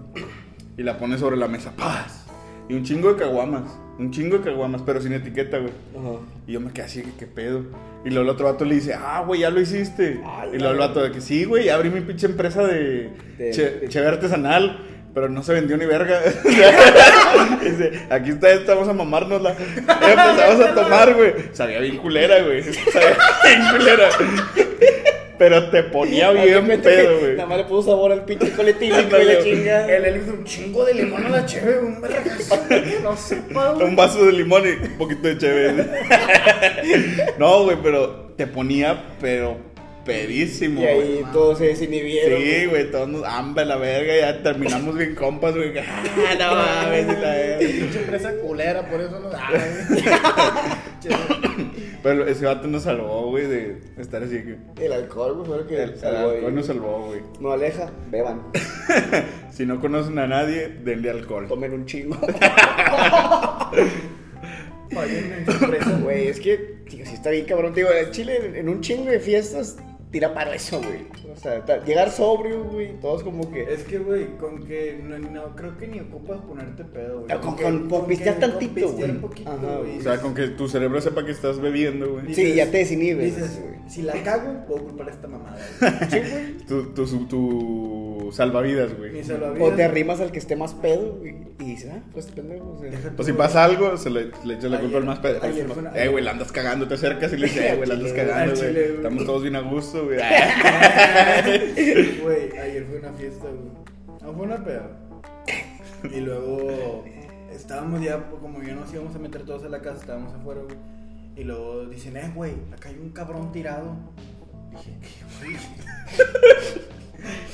Y 0.77 0.83
la 0.83 0.97
pone 0.97 1.17
sobre 1.17 1.37
la 1.37 1.47
mesa, 1.47 1.73
¡paz! 1.75 2.25
Y 2.69 2.73
un 2.73 2.83
chingo 2.83 3.13
de 3.13 3.19
caguamas, 3.19 3.63
un 3.99 4.11
chingo 4.11 4.37
de 4.37 4.43
caguamas, 4.45 4.81
pero 4.85 5.01
sin 5.01 5.11
etiqueta, 5.13 5.57
güey. 5.57 5.73
Ajá. 5.97 6.19
Y 6.47 6.53
yo 6.53 6.61
me 6.61 6.71
quedé 6.71 6.85
así, 6.85 7.01
que 7.03 7.11
qué 7.19 7.25
pedo. 7.27 7.65
Y 8.05 8.09
luego 8.09 8.23
el 8.23 8.29
otro 8.29 8.45
vato 8.45 8.63
le 8.65 8.75
dice, 8.75 8.93
ah, 8.93 9.23
güey, 9.27 9.41
ya 9.41 9.49
lo 9.49 9.59
hiciste. 9.59 10.21
Ay, 10.25 10.51
y 10.53 10.57
luego 10.57 10.73
el 10.73 10.79
vato 10.79 11.03
de 11.03 11.11
que 11.11 11.19
sí, 11.21 11.43
güey, 11.43 11.65
ya 11.65 11.75
abrí 11.75 11.89
mi 11.89 11.99
pinche 12.01 12.27
empresa 12.27 12.63
de, 12.65 13.09
De- 13.37 13.51
che- 13.51 13.71
de- 13.81 13.89
cheve 13.89 14.07
artesanal. 14.07 14.87
Pero 15.13 15.27
no 15.27 15.43
se 15.43 15.51
vendió 15.53 15.75
ni 15.75 15.85
verga. 15.85 16.21
Dice, 17.61 18.07
aquí 18.09 18.29
está 18.29 18.49
esta, 18.51 18.73
vamos 18.75 18.87
a 18.87 18.93
mamárnosla. 18.93 19.53
Empezamos 19.75 20.65
a 20.65 20.73
tomar, 20.73 21.13
güey. 21.13 21.33
Sabía 21.51 21.79
bien 21.81 21.97
culera, 21.97 22.41
güey. 22.41 22.63
Sabía 22.93 23.17
bien 23.43 23.61
culera. 23.77 24.09
Pero 25.41 25.71
te 25.71 25.81
ponía 25.81 26.29
bien 26.29 26.67
pedo, 26.83 27.19
güey. 27.19 27.31
Nada 27.35 27.49
más 27.49 27.57
le 27.57 27.63
puso 27.63 27.89
sabor 27.89 28.11
al 28.11 28.25
pinche 28.25 28.51
coletílico 28.51 29.17
y 29.19 29.23
la 29.25 29.43
chinga. 29.43 29.87
Él 29.91 30.03
le 30.03 30.17
hizo 30.19 30.33
un 30.33 30.43
chingo 30.43 30.85
de 30.85 30.93
limón 30.93 31.25
a 31.25 31.29
la 31.29 31.45
cheve, 31.47 31.79
un 31.79 31.99
No 33.01 33.17
sepa, 33.17 33.71
güey. 33.73 33.87
Un 33.87 33.95
vaso 33.95 34.23
de 34.23 34.33
limón 34.33 34.61
y 34.67 34.85
un 34.85 34.97
poquito 34.99 35.27
de 35.27 35.39
chévere. 35.39 35.85
no, 37.39 37.63
güey, 37.63 37.75
pero 37.81 38.33
te 38.37 38.45
ponía, 38.45 39.15
pero 39.19 39.57
pedísimo, 40.05 40.81
Y 40.81 40.85
ahí 40.85 41.23
todos 41.31 41.57
se 41.59 41.65
desinhibieron. 41.67 42.39
Sí, 42.41 42.65
güey, 42.67 42.91
todos 42.91 43.07
nos 43.09 43.23
hambre 43.23 43.65
la 43.65 43.77
verga, 43.77 44.13
ya 44.17 44.43
terminamos 44.43 44.97
bien 44.97 45.15
compas, 45.15 45.55
güey. 45.55 45.73
Ah, 45.79 46.35
no 46.39 46.55
mames, 46.55 47.07
la 47.07 47.29
verga. 47.31 47.59
Pinche 47.59 47.99
empresa 47.99 48.33
culera, 48.37 48.89
por 48.89 49.01
eso 49.01 49.19
no. 49.19 49.29
Ah, 49.33 50.83
Pero 52.03 52.25
ese 52.27 52.45
vato 52.45 52.67
nos 52.67 52.83
salvó, 52.83 53.29
güey, 53.29 53.45
de 53.45 53.77
estar 53.99 54.23
así 54.23 54.37
que. 54.43 54.83
El 54.83 54.91
alcohol, 54.91 55.35
güey, 55.35 55.47
fue 55.47 55.57
lo 55.57 55.67
que 55.67 55.75
El, 55.83 55.89
el 55.91 55.97
salvó 55.99 56.29
ahí. 56.31 56.35
alcohol 56.37 56.55
nos 56.55 56.65
salvó, 56.65 57.05
güey. 57.07 57.21
No 57.39 57.51
aleja, 57.51 57.91
beban. 58.09 58.41
Si 59.51 59.65
no 59.65 59.79
conocen 59.81 60.17
a 60.17 60.25
nadie, 60.27 60.69
denle 60.83 61.09
alcohol. 61.11 61.45
Tomen 61.47 61.73
un 61.73 61.85
chingo. 61.85 62.17
Güey, 66.03 66.27
es 66.27 66.39
que, 66.39 66.57
tío, 66.89 67.05
sí 67.05 67.13
está 67.13 67.29
bien 67.29 67.45
cabrón. 67.45 67.73
Te 67.73 67.81
Digo, 67.81 67.91
en 67.93 68.11
Chile, 68.11 68.37
en, 68.45 68.55
en 68.55 68.69
un 68.69 68.81
chingo 68.81 69.09
de 69.11 69.19
fiestas, 69.19 69.77
tira 70.11 70.33
paro 70.33 70.51
eso, 70.51 70.79
güey. 70.79 71.05
O 71.33 71.37
sea, 71.37 71.63
llegar 71.85 72.11
sobrio, 72.11 72.63
güey, 72.65 72.99
todos 72.99 73.23
como 73.23 73.49
que... 73.49 73.63
Es 73.63 73.83
que, 73.83 73.97
güey, 73.99 74.35
con 74.37 74.63
que 74.65 74.99
no, 75.01 75.17
no 75.17 75.55
creo 75.55 75.77
que 75.77 75.87
ni 75.87 75.99
ocupas 76.01 76.41
ponerte 76.41 76.83
pedo, 76.83 77.21
güey. 77.25 77.39
Con- 77.39 77.55
que- 77.55 77.63
con- 77.63 77.89
con 77.89 78.05
pistear 78.07 78.39
con 78.39 78.49
tantito, 78.51 78.73
pistear 78.73 78.93
güey. 78.97 79.09
un 79.11 79.21
poquito, 79.21 79.51
Ajá, 79.51 79.77
güey. 79.77 79.97
O 79.99 80.01
sea, 80.01 80.19
con 80.21 80.35
que 80.35 80.47
tu 80.49 80.67
cerebro 80.67 80.99
sepa 81.01 81.23
que 81.25 81.31
estás 81.31 81.59
bebiendo, 81.59 82.11
güey. 82.13 82.33
Sí, 82.33 82.53
ya 82.55 82.69
te 82.69 82.77
desinhibes, 82.79 83.35
Dices, 83.37 83.59
güey. 83.61 83.89
si 83.89 84.01
la 84.01 84.13
cago, 84.23 84.65
puedo 84.67 84.83
culpar 84.83 85.07
a 85.07 85.11
esta 85.11 85.27
mamada, 85.29 85.57
güey. 85.79 85.91
Sí, 86.11 86.19
güey. 86.29 86.57
Tu, 86.67 86.83
tu, 86.93 87.25
tu 87.27 88.10
salvavidas, 88.31 88.95
güey. 88.97 89.11
Mi 89.11 89.23
salvavidas. 89.23 89.71
O 89.71 89.75
te 89.75 89.83
arrimas 89.83 90.19
al 90.19 90.31
que 90.31 90.39
esté 90.39 90.55
más 90.55 90.73
pedo 90.73 91.17
güey, 91.19 91.35
y 91.59 91.63
dices, 91.63 91.91
ah, 91.93 91.99
pues 92.13 92.25
este 92.27 92.41
pendejo. 92.41 92.75
o 92.77 92.79
sea. 92.79 92.91
Tú, 93.15 93.23
si 93.23 93.33
pasa 93.33 93.63
algo, 93.63 93.97
se 93.97 94.09
le, 94.09 94.31
le 94.45 94.55
echas 94.55 94.71
la 94.71 94.79
culpa 94.79 94.97
al 94.97 95.05
más 95.05 95.19
pedo. 95.19 95.41
ayer 95.43 95.67
una- 95.69 95.91
Eh, 95.95 96.07
güey, 96.09 96.23
la 96.23 96.31
andas 96.31 96.51
cagando, 96.51 96.87
te 96.87 96.95
acercas 96.95 97.31
y 97.33 97.37
le 97.37 97.47
dices, 97.47 97.63
eh, 97.71 97.75
güey, 97.77 97.87
la 97.89 97.95
andas 97.95 98.13
cagando, 98.13 98.55
güey. 98.55 98.77
Estamos 98.77 99.25
todos 99.25 99.41
bien 99.43 99.55
a 99.55 99.61
gusto, 99.61 100.05
güey. 100.05 100.19
Güey, 102.21 102.57
ayer 102.57 102.85
fue 102.85 102.99
una 102.99 103.13
fiesta, 103.13 103.47
güey. 103.47 104.19
No 104.21 104.33
fue 104.33 104.45
una 104.45 104.63
peda. 104.63 104.89
Y 106.13 106.19
luego 106.21 107.03
estábamos 107.51 108.01
ya, 108.01 108.29
pues, 108.29 108.41
como 108.41 108.61
ya 108.63 108.73
nos 108.75 108.91
íbamos 108.93 109.15
a 109.15 109.19
meter 109.19 109.43
todos 109.43 109.63
a 109.63 109.69
la 109.69 109.81
casa, 109.81 109.97
estábamos 110.01 110.33
afuera, 110.33 110.61
güey. 110.61 110.75
Y 111.35 111.43
luego 111.43 111.85
dicen, 111.85 112.17
eh, 112.17 112.31
güey, 112.35 112.53
acá 112.75 112.89
hay 112.89 112.97
un 113.01 113.09
cabrón 113.11 113.51
tirado. 113.51 113.95
Dije, 114.71 114.97
¿qué, 115.01 115.45
güey? 115.45 115.57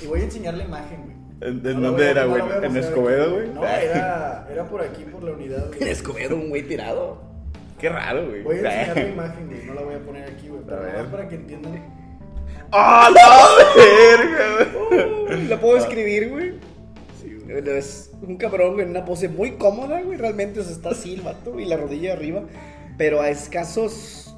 Y 0.01 0.05
voy 0.07 0.21
a 0.21 0.23
enseñar 0.23 0.53
la 0.55 0.63
imagen, 0.63 1.01
güey. 1.03 1.17
¿En, 1.39 1.61
No 1.63 1.69
en 1.69 1.81
dónde 1.81 2.09
era, 2.09 2.23
no 2.25 2.29
güey? 2.31 2.41
a 2.41 2.65
¿En 2.65 2.77
Escobedo, 2.77 3.35
güey? 3.35 3.49
No, 3.49 3.63
era, 3.65 4.47
era 4.51 4.65
por 4.67 4.81
aquí, 4.81 5.03
por 5.03 5.23
la 5.23 5.31
unidad, 5.33 5.71
En 5.71 5.77
güey. 5.77 5.89
Escobedo, 5.91 6.35
un 6.35 6.49
güey 6.49 6.63
tirado. 6.63 7.21
Qué 7.79 7.89
raro, 7.89 8.27
güey. 8.27 8.41
Voy 8.41 8.55
a 8.55 8.59
enseñar 8.59 8.95
la 8.97 9.09
imagen, 9.09 9.47
güey. 9.47 9.65
No 9.65 9.73
la 9.75 9.81
voy 9.83 9.95
a 9.95 9.99
poner 9.99 10.23
aquí, 10.29 10.47
güey. 10.47 10.61
Pero 10.65 10.81
ver. 10.81 11.05
para 11.05 11.27
que 11.27 11.35
entiendan. 11.35 11.97
¡Ah, 12.71 13.09
la 13.13 13.73
verga, 13.75 14.71
güey! 14.89 15.47
¿La 15.47 15.59
puedo 15.59 15.77
escribir, 15.77 16.29
güey? 16.29 16.53
Sí, 17.21 17.37
güey. 17.45 17.77
Es 17.77 18.11
un 18.21 18.35
cabrón 18.37 18.73
güey, 18.73 18.85
en 18.85 18.91
una 18.91 19.05
pose 19.05 19.29
muy 19.29 19.51
cómoda, 19.51 20.01
güey. 20.01 20.17
Realmente, 20.17 20.59
o 20.59 20.63
sea, 20.63 20.73
está 20.73 20.89
así 20.89 21.13
el 21.13 21.21
vato 21.21 21.59
y 21.59 21.65
la 21.65 21.77
rodilla 21.77 22.13
arriba. 22.13 22.43
Pero 22.97 23.21
a 23.21 23.29
escasos 23.29 24.35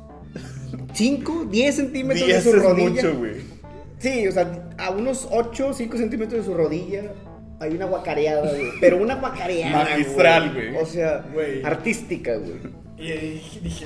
5, 0.94 1.46
10 1.50 1.76
centímetros 1.76 2.20
de 2.20 2.26
Diez 2.34 2.44
su 2.44 2.50
es 2.58 2.62
rodilla. 2.63 2.89
mucho, 2.89 3.15
güey. 3.18 3.59
Sí, 3.99 4.27
o 4.27 4.31
sea, 4.31 4.69
a 4.77 4.89
unos 4.91 5.27
8, 5.31 5.73
5 5.73 5.97
centímetros 5.97 6.39
de 6.41 6.51
su 6.51 6.57
rodilla 6.57 7.03
hay 7.59 7.71
una 7.75 7.85
guacareada, 7.85 8.49
güey. 8.49 8.67
Pero 8.79 8.97
una 8.97 9.15
guacareada. 9.15 9.83
Magistral, 9.83 10.53
güey. 10.53 10.75
O 10.77 10.85
sea, 10.85 11.25
Güey. 11.33 11.63
artística, 11.63 12.35
güey. 12.38 12.59
Y 12.97 13.12
dije, 13.12 13.59
dije, 13.62 13.85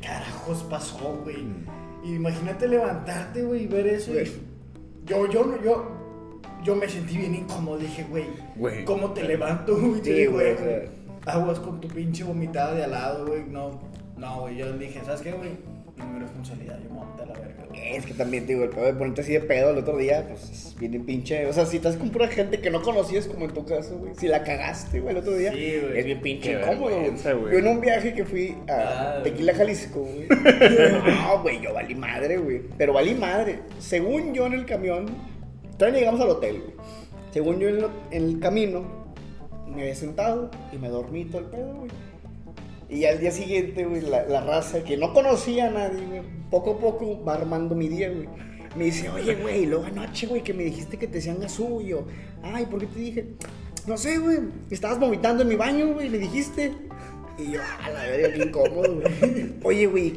¿qué 0.00 0.06
carajos 0.06 0.62
pasó, 0.68 1.20
güey? 1.24 1.36
Y 2.04 2.14
imagínate 2.14 2.68
levantarte, 2.68 3.42
güey, 3.42 3.64
y 3.64 3.66
ver 3.66 3.86
eso. 3.86 4.10
y- 4.10 4.14
Güey. 4.14 4.32
Yo, 5.06 5.26
yo, 5.30 5.44
no- 5.44 5.62
yo, 5.62 5.90
yo 6.62 6.76
me 6.76 6.86
sentí 6.88 7.16
bien 7.16 7.34
incómodo. 7.34 7.78
Dije, 7.78 8.04
güey, 8.10 8.24
Güey. 8.56 8.84
¿cómo 8.84 9.12
te 9.14 9.22
levanto, 9.24 9.74
güey? 9.78 10.00
Sí, 10.04 10.26
güey, 10.26 10.26
güey, 10.26 10.52
o 10.54 10.58
sea. 10.58 11.34
Aguas 11.34 11.58
con 11.60 11.80
tu 11.80 11.88
pinche 11.88 12.24
vomitada 12.24 12.74
de 12.74 12.84
al 12.84 12.90
lado, 12.90 13.26
güey. 13.26 13.44
No, 13.48 13.80
no, 14.18 14.40
güey. 14.42 14.56
Yo 14.56 14.70
dije, 14.76 15.00
¿sabes 15.04 15.22
qué, 15.22 15.32
güey? 15.32 15.50
No 15.98 16.04
es 16.04 16.10
mi 16.12 16.18
responsabilidad. 16.20 16.78
Yo 16.82 16.90
me 16.90 17.00
a 17.00 17.26
la 17.26 17.32
verga. 17.34 17.54
Es 17.74 18.06
que 18.06 18.14
también, 18.14 18.46
te 18.46 18.52
digo, 18.52 18.64
el 18.64 18.70
pedo 18.70 18.84
de 18.86 18.92
ponerte 18.94 19.20
así 19.22 19.32
de 19.32 19.40
pedo 19.40 19.70
el 19.70 19.78
otro 19.78 19.96
día, 19.96 20.24
pues 20.28 20.42
es 20.50 20.76
bien 20.78 21.04
pinche. 21.04 21.46
O 21.46 21.52
sea, 21.52 21.64
si 21.66 21.76
estás 21.76 21.96
con 21.96 22.10
pura 22.10 22.28
gente 22.28 22.60
que 22.60 22.70
no 22.70 22.82
conocías, 22.82 23.26
como 23.26 23.44
en 23.46 23.52
tu 23.54 23.64
caso, 23.64 23.98
güey. 23.98 24.14
Si 24.16 24.28
la 24.28 24.44
cagaste, 24.44 25.00
güey, 25.00 25.12
el 25.14 25.20
otro 25.20 25.34
día. 25.34 25.52
Sí. 25.52 25.74
Es 25.94 26.04
bien 26.04 26.20
pinche 26.20 26.52
incómodo, 26.52 26.96
güey. 27.00 27.52
Yo 27.52 27.58
en 27.58 27.66
un 27.66 27.80
viaje 27.80 28.14
que 28.14 28.24
fui 28.24 28.56
a 28.68 29.18
Ah. 29.18 29.22
Tequila, 29.22 29.54
Jalisco, 29.54 30.00
güey. 30.00 30.26
no, 31.06 31.42
güey, 31.42 31.60
yo 31.62 31.72
valí 31.74 31.94
madre, 31.94 32.36
güey. 32.38 32.62
Pero 32.76 32.92
valí 32.92 33.14
madre. 33.14 33.60
Según 33.78 34.34
yo 34.34 34.46
en 34.46 34.52
el 34.54 34.64
camión, 34.66 35.06
Todavía 35.78 36.00
llegamos 36.00 36.20
al 36.20 36.30
hotel, 36.30 36.60
güey. 36.60 36.74
Según 37.32 37.60
yo 37.60 37.68
en, 37.68 37.80
lo- 37.82 37.90
en 38.10 38.24
el 38.24 38.40
camino, 38.40 38.84
me 39.68 39.82
había 39.82 39.94
sentado 39.94 40.50
y 40.72 40.76
me 40.78 40.88
dormí 40.88 41.24
todo 41.26 41.38
el 41.42 41.46
pedo, 41.46 41.72
güey. 41.76 41.90
Y 42.88 43.04
al 43.04 43.20
día 43.20 43.30
siguiente, 43.30 43.84
güey, 43.84 44.00
la, 44.00 44.24
la 44.24 44.40
raza 44.40 44.82
que 44.82 44.96
no 44.96 45.12
conocía 45.12 45.66
a 45.66 45.70
nadie, 45.70 46.06
güey, 46.06 46.22
poco 46.50 46.72
a 46.72 46.78
poco 46.78 47.22
va 47.22 47.34
armando 47.34 47.74
mi 47.74 47.88
día, 47.88 48.10
güey. 48.10 48.28
Me 48.76 48.84
dice, 48.84 49.10
oye, 49.10 49.34
güey, 49.34 49.66
luego 49.66 49.84
anoche, 49.84 50.26
güey, 50.26 50.42
que 50.42 50.54
me 50.54 50.62
dijiste 50.62 50.98
que 50.98 51.06
te 51.06 51.14
decían 51.14 51.40
gasú. 51.40 51.80
Y 51.80 51.88
yo, 51.88 52.06
ay, 52.42 52.66
¿por 52.66 52.80
qué 52.80 52.86
te 52.86 52.98
dije? 52.98 53.26
No 53.86 53.96
sé, 53.96 54.18
güey, 54.18 54.38
estabas 54.70 54.98
vomitando 54.98 55.42
en 55.42 55.48
mi 55.48 55.56
baño, 55.56 55.94
güey, 55.94 56.08
me 56.08 56.18
dijiste. 56.18 56.72
Y 57.38 57.52
yo, 57.52 57.60
a 57.62 57.90
la 57.90 58.02
verga, 58.04 58.34
qué 58.34 58.42
incómodo, 58.42 59.00
güey. 59.00 59.54
Oye, 59.64 59.86
güey. 59.86 60.14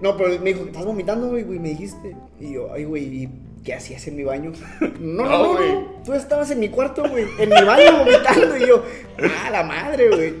No, 0.00 0.16
pero 0.16 0.38
me 0.40 0.52
dijo, 0.52 0.64
estás 0.66 0.84
vomitando, 0.84 1.28
güey, 1.28 1.42
güey, 1.42 1.58
me 1.58 1.70
dijiste. 1.70 2.16
Y 2.40 2.54
yo, 2.54 2.72
ay, 2.72 2.84
güey, 2.84 3.04
¿y 3.04 3.28
qué 3.64 3.74
hacías 3.74 4.06
en 4.06 4.16
mi 4.16 4.24
baño? 4.24 4.52
No, 5.00 5.24
no, 5.24 5.54
güey. 5.54 5.72
no. 5.72 6.02
Tú 6.04 6.12
estabas 6.14 6.50
en 6.50 6.60
mi 6.60 6.68
cuarto, 6.68 7.08
güey, 7.08 7.26
en 7.38 7.48
mi 7.48 7.64
baño 7.64 7.98
vomitando. 7.98 8.56
Y 8.56 8.66
yo, 8.66 8.82
ah, 9.18 9.50
la 9.50 9.62
madre, 9.62 10.08
güey. 10.08 10.34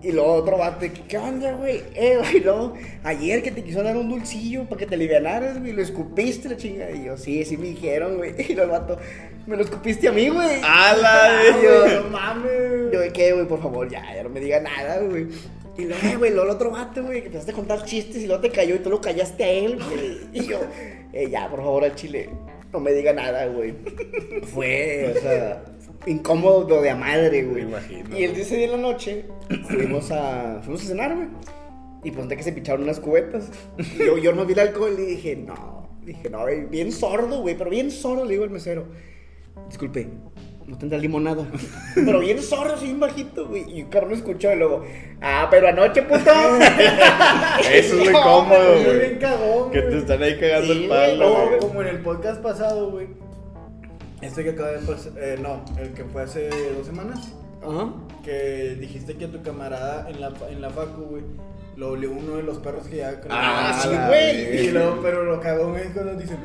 Y 0.00 0.12
luego 0.12 0.34
otro 0.34 0.58
vato, 0.58 0.80
de 0.80 0.92
que, 0.92 1.02
¿qué 1.02 1.18
onda, 1.18 1.52
güey? 1.52 1.82
Eh, 1.94 2.18
güey, 2.22 2.40
no. 2.44 2.74
Ayer 3.02 3.42
que 3.42 3.50
te 3.50 3.64
quiso 3.64 3.82
dar 3.82 3.96
un 3.96 4.08
dulcillo 4.08 4.64
para 4.64 4.78
que 4.78 4.86
te 4.86 4.94
alivianaras, 4.94 5.58
güey, 5.58 5.72
lo 5.72 5.82
escupiste 5.82 6.48
la 6.48 6.56
chinga. 6.56 6.90
Y 6.90 7.04
yo, 7.04 7.16
sí, 7.16 7.44
sí 7.44 7.56
me 7.56 7.68
dijeron, 7.68 8.16
güey. 8.16 8.34
Y 8.48 8.54
luego 8.54 8.74
el 8.74 8.80
vato, 8.80 8.98
me 9.46 9.56
lo 9.56 9.62
escupiste 9.62 10.08
a 10.08 10.12
mí, 10.12 10.28
güey. 10.28 10.60
¡A 10.62 10.96
la 10.96 11.42
Y 11.58 11.64
yo, 11.64 12.02
no 12.02 12.10
mames. 12.10 12.92
Yo, 12.92 13.00
¿de 13.00 13.12
qué, 13.12 13.32
güey? 13.32 13.46
Por 13.46 13.60
favor, 13.60 13.88
ya, 13.88 14.02
ya 14.14 14.22
no 14.22 14.28
me 14.28 14.40
diga 14.40 14.60
nada, 14.60 15.00
güey. 15.00 15.26
Y 15.76 15.84
luego, 15.84 16.06
eh, 16.06 16.16
güey, 16.16 16.30
luego 16.32 16.46
el 16.46 16.56
otro 16.56 16.70
vato, 16.70 17.02
güey, 17.04 17.20
que 17.20 17.26
empezaste 17.26 17.52
a 17.52 17.54
contar 17.54 17.84
chistes 17.84 18.22
y 18.22 18.26
luego 18.26 18.42
te 18.42 18.50
cayó 18.50 18.74
y 18.74 18.80
tú 18.80 18.90
lo 18.90 19.00
callaste 19.00 19.44
a 19.44 19.50
él, 19.50 19.78
güey. 19.78 20.18
Y 20.32 20.46
yo, 20.48 20.60
eh, 21.12 21.28
ya, 21.30 21.48
por 21.48 21.60
favor, 21.60 21.84
al 21.84 21.94
chile, 21.94 22.30
no 22.72 22.80
me 22.80 22.92
diga 22.92 23.12
nada, 23.12 23.46
güey. 23.46 23.74
Fue, 24.52 25.14
o 25.16 25.20
sea, 25.20 25.62
incómodo 26.06 26.68
lo 26.68 26.82
de 26.82 26.90
a 26.90 26.96
madre, 26.96 27.44
güey. 27.44 27.64
Me 27.64 27.70
imagino. 27.70 28.18
Y 28.18 28.24
el 28.24 28.34
día 28.34 28.44
ese 28.44 28.56
día 28.56 28.66
en 28.66 28.72
la 28.72 28.78
noche, 28.78 29.24
fuimos 29.68 30.10
a, 30.10 30.60
fuimos 30.62 30.82
a 30.84 30.86
cenar, 30.86 31.14
güey. 31.14 31.28
Y 32.04 32.10
pues 32.12 32.28
de 32.28 32.36
que 32.36 32.42
se 32.42 32.52
picharon 32.52 32.82
unas 32.84 33.00
cubetas. 33.00 33.50
Y 33.78 33.98
yo, 33.98 34.18
yo 34.18 34.32
no 34.32 34.44
vi 34.44 34.52
el 34.52 34.60
alcohol 34.60 34.94
y 34.98 35.02
dije, 35.02 35.36
no. 35.36 35.88
Dije, 36.02 36.30
no, 36.30 36.42
güey, 36.42 36.64
bien 36.66 36.92
sordo, 36.92 37.42
güey, 37.42 37.56
pero 37.56 37.70
bien 37.70 37.90
sordo, 37.90 38.24
le 38.24 38.32
digo 38.32 38.44
al 38.44 38.50
mesero. 38.50 38.86
Disculpe, 39.68 40.08
no 40.66 40.78
tendrá 40.78 40.98
limonada. 40.98 41.46
Pero 41.94 42.20
bien 42.20 42.40
sordo, 42.42 42.74
así 42.74 42.84
bien 42.84 43.00
bajito, 43.00 43.48
güey. 43.48 43.64
Y 43.70 43.80
el 43.80 43.88
cabrón 43.88 44.12
escuchó 44.12 44.52
y 44.52 44.56
luego, 44.56 44.84
ah, 45.20 45.48
pero 45.50 45.68
anoche, 45.68 46.02
puto. 46.02 46.30
Eso 47.72 47.94
es 47.94 47.94
muy 47.94 48.08
No, 48.12 48.22
cómodo, 48.22 48.76
Yo 48.76 48.94
güey. 48.94 49.70
Que 49.72 49.82
te 49.82 49.98
están 49.98 50.22
ahí 50.22 50.38
cagando 50.38 50.72
Sí, 50.72 50.82
el 50.84 50.88
palo. 50.88 51.58
Como 51.60 51.82
en 51.82 51.88
el 51.88 51.98
podcast 52.00 52.42
pasado, 52.42 52.90
güey. 52.90 53.08
Este 54.20 54.42
que 54.44 54.50
acaba 54.50 54.70
de 54.72 54.78
pasar. 54.80 55.12
Eh, 55.16 55.38
no, 55.40 55.64
el 55.80 55.92
que 55.92 56.04
fue 56.04 56.22
hace 56.22 56.48
dos 56.76 56.86
semanas. 56.86 57.32
Ajá. 57.62 57.92
Que 58.24 58.76
dijiste 58.80 59.14
que 59.16 59.26
a 59.26 59.28
tu 59.30 59.42
camarada 59.42 60.08
en 60.10 60.20
la, 60.20 60.32
en 60.50 60.60
la 60.60 60.70
facu, 60.70 61.02
güey, 61.02 61.22
lo 61.76 61.90
olió 61.92 62.10
uno 62.12 62.36
de 62.36 62.42
los 62.42 62.58
perros 62.58 62.86
que 62.88 62.96
ya 62.96 63.20
Ah, 63.30 63.78
sí, 63.82 63.88
güey. 64.08 64.66
Y 64.66 64.70
luego, 64.70 65.00
pero 65.02 65.24
lo 65.24 65.40
cagón 65.40 65.76
es 65.76 65.88
cuando 65.92 66.14
dicen. 66.14 66.38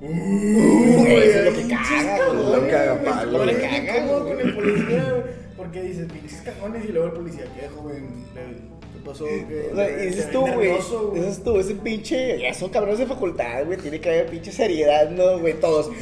Uy, 0.00 1.12
eso 1.12 1.38
es 1.40 1.44
lo 1.44 1.52
que 1.60 1.74
caga, 1.74 2.18
güey. 2.32 2.44
Lo 2.62 2.70
caga 2.70 2.92
güey, 2.94 3.04
palo, 3.04 3.38
güey. 3.38 3.56
incómodo 3.88 4.24
con 4.28 4.40
el 4.40 4.54
policía, 4.54 5.10
güey, 5.10 5.22
Porque 5.56 5.82
dices, 5.82 6.12
pinches 6.12 6.40
cagones, 6.42 6.84
y 6.84 6.88
luego 6.92 7.08
el 7.08 7.12
policía, 7.14 7.44
¿qué, 7.58 7.68
joven? 7.68 8.24
Le- 8.34 8.77
¿Qué 8.92 8.98
pasó? 9.04 9.24
¿Qué- 9.24 10.06
dices 10.06 10.26
te 10.26 10.32
tú, 10.32 10.40
güey. 10.40 10.54
güey? 10.70 11.20
Dices 11.20 11.42
tú, 11.44 11.58
ese 11.58 11.74
pinche. 11.74 12.38
Ya 12.40 12.54
son 12.54 12.70
cabrones 12.70 12.98
de 12.98 13.06
facultad, 13.06 13.64
güey. 13.66 13.78
Tiene 13.78 14.00
que 14.00 14.08
haber 14.08 14.26
pinche 14.26 14.50
seriedad, 14.52 15.10
¿no, 15.10 15.38
güey? 15.38 15.54
Todos. 15.54 15.88
Eso 15.88 15.94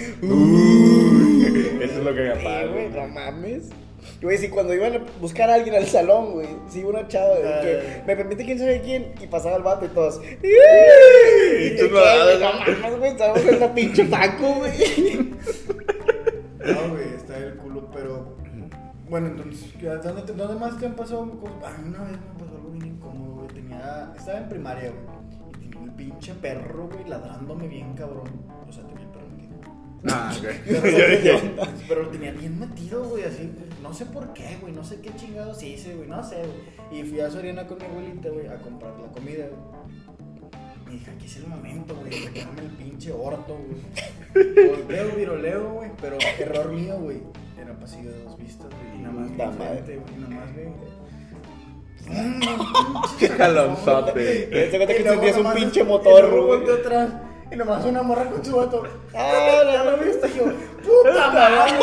es 1.98 2.04
lo 2.04 2.14
que 2.14 2.20
me 2.22 2.34
Sí, 2.36 2.44
pasa, 2.44 2.66
güey, 2.66 2.88
no 2.90 3.08
mames. 3.08 3.68
Güey, 4.22 4.38
si 4.38 4.48
cuando 4.48 4.72
iban 4.72 4.94
a 4.94 5.04
buscar 5.20 5.50
a 5.50 5.54
alguien 5.54 5.74
al 5.74 5.86
salón, 5.86 6.32
güey, 6.34 6.46
si 6.70 6.82
una 6.84 7.06
chava 7.08 7.34
de 7.34 7.42
que 7.60 8.02
me 8.06 8.16
permite 8.16 8.44
quién 8.44 8.58
sabe 8.58 8.80
quién 8.80 9.12
y 9.20 9.26
pasaba 9.26 9.56
el 9.56 9.62
vato 9.62 9.84
y 9.84 9.88
todos. 9.88 10.20
Y 10.22 11.76
tú 11.76 11.88
¿Qué, 11.88 11.90
no, 11.90 12.00
mames, 12.00 12.38
güey, 12.98 13.10
estamos 13.10 13.38
en 13.44 13.56
una 13.56 13.74
pinche 13.74 14.04
facu, 14.06 14.46
güey. 14.54 14.72
No, 16.66 16.88
güey, 16.90 17.04
está 17.16 17.36
el 17.38 17.54
culo, 17.58 17.88
pero. 17.94 18.35
Bueno, 19.08 19.28
entonces, 19.28 19.72
¿qué- 19.78 19.86
¿dónde, 19.88 20.32
¿dónde 20.32 20.54
más 20.58 20.78
te 20.78 20.86
han 20.86 20.94
pasado 20.96 21.30
cosas? 21.40 21.78
Mí 21.78 21.88
una 21.88 22.02
vez 22.04 22.12
me 22.12 22.38
pasó 22.44 22.56
algo 22.56 22.70
bien 22.70 22.86
incómodo, 22.86 23.34
güey. 23.36 23.48
Tenía. 23.48 24.12
Estaba 24.16 24.38
en 24.38 24.48
primaria, 24.48 24.90
güey. 24.90 25.56
Y 25.64 25.68
tenía 25.70 25.78
un 25.78 25.96
pinche 25.96 26.34
perro, 26.34 26.88
güey, 26.88 27.08
ladrándome 27.08 27.68
bien 27.68 27.94
cabrón. 27.94 28.28
O 28.68 28.72
sea, 28.72 28.84
tenía 28.86 29.04
el 29.04 29.10
perro 29.10 29.26
metido. 29.28 29.56
Ah, 30.08 30.32
ok. 30.36 30.44
Pero, 30.66 31.40
pero 31.88 32.02
lo 32.04 32.08
tenía 32.10 32.32
bien 32.32 32.58
metido, 32.58 33.04
güey, 33.08 33.24
así. 33.24 33.52
No 33.82 33.92
sé 33.92 34.06
por 34.06 34.32
qué, 34.32 34.56
güey. 34.60 34.72
No 34.72 34.82
sé 34.84 35.00
qué 35.00 35.14
chingados 35.14 35.62
hice, 35.62 35.94
güey. 35.94 36.08
No 36.08 36.22
sé, 36.22 36.36
güey. 36.42 37.00
Y 37.00 37.04
fui 37.04 37.20
a 37.20 37.30
Soriana 37.30 37.66
con 37.66 37.78
mi 37.78 37.84
abuelita, 37.84 38.28
güey, 38.30 38.46
a 38.48 38.56
comprar 38.58 38.98
la 38.98 39.08
comida, 39.12 39.44
güey. 39.46 39.85
Y 40.86 40.90
dije, 40.90 41.10
aquí 41.10 41.26
es 41.26 41.36
el 41.36 41.46
momento, 41.48 41.94
güey, 41.96 42.10
de 42.10 42.40
sacarme 42.40 42.60
el 42.60 42.70
pinche 42.70 43.12
orto, 43.12 43.58
güey. 43.58 44.68
Volteo, 44.68 45.16
viroleo, 45.16 45.70
güey. 45.72 45.90
Pero 46.00 46.18
error 46.38 46.72
mío, 46.72 46.98
güey. 47.00 47.22
Era 47.60 47.74
pasillo 47.74 48.12
de 48.12 48.22
dos 48.22 48.38
vistas, 48.38 48.68
güey. 48.68 48.98
Y 48.98 49.02
nada 49.02 49.14
más 49.14 49.30
madre. 49.30 49.78
enfrente, 49.78 49.96
güey. 49.96 50.16
Nada 50.20 50.34
más 50.34 50.54
vi. 50.54 50.62
Qué 53.18 53.28
jalonzote. 53.28 54.48
Que 54.86 55.02
sentías 55.02 55.36
un 55.38 55.52
pinche 55.52 55.82
motor, 55.82 56.30
güey. 56.30 56.70
atrás. 56.78 57.10
Y 57.50 57.56
nomás 57.56 57.84
una 57.84 58.02
morra 58.02 58.24
con 58.26 58.44
su 58.44 58.56
vato. 58.56 58.82
Ah, 59.14 59.62
ya 59.72 59.84
lo 59.84 59.96
viste, 59.98 60.28
yo. 60.36 60.44
Puta 60.82 61.30
madre. 61.32 61.78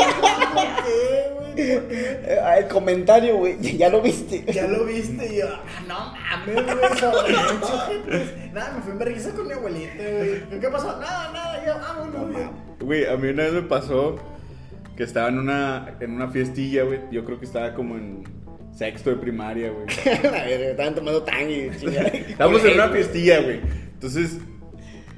¿Por 0.53 0.83
qué, 0.83 1.31
güey? 1.33 1.43
Eh, 1.55 2.39
ah, 2.43 2.57
El 2.57 2.67
comentario, 2.67 3.37
güey, 3.37 3.59
ya 3.77 3.89
lo 3.89 4.01
viste. 4.01 4.43
Ya 4.51 4.67
lo 4.67 4.85
viste 4.85 5.33
y 5.33 5.37
yo, 5.37 5.47
ah, 5.49 5.61
no 5.87 6.13
mames, 6.13 6.65
güey, 6.65 8.51
Nada, 8.53 8.73
me 8.75 8.81
fui 8.81 8.91
en 8.91 8.99
vergüenza 8.99 9.31
con 9.31 9.47
mi 9.47 9.53
abuelita, 9.53 9.93
güey. 9.95 10.59
¿Qué 10.59 10.69
pasó? 10.69 10.99
Nada, 10.99 11.31
nada, 11.31 11.63
ya, 11.65 11.77
vámonos, 11.77 12.31
güey. 12.31 12.45
Güey, 12.79 13.05
a 13.07 13.15
mí 13.17 13.29
una 13.29 13.43
vez 13.43 13.53
me 13.53 13.61
pasó 13.61 14.17
que 14.97 15.03
estaba 15.03 15.29
en 15.29 15.39
una, 15.39 15.95
en 15.99 16.11
una 16.11 16.27
fiestilla, 16.29 16.83
güey. 16.83 17.01
Yo 17.11 17.23
creo 17.23 17.39
que 17.39 17.45
estaba 17.45 17.73
como 17.73 17.95
en 17.95 18.23
sexto 18.75 19.11
de 19.11 19.15
primaria, 19.17 19.69
güey. 19.71 19.85
Estaban 20.05 20.95
tomando 20.95 21.23
tang 21.23 21.49
y 21.49 21.69
chingada. 21.79 22.07
Estábamos 22.09 22.65
en 22.65 22.73
una 22.73 22.89
fiestilla, 22.89 23.41
güey. 23.41 23.61
Entonces, 23.93 24.39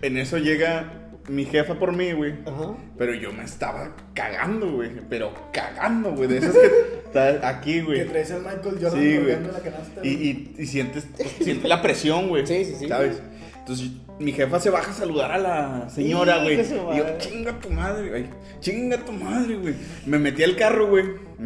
en 0.02 0.18
eso 0.18 0.38
llega 0.38 0.92
mi 1.28 1.46
jefa 1.46 1.76
por 1.80 1.92
mí, 1.92 2.12
güey. 2.12 2.34
Ajá. 2.46 2.76
Pero 2.98 3.14
yo 3.16 3.32
me 3.34 3.44
estaba 3.44 3.96
cagando, 4.14 4.72
güey. 4.72 4.92
Pero 5.10 5.34
cagando, 5.52 6.12
güey. 6.12 6.28
De 6.30 6.38
esas 6.38 6.54
que 6.56 6.68
está 7.06 7.48
aquí, 7.50 7.74
Que 7.76 7.82
güey. 7.84 8.06
traes 8.08 8.32
al 8.32 8.42
Michael 8.42 8.78
Jordan 8.82 8.92
Sí, 9.02 9.18
güey. 9.18 9.36
la 9.42 9.60
canasta. 9.60 10.02
Y, 10.04 10.16
güey. 10.16 10.28
y, 10.28 10.56
y 10.60 10.66
sientes, 10.68 11.08
sientes 11.42 11.68
la 11.70 11.82
presión, 11.82 12.28
güey. 12.30 12.46
Sí, 12.46 12.64
sí, 12.66 12.76
sí. 12.80 12.88
¿Sabes? 12.88 13.22
Entonces, 13.58 13.90
mi 14.18 14.32
jefa 14.32 14.60
se 14.60 14.70
baja 14.70 14.92
a 14.92 14.94
saludar 14.94 15.32
a 15.32 15.38
la 15.38 15.90
señora, 15.90 16.38
güey. 16.38 16.60
Y 16.60 16.98
yo, 16.98 17.04
chinga 17.18 17.60
tu 17.60 17.70
madre, 17.70 18.10
güey. 18.10 18.26
Chinga 18.62 18.98
tu 18.98 19.12
madre, 19.12 19.56
güey. 19.56 19.76
Me 20.06 20.18
metí 20.18 20.44
al 20.44 20.56
carro, 20.56 20.88
güey. 20.88 21.04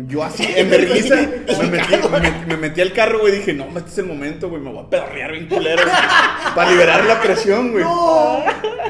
Yo 0.07 0.23
así, 0.23 0.45
en 0.55 0.69
vergüenza, 0.69 1.15
me 1.15 1.67
metí, 1.67 1.95
me, 2.11 2.45
me 2.45 2.57
metí 2.57 2.81
al 2.81 2.93
carro, 2.93 3.19
güey. 3.21 3.37
Dije, 3.37 3.53
no, 3.53 3.65
este 3.75 3.89
es 3.89 3.97
el 3.97 4.05
momento, 4.05 4.49
güey. 4.49 4.61
Me 4.61 4.71
voy 4.71 4.83
a 4.83 4.89
pedorrear 4.89 5.31
bien 5.31 5.47
culero, 5.47 5.81
güey, 5.81 5.95
Para 6.55 6.71
liberar 6.71 7.05
la 7.05 7.19
presión, 7.19 7.71
güey. 7.71 7.85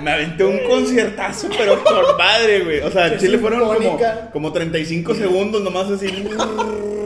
Me 0.01 0.11
aventé 0.11 0.43
un 0.43 0.59
conciertazo, 0.67 1.49
pero 1.57 1.81
por 1.81 2.17
madre, 2.17 2.63
güey. 2.63 2.81
O 2.81 2.91
sea, 2.91 3.11
Qué 3.11 3.17
Chile 3.17 3.37
fueron 3.37 3.61
como, 3.61 3.99
como 4.33 4.51
35 4.51 5.15
segundos 5.15 5.63
nomás 5.63 5.89
así. 5.89 6.07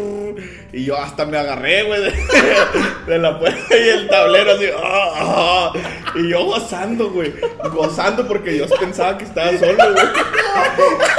Y 0.73 0.86
yo 0.86 0.97
hasta 0.97 1.23
me 1.27 1.38
agarré, 1.38 1.83
güey, 1.83 2.01
de, 2.01 2.12
de 3.07 3.19
la 3.19 3.38
puerta 3.38 3.78
y 3.78 3.89
el 3.89 4.07
tablero 4.07 4.53
así. 4.53 4.65
ah, 4.76 5.11
ah, 5.15 5.74
y 6.15 6.30
yo 6.30 6.45
gozando, 6.45 7.11
güey. 7.11 7.32
Gozando 7.71 8.28
porque 8.28 8.57
yo 8.57 8.67
pensaba 8.67 9.15
que 9.15 9.26
estaba 9.26 9.55
solo, 9.55 9.76
güey. 9.93 10.05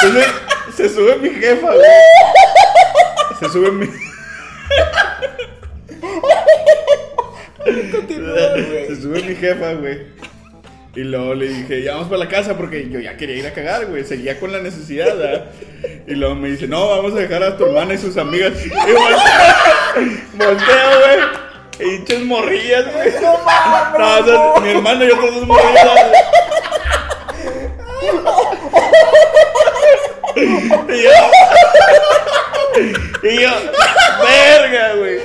Entonces 0.02 0.26
se 0.76 0.88
sube 0.88 1.16
mi 1.18 1.30
jefa, 1.30 1.72
güey. 1.72 1.86
Se 3.38 3.48
sube 3.48 3.70
mi. 3.70 3.86
Se 7.64 9.00
sube 9.00 9.22
mi 9.22 9.34
jefa, 9.36 9.72
güey. 9.74 10.07
Y 10.97 11.01
luego 11.01 11.34
le 11.34 11.49
dije, 11.49 11.82
ya 11.82 11.95
vamos 11.95 12.09
para 12.09 12.20
la 12.20 12.28
casa 12.28 12.57
porque 12.57 12.88
yo 12.88 13.01
ya 13.01 13.16
quería 13.16 13.36
ir 13.36 13.47
a 13.47 13.53
cagar, 13.53 13.86
güey. 13.86 14.05
Seguía 14.05 14.38
con 14.38 14.53
la 14.53 14.61
necesidad, 14.61 15.16
¿verdad? 15.16 15.47
Y 16.07 16.14
luego 16.14 16.36
me 16.36 16.51
dice, 16.51 16.68
no, 16.68 16.88
vamos 16.88 17.12
a 17.14 17.16
dejar 17.16 17.42
a 17.42 17.57
tu 17.57 17.64
hermana 17.64 17.95
y 17.95 17.99
sus 17.99 18.16
amigas. 18.16 18.53
Y 18.64 18.68
volteo, 18.68 19.18
volteo, 20.34 21.01
güey. 21.01 21.18
Y 21.80 21.95
hinchas 21.97 22.20
morrillas, 22.20 22.92
güey. 22.92 23.12
No 23.20 23.38
mames. 23.38 24.01
No, 24.01 24.18
o 24.20 24.24
sea, 24.24 24.62
mi 24.62 24.70
hermano 24.70 25.05
y 25.05 25.11
otras 25.11 25.34
dos 25.34 25.47
morrillas. 25.47 26.01
Y 30.36 31.03
yo. 31.03 31.11
Y 33.22 33.42
yo, 33.42 33.51
verga, 34.22 34.95
güey. 34.97 35.18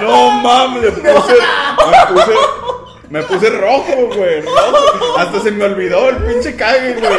No 0.00 0.30
mames, 0.30 0.82
me 0.82 0.90
puse, 0.90 1.34
me 1.34 2.14
puse, 2.14 2.32
Me 3.10 3.22
puse 3.22 3.50
rojo, 3.50 4.10
güey. 4.16 4.40
rojo. 4.40 5.18
Hasta 5.18 5.40
se 5.40 5.50
me 5.50 5.64
olvidó 5.64 6.08
el 6.10 6.16
pinche 6.16 6.56
cague, 6.56 6.94
güey. 6.94 7.12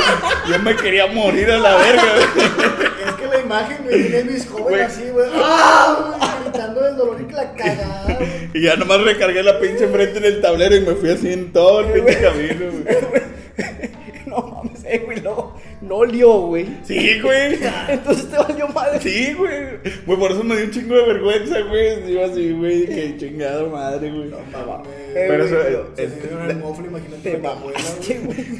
Yo 0.50 0.60
me 0.60 0.76
quería 0.76 1.08
morir 1.08 1.50
a 1.52 1.58
la 1.58 1.76
verga, 1.78 2.04
güey. 2.04 2.48
Es 3.08 3.14
que 3.16 3.28
la 3.28 3.40
imagen, 3.40 3.78
güey, 3.84 4.08
tiene 4.08 4.24
mis 4.32 4.48
jóvenes 4.48 4.88
así, 4.88 5.10
güey. 5.10 5.30
¡Ah! 5.36 6.40
Gritando 6.44 6.82
del 6.82 6.98
dolor 6.98 7.18
y 7.28 7.32
la 7.32 7.54
cagada. 7.54 8.20
Y 8.54 8.62
ya 8.62 8.76
nomás 8.76 9.02
recargué 9.02 9.44
la 9.44 9.60
pinche 9.60 9.88
frente 9.88 10.18
en 10.20 10.26
el 10.26 10.42
tablero 10.42 10.76
y 10.76 10.82
me 10.82 10.94
fui 10.96 11.10
así 11.12 11.32
en 11.32 11.54
todo 11.54 11.82
el 11.82 11.94
pinche 11.94 12.20
camino, 12.22 12.66
güey. 12.72 13.24
No 14.28 14.42
mames, 14.42 14.84
eh, 14.84 15.02
güey, 15.06 15.22
no. 15.22 15.56
No 15.80 15.98
olió, 15.98 16.32
güey. 16.48 16.68
Sí, 16.84 17.20
güey. 17.22 17.58
Entonces 17.88 18.30
te 18.30 18.38
valió 18.38 18.68
madre. 18.70 19.00
Sí, 19.00 19.34
güey. 19.38 19.54
Güey, 20.06 20.20
por 20.20 20.32
eso 20.32 20.44
me 20.44 20.56
dio 20.56 20.66
un 20.66 20.72
chingo 20.72 20.96
de 20.96 21.06
vergüenza, 21.14 21.60
güey. 21.62 22.12
Yo 22.14 22.26
así, 22.26 22.52
güey, 22.52 22.86
que 22.88 23.16
chingado 23.20 23.70
madre, 23.70 24.10
güey. 24.12 24.30
Mames. 24.52 24.88
Pero 25.14 25.44
eso, 25.46 25.58
el 25.98 26.58
mofle, 26.58 26.88
imagínate 26.88 27.42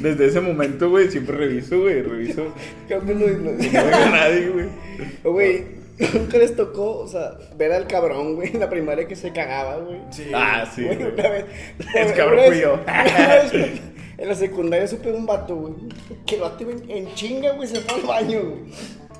desde 0.00 0.26
ese 0.26 0.40
momento, 0.40 0.90
güey, 0.90 1.08
siempre 1.10 1.36
reviso, 1.36 1.80
güey, 1.80 2.02
reviso. 2.02 2.54
Creo 2.86 3.00
que 3.04 3.14
lo- 3.14 3.26
no 3.28 3.52
venga 3.56 4.10
nadie, 4.10 4.48
güey. 4.48 4.66
Güey, 5.24 5.64
nunca 6.14 6.38
les 6.38 6.54
tocó, 6.56 6.98
o 6.98 7.06
sea, 7.08 7.32
ver 7.56 7.72
al 7.72 7.86
cabrón, 7.86 8.34
güey, 8.36 8.50
en 8.52 8.60
la 8.60 8.68
primaria 8.70 9.06
que 9.06 9.16
se 9.16 9.32
cagaba, 9.32 9.76
güey. 9.78 9.98
Sí. 10.10 10.24
Ah, 10.34 10.64
sí, 10.74 10.84
Güey, 10.84 10.96
güey. 10.96 11.12
una 11.12 11.28
vez. 11.28 11.44
Es 11.94 12.12
cabrón 12.12 12.40
fui 12.46 12.60
yo. 12.60 12.78
En 14.18 14.28
la 14.28 14.34
secundaria 14.34 14.86
supe 14.86 15.12
un 15.12 15.26
vato, 15.26 15.54
güey. 15.56 15.74
Que 16.26 16.34
el 16.34 16.40
vato 16.40 16.68
en, 16.68 16.90
en 16.90 17.14
chinga, 17.14 17.52
güey, 17.52 17.68
se 17.68 17.80
fue 17.80 18.00
al 18.00 18.06
baño, 18.06 18.40
güey. 18.42 18.58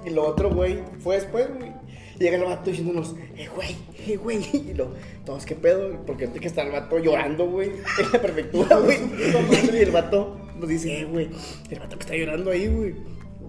Y 0.05 0.11
lo 0.11 0.27
otro, 0.27 0.51
güey, 0.51 0.81
fue 1.01 1.17
después, 1.17 1.49
güey. 1.57 1.73
Llega 2.19 2.37
el 2.37 2.45
vato 2.45 2.71
diciéndonos, 2.71 3.15
eh, 3.37 3.49
güey, 3.55 3.77
eh, 4.07 4.17
güey. 4.17 4.39
Y 4.53 4.75
lo, 4.75 4.93
todos, 5.25 5.47
¿qué 5.47 5.55
pedo? 5.55 6.05
Porque 6.05 6.25
antes 6.25 6.41
que 6.41 6.49
está 6.49 6.63
el 6.63 6.73
vato 6.73 6.99
llorando, 6.99 7.49
güey, 7.49 7.71
en 7.71 8.13
la 8.13 8.21
prefectura, 8.21 8.77
güey. 8.81 8.99
Y 9.73 9.77
el 9.77 9.93
vato 9.93 10.37
nos 10.59 10.69
dice, 10.69 11.01
eh, 11.01 11.05
güey, 11.05 11.31
el 11.71 11.79
vato 11.79 11.97
que 11.97 12.03
está 12.03 12.17
llorando 12.17 12.51
ahí, 12.51 12.67
güey. 12.67 12.95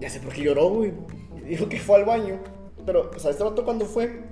Ya 0.00 0.08
sé 0.08 0.20
por 0.20 0.32
qué 0.32 0.42
lloró, 0.42 0.68
güey. 0.70 0.92
Dijo 1.48 1.68
que 1.68 1.80
fue 1.80 1.96
al 1.96 2.04
baño. 2.04 2.38
Pero, 2.86 3.10
o 3.14 3.18
sea, 3.18 3.32
este 3.32 3.42
vato 3.42 3.64
cuando 3.64 3.84
fue, 3.86 4.22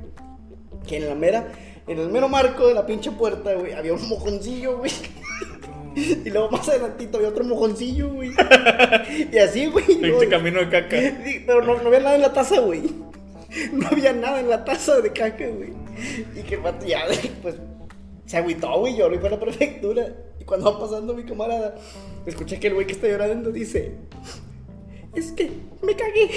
que 0.87 0.99
en 0.99 1.09
la 1.09 1.16
mera, 1.16 1.53
en 1.89 1.99
el 1.99 2.09
mero 2.09 2.29
marco 2.29 2.69
de 2.69 2.75
la 2.75 2.87
pinche 2.87 3.11
puerta, 3.11 3.55
güey, 3.55 3.73
había 3.73 3.93
un 3.93 4.09
mojoncillo, 4.09 4.79
güey. 4.79 4.93
Y 6.24 6.30
luego 6.30 6.51
más 6.51 6.68
adelantito 6.68 7.16
había 7.18 7.30
otro 7.30 7.44
mojoncillo, 7.44 8.09
güey. 8.11 8.32
Y 9.32 9.38
así, 9.38 9.66
güey. 9.66 9.84
Pinche 9.86 10.07
luego- 10.09 10.30
camino 10.30 10.61
de 10.61 10.68
caca. 10.68 10.96
Pero 11.46 11.62
no, 11.62 11.80
no 11.80 11.88
había 11.88 12.01
nada 12.01 12.14
en 12.16 12.22
la 12.22 12.32
taza, 12.32 12.61
güey. 12.61 12.82
No 13.72 13.88
había 13.88 14.12
nada 14.12 14.40
en 14.40 14.49
la 14.51 14.64
taza 14.64 15.01
de 15.01 15.11
caca, 15.12 15.46
güey. 15.49 15.72
Y 16.36 16.42
que 16.42 16.55
el 16.57 16.61
vato 16.61 16.86
ya, 16.86 17.01
pues, 17.42 17.57
se 18.26 18.36
agüitó, 18.36 18.78
güey, 18.80 18.96
lloró 18.96 19.14
y 19.14 19.18
fue 19.18 19.28
a 19.28 19.32
la 19.32 19.40
prefectura. 19.40 20.07
Y 20.40 20.44
cuando 20.44 20.72
va 20.72 20.78
pasando 20.80 21.14
mi 21.14 21.24
camarada, 21.24 21.74
escuché 22.26 22.61
que 22.61 22.68
el 22.68 22.74
güey 22.74 22.86
que 22.86 22.92
está 22.92 23.09
llorando 23.09 23.51
dice, 23.51 23.94
es 25.14 25.32
que 25.32 25.51
me 25.82 25.96
cagué. 25.96 26.30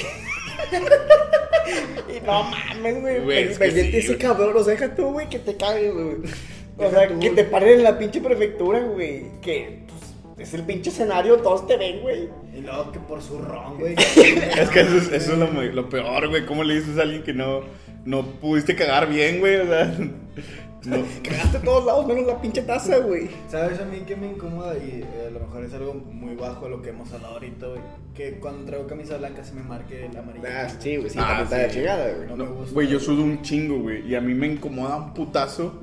y 2.18 2.26
no 2.26 2.43
mames, 2.43 3.01
güey. 3.24 3.53
Sí, 3.53 3.97
ese 3.97 4.18
cabrón, 4.18 4.55
o 4.55 4.64
sea, 4.64 4.74
deja 4.74 4.95
tú, 4.95 5.12
güey, 5.12 5.30
que 5.30 5.39
te 5.39 5.55
cagues, 5.57 5.93
güey. 5.93 6.18
O 6.78 6.89
sea, 6.89 7.07
tú, 7.07 7.19
que 7.19 7.30
te 7.32 7.43
paren 7.43 7.80
en 7.80 7.84
la 7.84 7.97
pinche 7.99 8.22
prefectura, 8.22 8.80
güey. 8.80 9.24
Que, 9.41 9.84
pues, 9.88 10.47
es 10.47 10.53
el 10.53 10.63
pinche 10.63 10.89
escenario, 10.89 11.38
todos 11.38 11.67
te 11.67 11.78
ven, 11.78 12.01
güey. 12.01 12.30
Y 12.55 12.61
luego 12.61 12.91
que 12.91 12.99
por 12.99 13.22
su 13.22 13.39
ron, 13.39 13.78
güey. 13.80 13.95
Es 14.57 14.69
que 14.69 14.82
eso 14.82 14.97
es, 14.97 15.11
eso 15.11 15.34
es 15.34 15.38
lo, 15.38 15.47
lo 15.51 15.89
peor, 15.89 16.28
güey. 16.30 16.45
¿Cómo 16.45 16.63
le 16.63 16.76
dices 16.76 16.97
a 16.97 17.03
alguien 17.03 17.24
que 17.24 17.34
no, 17.34 17.61
no 18.05 18.24
pudiste 18.26 18.76
cagar 18.76 19.07
bien, 19.09 19.39
güey? 19.39 19.57
O 19.57 19.67
sea, 19.67 19.86
no. 20.86 20.97
Cagaste 21.24 21.57
a 21.57 21.61
todos 21.61 21.86
lados, 21.86 22.07
menos 22.07 22.26
la 22.26 22.41
pinche 22.41 22.63
taza, 22.63 22.97
güey. 22.97 23.30
¿Sabes 23.49 23.80
a 23.80 23.86
mí 23.86 23.99
que 23.99 24.15
me 24.15 24.28
incomoda? 24.32 24.76
Y 24.78 25.03
eh, 25.03 25.28
a 25.28 25.32
lo 25.32 25.39
mejor 25.41 25.63
es 25.63 25.74
algo 25.74 25.93
muy 25.93 26.36
bajo 26.36 26.65
de 26.65 26.72
lo 26.72 26.82
que 26.82 26.89
hemos 26.89 27.11
hablado 27.13 27.36
ahorita, 27.36 27.67
güey. 27.67 27.82
Que 28.15 28.39
cuando 28.39 28.65
traigo 28.65 28.88
camisa 28.88 29.17
blanca 29.17 29.43
se 29.43 29.53
me 29.53 29.61
marque 29.61 30.07
el 30.07 30.17
amarillo. 30.17 30.45
Ah, 30.49 30.67
sí, 30.80 30.97
güey, 30.97 31.09
sí, 31.09 31.19
Ah, 31.22 31.41
está 31.43 31.57
de 31.57 31.69
sí. 31.69 31.76
chingada, 31.78 32.11
güey. 32.13 32.28
No 32.28 32.36
No, 32.38 32.45
me 32.45 32.51
gusta. 32.51 32.74
Güey, 32.74 32.88
yo 32.88 32.99
sudo 32.99 33.24
un 33.24 33.41
chingo, 33.43 33.78
güey. 33.80 34.05
Y 34.07 34.15
a 34.15 34.22
mí 34.22 34.34
me 34.34 34.47
incomoda 34.47 34.97
un 34.97 35.13
putazo 35.13 35.80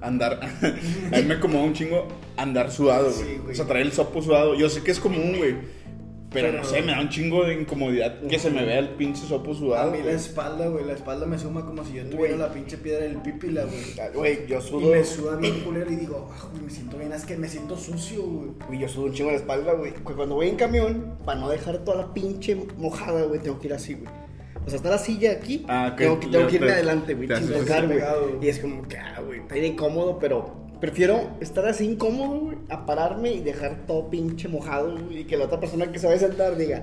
a 0.00 0.06
andar. 0.06 0.40
a 0.62 1.16
mí 1.16 1.22
me 1.24 1.34
incomoda 1.34 1.64
un 1.64 1.72
chingo 1.74 2.06
andar 2.36 2.70
sudado, 2.70 3.10
güey. 3.12 3.24
Sí, 3.36 3.40
o 3.50 3.54
sea, 3.54 3.66
traer 3.66 3.86
el 3.86 3.92
sopo 3.92 4.22
sudado. 4.22 4.54
Yo 4.54 4.68
sé 4.68 4.82
que 4.82 4.90
es 4.90 5.00
común, 5.00 5.34
güey. 5.38 5.78
Pero, 6.30 6.48
Pero- 6.48 6.58
no 6.58 6.64
sé, 6.68 6.82
me 6.82 6.92
da 6.92 7.00
un 7.00 7.08
chingo 7.08 7.44
de 7.46 7.54
incomodidad 7.58 8.20
que 8.28 8.38
se 8.38 8.50
me 8.50 8.62
vea 8.62 8.80
el 8.80 8.90
pinche 8.90 9.22
sopo 9.26 9.52
A 9.52 9.54
sudado. 9.54 9.90
mí 9.92 9.98
la 10.04 10.12
espalda, 10.12 10.68
güey. 10.68 10.84
La 10.84 10.92
espalda 10.92 11.24
me 11.24 11.38
suma 11.38 11.64
como 11.64 11.82
si 11.86 11.94
yo 11.94 12.04
tuviera 12.04 12.36
la 12.36 12.52
pinche 12.52 12.76
piedra 12.76 13.04
del 13.04 13.16
pípila, 13.16 13.64
güey. 13.64 13.82
Ah, 13.98 14.10
Güey, 14.14 14.46
yo 14.46 14.58
Y 14.58 14.60
sudo. 14.62 14.90
me 14.90 15.02
suda 15.04 15.36
bien 15.36 15.60
culero 15.60 15.90
y 15.90 15.96
digo, 15.96 16.30
ah, 16.30 16.46
güey, 16.52 16.64
me 16.64 16.70
siento 16.70 16.98
bien, 16.98 17.14
es 17.14 17.24
que 17.24 17.34
me 17.38 17.48
siento 17.48 17.78
sucio, 17.78 18.22
güey. 18.22 18.50
Güey, 18.66 18.78
yo 18.80 18.88
sudo 18.90 19.06
un 19.06 19.14
chingo 19.14 19.30
la 19.30 19.38
espalda, 19.38 19.72
güey. 19.72 19.92
Cu- 19.94 20.14
Cuando 20.14 20.34
voy 20.34 20.48
en 20.48 20.56
camión, 20.56 21.14
para 21.24 21.40
no 21.40 21.48
dejar 21.48 21.78
toda 21.78 21.96
la 21.96 22.12
pinche 22.12 22.54
mojada, 22.76 23.22
güey, 23.22 23.40
tengo 23.40 23.58
que 23.58 23.68
ir 23.68 23.72
así, 23.72 23.94
güey. 23.94 24.10
O 24.68 24.70
sea, 24.70 24.76
está 24.76 24.90
la 24.90 24.98
silla 24.98 25.32
aquí, 25.32 25.64
Ah, 25.66 25.94
tengo, 25.96 26.20
que, 26.20 26.26
tengo 26.26 26.46
que 26.46 26.56
irme 26.56 26.66
te- 26.66 26.72
adelante, 26.74 27.14
güey, 27.14 27.26
sin 27.26 27.50
tocar, 27.52 27.86
güey. 27.86 28.00
Y 28.42 28.48
es 28.48 28.58
como 28.58 28.86
que, 28.86 28.98
ah, 28.98 29.20
güey, 29.24 29.40
está 29.40 29.54
bien 29.54 29.72
incómodo, 29.72 30.18
pero 30.18 30.54
prefiero 30.78 31.30
estar 31.40 31.66
así 31.66 31.86
incómodo, 31.86 32.38
güey, 32.40 32.58
a 32.68 32.84
pararme 32.84 33.32
y 33.32 33.40
dejar 33.40 33.86
todo 33.86 34.10
pinche 34.10 34.46
mojado, 34.46 34.92
güey, 34.98 35.20
y 35.20 35.24
que 35.24 35.38
la 35.38 35.46
otra 35.46 35.58
persona 35.58 35.90
que 35.90 35.98
se 35.98 36.06
vaya 36.06 36.18
a 36.18 36.28
sentar 36.28 36.54
diga, 36.58 36.82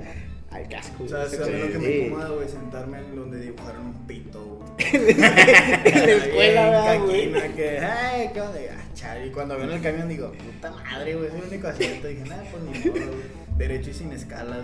ay, 0.49 0.65
casco, 0.67 1.03
O 1.03 1.07
sea, 1.07 1.27
Sí, 1.27 1.35
¿sabes 1.37 1.59
lo 1.61 1.71
que 1.73 1.77
me 1.77 1.97
incomoda, 2.07 2.29
güey? 2.29 2.49
Sentarme 2.49 2.97
en 2.97 3.15
donde 3.15 3.39
dibujaron 3.39 3.85
un 3.85 4.07
pito, 4.07 4.43
güey. 4.43 4.65
en 4.93 5.21
la 5.21 6.11
escuela, 6.11 6.89
Ahí 6.89 6.97
en 6.97 7.31
¿verdad, 7.33 7.45
güey. 7.45 7.55
Que, 7.55 7.79
ay, 7.79 8.29
¿qué 8.33 8.41
onda? 8.41 8.59
Ah. 8.71 8.81
Y 9.23 9.29
cuando 9.29 9.55
veo 9.55 9.65
en 9.65 9.73
el 9.73 9.81
camión 9.81 10.09
digo, 10.09 10.31
puta 10.31 10.71
madre, 10.71 11.15
güey, 11.15 11.27
es 11.27 11.33
el 11.35 11.43
único 11.43 11.67
asiento. 11.67 12.07
Dije, 12.07 12.23
nada, 12.27 12.43
pues 12.51 12.63
ni 12.63 12.89
modo, 12.89 13.11
güey. 13.11 13.44
Derecho 13.57 13.89
y 13.89 13.93
sin 13.93 14.11
escalas, 14.11 14.63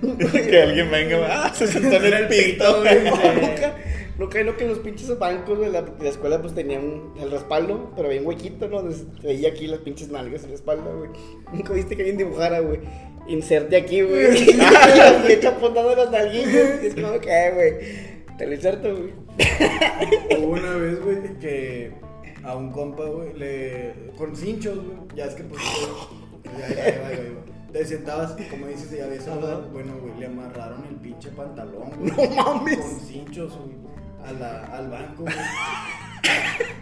güey. 0.00 0.42
que 0.48 0.62
alguien 0.62 0.90
venga, 0.90 1.18
güey, 1.18 1.30
ah, 1.30 1.52
se 1.54 1.66
sentó 1.66 1.96
en 1.96 2.14
el 2.14 2.28
pito, 2.28 2.80
güey. 2.80 3.04
Nunca 4.18 4.38
hay 4.38 4.44
lo 4.44 4.56
que 4.56 4.66
los 4.66 4.78
pinches 4.78 5.18
bancos 5.18 5.58
de 5.58 5.70
la, 5.70 5.82
de 5.82 6.04
la 6.04 6.10
escuela 6.10 6.40
pues 6.40 6.54
tenían 6.54 7.12
el 7.20 7.32
respaldo, 7.32 7.92
pero 7.96 8.08
bien 8.08 8.24
huequito, 8.24 8.68
¿no? 8.68 8.88
Se 8.92 9.04
veía 9.26 9.48
aquí 9.48 9.66
las 9.66 9.80
pinches 9.80 10.08
nalgas 10.08 10.44
en 10.44 10.50
la 10.50 10.54
espalda, 10.54 10.90
güey. 10.92 11.10
Nunca 11.52 11.72
viste 11.72 11.96
que 11.96 12.02
alguien 12.02 12.18
dibujara, 12.18 12.60
güey. 12.60 12.78
Inserte 13.26 13.76
aquí, 13.76 14.02
güey. 14.02 14.54
la 14.56 15.20
flecha 15.24 15.48
apuntando 15.48 15.90
a 15.90 15.96
las 15.96 16.10
nalguillas. 16.12 16.84
Es 16.84 16.94
como 16.94 17.20
que, 17.20 17.28
eh, 17.28 17.50
güey. 17.52 18.36
Te 18.38 18.46
lo 18.46 18.54
inserto, 18.54 18.96
güey. 18.96 19.12
Hubo 20.38 20.52
una 20.52 20.76
vez, 20.76 21.02
güey, 21.02 21.38
que 21.40 21.92
a 22.44 22.54
un 22.54 22.70
compa, 22.70 23.04
güey, 23.04 23.32
le. 23.34 23.94
con 24.16 24.36
cinchos, 24.36 24.76
güey. 24.76 24.98
Ya 25.16 25.24
es 25.24 25.34
que, 25.34 25.42
pues. 25.42 25.60
Ya, 26.44 26.68
ya, 26.68 26.76
ya, 26.76 26.84
ya, 26.84 27.10
ya. 27.10 27.54
Te 27.74 27.84
sentabas, 27.84 28.36
como 28.50 28.68
dices, 28.68 28.90
ya 28.90 29.06
ves, 29.08 29.26
Ajá. 29.26 29.58
bueno, 29.72 29.94
güey, 30.00 30.14
le 30.20 30.26
amarraron 30.26 30.84
el 30.88 30.94
pinche 30.94 31.28
pantalón, 31.30 31.90
güey. 31.98 32.12
No 32.36 32.54
mames. 32.54 32.78
Con 32.78 33.00
cinchos, 33.00 33.52
güey, 33.58 33.76
a 34.24 34.32
la, 34.32 34.64
al 34.66 34.88
banco, 34.90 35.24
güey. 35.24 35.34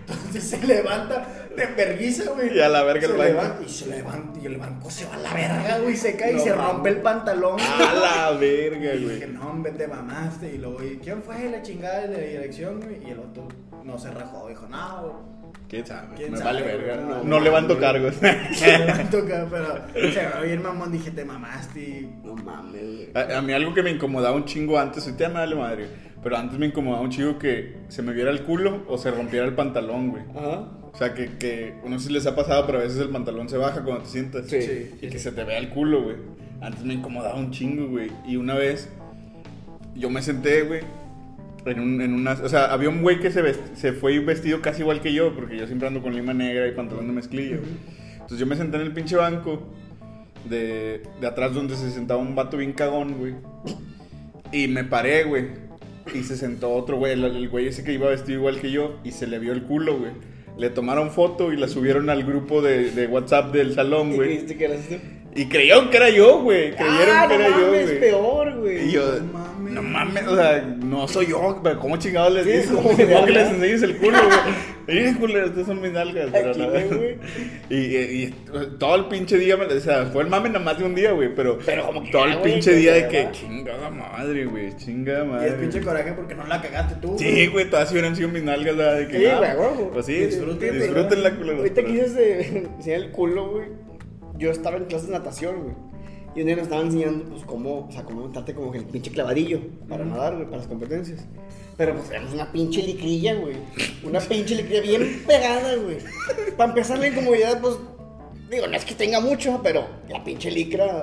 Entonces 0.06 0.44
se 0.44 0.66
levanta 0.66 1.26
de 1.56 1.62
enverguiza, 1.64 2.30
güey. 2.32 2.56
Y 2.56 2.60
a 2.60 2.68
la 2.68 2.82
verga 2.84 3.06
Se 3.06 3.12
el 3.12 3.18
banco. 3.18 3.32
levanta, 3.32 3.62
y 3.64 3.68
se 3.70 3.86
levanta, 3.86 4.40
y 4.40 4.46
el 4.46 4.56
banco 4.58 4.90
se 4.90 5.06
va 5.06 5.14
a 5.14 5.18
la 5.18 5.32
verga, 5.34 5.78
güey, 5.78 5.96
se 5.96 6.14
cae 6.16 6.32
No 6.34 6.38
y 6.38 6.42
se 6.42 6.54
rompe 6.54 6.88
el 6.90 6.96
pantalón. 6.98 7.58
A 7.58 7.94
la 7.94 8.38
verga, 8.38 8.94
Y 8.94 8.98
dije, 9.04 9.16
güey. 9.26 9.32
no, 9.32 9.48
hombre, 9.50 9.72
te 9.72 9.88
mamaste. 9.88 10.54
Y 10.54 10.58
luego, 10.58 10.82
¿y 10.84 10.98
quién 10.98 11.22
fue 11.22 11.48
la 11.50 11.62
chingada 11.62 12.02
de 12.06 12.08
la 12.08 12.18
dirección, 12.18 12.80
güey? 12.80 13.02
Y 13.06 13.10
el 13.12 13.18
otro 13.18 13.48
no 13.82 13.98
se 13.98 14.10
rajó. 14.10 14.46
Dijo, 14.48 14.66
no, 14.68 15.00
güey. 15.02 15.12
¿Quién 15.72 15.86
sabe? 15.86 16.16
¿Quién 16.16 16.32
Me 16.32 16.36
sabe, 16.36 16.60
vale 16.60 16.76
verga. 16.76 16.96
No, 16.96 17.08
No, 17.08 17.24
no 17.24 17.40
levanto 17.44 17.78
cargos. 17.80 18.16
Se 18.52 18.78
levantó 18.78 19.18
acá, 19.20 19.46
pero 19.50 20.12
se 20.12 20.46
bien 20.46 20.62
mamón. 20.62 20.92
Dije, 20.92 21.10
te 21.12 21.24
mamaste. 21.24 21.80
Y 21.80 22.10
No 22.22 22.34
mames, 22.34 22.82
güey. 22.82 23.08
A, 23.14 23.38
a 23.38 23.40
mí 23.40 23.54
algo 23.54 23.72
que 23.72 23.82
me 23.82 23.90
incomodaba 23.90 24.36
un 24.36 24.44
chingo 24.44 24.78
antes, 24.78 25.06
ahorita 25.06 25.28
me 25.28 25.34
vale 25.36 25.54
madre, 25.56 25.86
pero 26.22 26.36
antes 26.36 26.58
me 26.58 26.66
incomodaba 26.66 27.00
un 27.02 27.08
chingo 27.08 27.38
que 27.38 27.78
se 27.88 28.02
me 28.02 28.12
viera 28.12 28.30
el 28.30 28.42
culo 28.42 28.84
o 28.86 28.98
se 28.98 29.10
rompiera 29.10 29.46
el 29.46 29.54
pantalón, 29.54 30.10
güey. 30.10 30.24
Ajá. 30.36 30.68
O 30.92 30.94
sea, 30.94 31.14
que, 31.14 31.38
que 31.38 31.72
no 31.86 31.98
sé 31.98 32.08
si 32.08 32.12
les 32.12 32.26
ha 32.26 32.36
pasado, 32.36 32.66
pero 32.66 32.78
a 32.78 32.82
veces 32.82 32.98
el 32.98 33.08
pantalón 33.08 33.48
se 33.48 33.56
baja 33.56 33.82
cuando 33.82 34.02
te 34.02 34.10
sientas. 34.10 34.48
Sí. 34.48 34.60
Sí. 34.60 34.90
Y 35.00 35.08
que 35.08 35.18
se 35.18 35.32
te 35.32 35.42
vea 35.42 35.56
el 35.56 35.70
culo, 35.70 36.02
güey. 36.02 36.16
Antes 36.60 36.84
me 36.84 36.92
incomodaba 36.92 37.36
un 37.36 37.50
chingo, 37.50 37.88
güey. 37.88 38.10
Y 38.26 38.36
una 38.36 38.52
vez 38.56 38.90
yo 39.94 40.10
me 40.10 40.20
senté, 40.20 40.64
güey, 40.64 40.82
en, 41.66 41.80
un, 41.80 42.00
en 42.00 42.12
una... 42.14 42.32
O 42.32 42.48
sea, 42.48 42.66
había 42.72 42.88
un 42.88 43.02
güey 43.02 43.20
que 43.20 43.30
se, 43.30 43.42
vest- 43.42 43.74
se 43.74 43.92
fue 43.92 44.18
vestido 44.20 44.60
casi 44.60 44.82
igual 44.82 45.00
que 45.00 45.12
yo, 45.12 45.34
porque 45.34 45.56
yo 45.56 45.66
siempre 45.66 45.88
ando 45.88 46.02
con 46.02 46.14
lima 46.14 46.34
negra 46.34 46.66
y 46.66 46.72
pantalón 46.72 47.06
de 47.06 47.12
mezclilla, 47.12 47.56
güey. 47.58 47.70
Entonces 48.14 48.38
yo 48.38 48.46
me 48.46 48.56
senté 48.56 48.76
en 48.76 48.82
el 48.82 48.92
pinche 48.92 49.16
banco 49.16 49.68
de, 50.48 51.02
de 51.20 51.26
atrás 51.26 51.54
donde 51.54 51.76
se 51.76 51.90
sentaba 51.90 52.20
un 52.20 52.34
vato 52.34 52.56
bien 52.56 52.72
cagón, 52.72 53.14
güey. 53.18 53.34
Y 54.52 54.68
me 54.68 54.84
paré, 54.84 55.24
güey. 55.24 55.46
Y 56.14 56.22
se 56.24 56.36
sentó 56.36 56.70
otro 56.72 56.96
güey, 56.96 57.12
el, 57.12 57.24
el 57.24 57.48
güey 57.48 57.68
ese 57.68 57.84
que 57.84 57.92
iba 57.92 58.08
vestido 58.08 58.38
igual 58.40 58.60
que 58.60 58.70
yo, 58.70 58.98
y 59.04 59.12
se 59.12 59.26
le 59.26 59.38
vio 59.38 59.52
el 59.52 59.62
culo, 59.62 59.98
güey. 59.98 60.10
Le 60.58 60.68
tomaron 60.68 61.10
foto 61.10 61.52
y 61.52 61.56
la 61.56 61.68
subieron 61.68 62.10
al 62.10 62.24
grupo 62.24 62.60
de, 62.60 62.90
de 62.90 63.06
WhatsApp 63.06 63.52
del 63.54 63.72
salón, 63.74 64.08
¿Y 64.08 64.10
qué 64.10 64.16
güey. 64.16 64.38
Y 65.34 65.46
creyeron 65.46 65.88
que 65.88 65.96
era 65.96 66.10
yo, 66.10 66.42
güey. 66.42 66.72
Creyeron 66.72 67.16
Ah, 67.16 67.26
que 67.28 67.38
no 67.38 67.44
era 67.44 67.58
yo, 67.58 67.66
mames, 67.68 67.86
güey. 67.86 68.00
peor, 68.00 68.58
güey. 68.58 68.88
Y 68.88 68.92
yo, 68.92 69.02
No 69.20 69.41
no 69.74 69.82
mames, 69.82 70.26
o 70.26 70.36
sea, 70.36 70.60
no 70.62 71.06
soy 71.08 71.26
yo, 71.28 71.60
pero 71.62 71.78
¿cómo 71.78 71.96
chingados 71.96 72.32
les 72.34 72.46
dices? 72.46 72.66
¿cómo 72.70 72.82
¿Cómo 72.90 72.96
me 72.98 73.24
que 73.24 73.30
les 73.32 73.48
enseñes 73.50 73.82
el 73.82 73.96
culo, 73.96 74.18
güey? 74.18 74.38
Miren, 74.88 75.14
culero, 75.14 75.46
estas 75.46 75.66
son 75.66 75.80
mis 75.80 75.92
nalgas, 75.92 76.28
pero 76.32 76.52
güey. 76.88 77.16
Y, 77.70 77.76
y- 77.96 78.24
y 78.24 78.34
todo 78.78 78.96
el 78.96 79.06
pinche 79.06 79.38
día, 79.38 79.56
me, 79.56 79.66
o 79.66 79.80
sea, 79.80 80.06
fue 80.06 80.22
el 80.24 80.28
mame 80.28 80.48
nada 80.48 80.64
más 80.64 80.78
de 80.78 80.84
un 80.84 80.94
día, 80.94 81.12
güey, 81.12 81.34
pero, 81.34 81.58
Pero 81.64 81.86
como 81.86 82.02
que 82.02 82.10
todo 82.10 82.24
el 82.24 82.38
pinche 82.38 82.74
día 82.74 82.94
de 82.94 83.08
que, 83.08 83.28
chingada 83.30 83.90
madre, 83.90 84.44
güey, 84.44 84.76
chingada 84.76 85.20
Y 85.20 85.22
es 85.22 85.30
madre. 85.30 85.52
pinche 85.52 85.80
coraje 85.80 86.12
porque 86.12 86.34
no 86.34 86.46
la 86.46 86.60
cagaste 86.60 86.96
tú. 87.00 87.16
Sí, 87.18 87.46
güey, 87.46 87.70
todas 87.70 87.90
hubieran 87.92 88.16
sido 88.16 88.28
mis 88.28 88.42
nalgas, 88.42 88.76
¿verdad? 88.76 88.98
De 88.98 89.08
que, 89.08 89.18
Sí, 89.18 89.24
güey. 89.38 89.90
Pues 89.92 90.06
sí, 90.06 90.14
Disfruten, 90.14 90.78
disfruten, 90.78 91.22
la 91.22 91.30
culera. 91.36 91.58
Ahorita 91.58 91.84
quise 91.84 92.58
enseñar 92.76 93.00
el 93.02 93.10
culo, 93.12 93.50
güey. 93.50 93.66
Yo 94.36 94.50
estaba 94.50 94.76
en 94.78 94.86
clases 94.86 95.06
de 95.08 95.12
natación, 95.14 95.62
güey. 95.62 95.74
Y 96.34 96.40
un 96.40 96.46
día 96.46 96.56
nos 96.56 96.64
estaban 96.64 96.86
enseñando, 96.86 97.24
pues, 97.26 97.44
cómo, 97.44 97.86
o 97.88 97.92
sea, 97.92 98.04
cómo 98.04 98.22
montarte 98.22 98.54
como 98.54 98.72
que 98.72 98.78
el 98.78 98.84
pinche 98.84 99.10
clavadillo 99.10 99.60
para 99.88 100.04
nadar, 100.04 100.34
güey, 100.34 100.46
para 100.46 100.58
las 100.58 100.66
competencias. 100.66 101.26
Pero, 101.76 101.94
pues, 101.94 102.10
éramos 102.10 102.32
una 102.32 102.50
pinche 102.50 102.82
licrilla, 102.82 103.34
güey. 103.34 103.56
Una 104.02 104.20
pinche 104.20 104.54
licrilla 104.54 104.80
bien 104.80 105.22
pegada, 105.26 105.76
güey. 105.76 105.98
Para 106.56 106.70
empezar 106.70 106.98
la 106.98 107.08
incomodidad, 107.08 107.60
pues, 107.60 107.76
digo, 108.50 108.66
no 108.66 108.76
es 108.76 108.84
que 108.84 108.94
tenga 108.94 109.20
mucho, 109.20 109.60
pero 109.62 109.86
la 110.08 110.24
pinche 110.24 110.50
licra, 110.50 111.02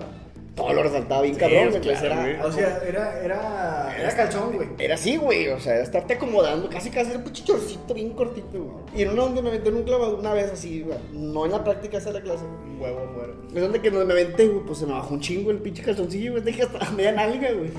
todo 0.60 0.74
lo 0.74 0.84
resaltaba 0.84 1.22
bien 1.22 1.34
Sí, 1.36 1.40
cabrón, 1.40 1.64
entonces 1.68 2.00
claro, 2.00 2.22
era... 2.22 2.46
O 2.46 2.52
sea, 2.52 2.82
era, 2.88 3.24
era, 3.24 3.96
era 4.00 4.16
calzón, 4.16 4.56
güey. 4.56 4.68
Era 4.78 4.96
así, 4.96 5.18
güey, 5.18 5.48
o 5.50 5.60
sea, 5.60 5.80
estarte 5.82 6.14
acomodando, 6.14 6.70
casi 6.70 6.90
casi 6.90 7.10
era 7.10 7.20
un 7.20 7.24
pinche 7.26 7.44
chorcito 7.44 7.94
bien 7.94 8.12
cortito, 8.12 8.64
güey. 8.64 8.76
Y 8.96 9.04
en 9.04 9.10
una 9.10 9.24
donde 9.24 9.42
me 9.42 9.50
aventé 9.50 9.70
en 9.70 9.76
un 9.78 9.84
clavado 9.84 10.18
una 10.18 10.34
vez 10.34 10.52
así, 10.52 10.82
güey, 10.82 10.98
no 11.14 11.46
en 11.46 11.52
la 11.52 11.64
práctica 11.64 11.98
esa 11.98 12.12
de 12.12 12.20
la 12.20 12.26
clase. 12.26 12.44
Un 12.46 12.82
huevo 12.82 13.00
afuera. 13.00 13.34
Es 13.54 13.62
donde 13.62 13.82
que 13.82 13.90
donde 13.90 14.06
me 14.06 14.14
aventé, 14.14 14.48
güey, 14.48 14.66
pues 14.66 14.78
se 14.80 14.86
me 14.86 14.94
bajó 14.94 15.14
un 15.14 15.20
chingo 15.22 15.52
el 15.52 15.58
pinche 15.60 15.82
calzoncillo, 15.84 16.32
güey, 16.34 16.44
dejé 16.44 16.64
hasta 16.64 16.92
media 16.92 17.12
nalga, 17.12 17.52
güey. 17.52 17.72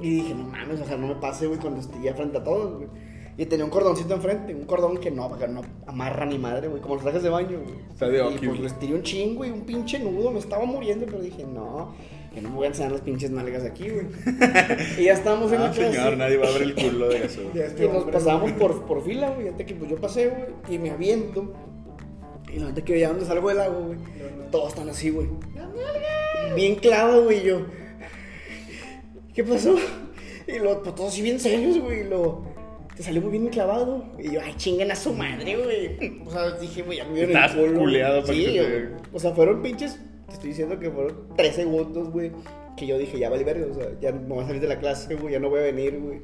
Y 0.00 0.10
dije, 0.16 0.34
no 0.34 0.44
mames, 0.44 0.80
o 0.80 0.84
sea, 0.84 0.96
no 0.96 1.06
me 1.06 1.14
pase, 1.14 1.46
güey, 1.46 1.58
cuando 1.58 1.80
esté 1.80 1.98
ya 2.02 2.14
frente 2.14 2.38
a 2.38 2.44
todos, 2.44 2.76
güey. 2.76 2.88
Y 3.36 3.46
tenía 3.46 3.64
un 3.64 3.70
cordoncito 3.70 4.14
enfrente, 4.14 4.54
un 4.54 4.64
cordón 4.64 4.98
que 4.98 5.10
no, 5.10 5.36
que 5.36 5.48
no 5.48 5.62
amarra 5.86 6.24
ni 6.24 6.38
madre, 6.38 6.68
güey, 6.68 6.80
como 6.80 6.94
los 6.94 7.02
trajes 7.02 7.22
de 7.22 7.30
baño, 7.30 7.58
güey. 7.64 7.74
Está 7.92 8.08
de 8.08 8.18
Y 8.18 8.22
pues 8.22 8.40
güey. 8.42 8.60
les 8.60 8.78
tiré 8.78 8.94
un 8.94 9.02
chingo 9.02 9.44
y 9.44 9.50
un 9.50 9.62
pinche 9.62 9.98
nudo, 9.98 10.30
me 10.30 10.38
estaba 10.38 10.64
muriendo, 10.64 11.06
pero 11.06 11.20
dije, 11.20 11.44
no, 11.44 11.94
que 12.34 12.40
no 12.42 12.50
me 12.50 12.56
voy 12.56 12.64
a 12.64 12.68
enseñar 12.68 12.92
las 12.92 13.00
pinches 13.02 13.30
nalgas 13.30 13.64
aquí, 13.64 13.88
güey. 13.88 14.06
y 14.98 15.04
ya 15.04 15.12
estábamos 15.12 15.52
en 15.52 15.60
Ah, 15.60 15.64
la 15.68 15.70
clase. 15.70 15.92
señor, 15.96 16.16
nadie 16.16 16.36
va 16.36 16.48
a 16.48 16.52
ver 16.52 16.62
el 16.62 16.74
culo 16.74 17.08
de 17.08 17.24
eso. 17.24 17.40
Este 17.54 17.84
Y 17.84 17.88
nos 17.88 18.04
pasamos 18.04 18.52
por, 18.52 18.84
por 18.86 19.04
fila, 19.04 19.30
güey. 19.30 19.48
Antes 19.48 19.66
que 19.66 19.74
pues 19.74 19.90
yo 19.90 19.96
pasé, 19.96 20.28
güey. 20.28 20.44
Y 20.74 20.78
me 20.78 20.90
aviento. 20.90 21.52
Y 22.52 22.58
la 22.58 22.66
neta 22.66 22.82
que 22.82 22.98
ya 22.98 23.08
donde 23.08 23.24
salgo 23.24 23.48
del 23.48 23.60
agua, 23.60 23.80
güey. 23.86 23.98
Todos 24.50 24.68
están 24.70 24.88
así, 24.88 25.10
güey. 25.10 25.28
Bien 26.54 26.74
clavado, 26.76 27.24
güey. 27.24 27.38
y 27.40 27.44
Yo. 27.44 27.62
¿Qué 29.34 29.42
pasó? 29.44 29.76
Y 30.46 30.58
lo, 30.58 30.82
pues 30.82 30.94
todos 30.94 31.12
así 31.12 31.22
bien 31.22 31.40
serios, 31.40 31.78
güey. 31.78 32.00
Y 32.00 32.04
lo. 32.04 32.42
Te 32.96 33.02
salió 33.02 33.20
muy 33.22 33.32
bien 33.32 33.48
clavado. 33.48 34.04
Y 34.18 34.30
yo, 34.32 34.40
ay, 34.44 34.54
chingan 34.56 34.90
a 34.92 34.94
su 34.96 35.12
madre, 35.14 35.56
güey. 35.56 36.20
O 36.26 36.30
sea, 36.30 36.50
dije, 36.52 36.82
güey, 36.82 36.98
ya 36.98 37.04
me 37.04 37.14
vieron 37.14 37.30
Estás 37.34 37.54
el 37.56 37.66
culo. 37.66 37.78
culeado 37.80 38.20
para 38.22 38.32
Sí, 38.34 38.44
que 38.44 38.50
te-. 38.62 38.88
O 39.12 39.18
sea, 39.18 39.32
fueron 39.32 39.62
pinches. 39.62 39.98
Te 40.28 40.34
estoy 40.34 40.48
diciendo 40.50 40.78
que 40.78 40.90
fueron 40.90 41.28
tres 41.36 41.54
segundos, 41.56 42.10
güey. 42.10 42.32
Que 42.76 42.86
yo 42.86 42.98
dije, 42.98 43.18
ya 43.18 43.30
vale 43.30 43.44
verga. 43.44 43.66
O 43.70 43.74
sea, 43.74 43.88
ya 44.00 44.12
me 44.12 44.26
voy 44.34 44.44
a 44.44 44.46
salir 44.46 44.60
de 44.62 44.68
la 44.68 44.78
clase, 44.78 45.14
güey. 45.16 45.32
Ya 45.34 45.40
no 45.40 45.48
voy 45.50 45.60
a 45.60 45.64
venir, 45.64 45.98
güey. 46.00 46.20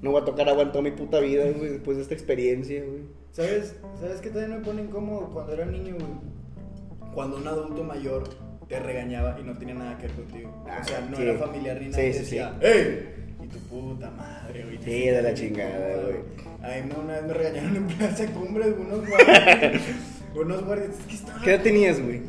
No 0.00 0.10
voy 0.10 0.22
a 0.22 0.24
tocar 0.24 0.48
agua 0.48 0.62
en 0.64 0.72
toda 0.72 0.82
mi 0.82 0.90
puta 0.90 1.20
vida, 1.20 1.44
güey. 1.50 1.70
Después 1.70 1.96
de 1.96 2.02
esta 2.02 2.14
experiencia, 2.14 2.82
güey. 2.84 3.02
¿Sabes? 3.30 3.76
¿Sabes 4.00 4.20
qué 4.20 4.30
también 4.30 4.58
me 4.58 4.64
pone 4.64 4.82
incómodo 4.82 5.30
cuando 5.32 5.52
era 5.52 5.64
niño, 5.64 5.94
güey? 5.94 7.12
Cuando 7.14 7.36
un 7.36 7.46
adulto 7.46 7.84
mayor 7.84 8.24
te 8.68 8.78
regañaba 8.80 9.38
y 9.40 9.44
no 9.44 9.56
tenía 9.58 9.74
nada 9.74 9.96
que 9.98 10.06
ver 10.08 10.16
contigo. 10.16 10.64
Ah, 10.68 10.80
o 10.82 10.84
sea, 10.88 11.00
no 11.08 11.16
sí. 11.16 11.22
era 11.22 11.34
familiar 11.38 11.76
ni 11.80 11.84
Sí, 11.86 11.90
nada. 11.92 12.04
y 12.04 12.12
sí, 12.12 12.18
decía, 12.18 12.54
sí. 12.60 12.66
¡Ey! 12.66 13.08
Y 13.44 13.46
tu 13.48 13.58
puta 13.58 14.10
madre, 14.10 14.64
güey. 14.64 14.78
Sí, 14.82 15.08
de 15.08 15.22
la 15.22 15.34
chingada, 15.34 16.02
güey. 16.02 16.16
A 16.62 16.84
mí 16.84 16.92
una 17.02 17.12
vez 17.14 17.22
me 17.24 17.32
regañaron 17.34 17.76
en 17.76 17.86
Plaza 17.98 18.26
Cumbres 18.32 18.74
unos 18.78 19.06
guardias. 19.08 19.82
unos 20.34 20.64
guardias. 20.64 20.90
Es 20.98 21.06
que 21.06 21.14
estaba. 21.14 21.42
¿Qué 21.42 21.54
edad 21.54 21.62
tenías, 21.62 22.02
güey? 22.02 22.22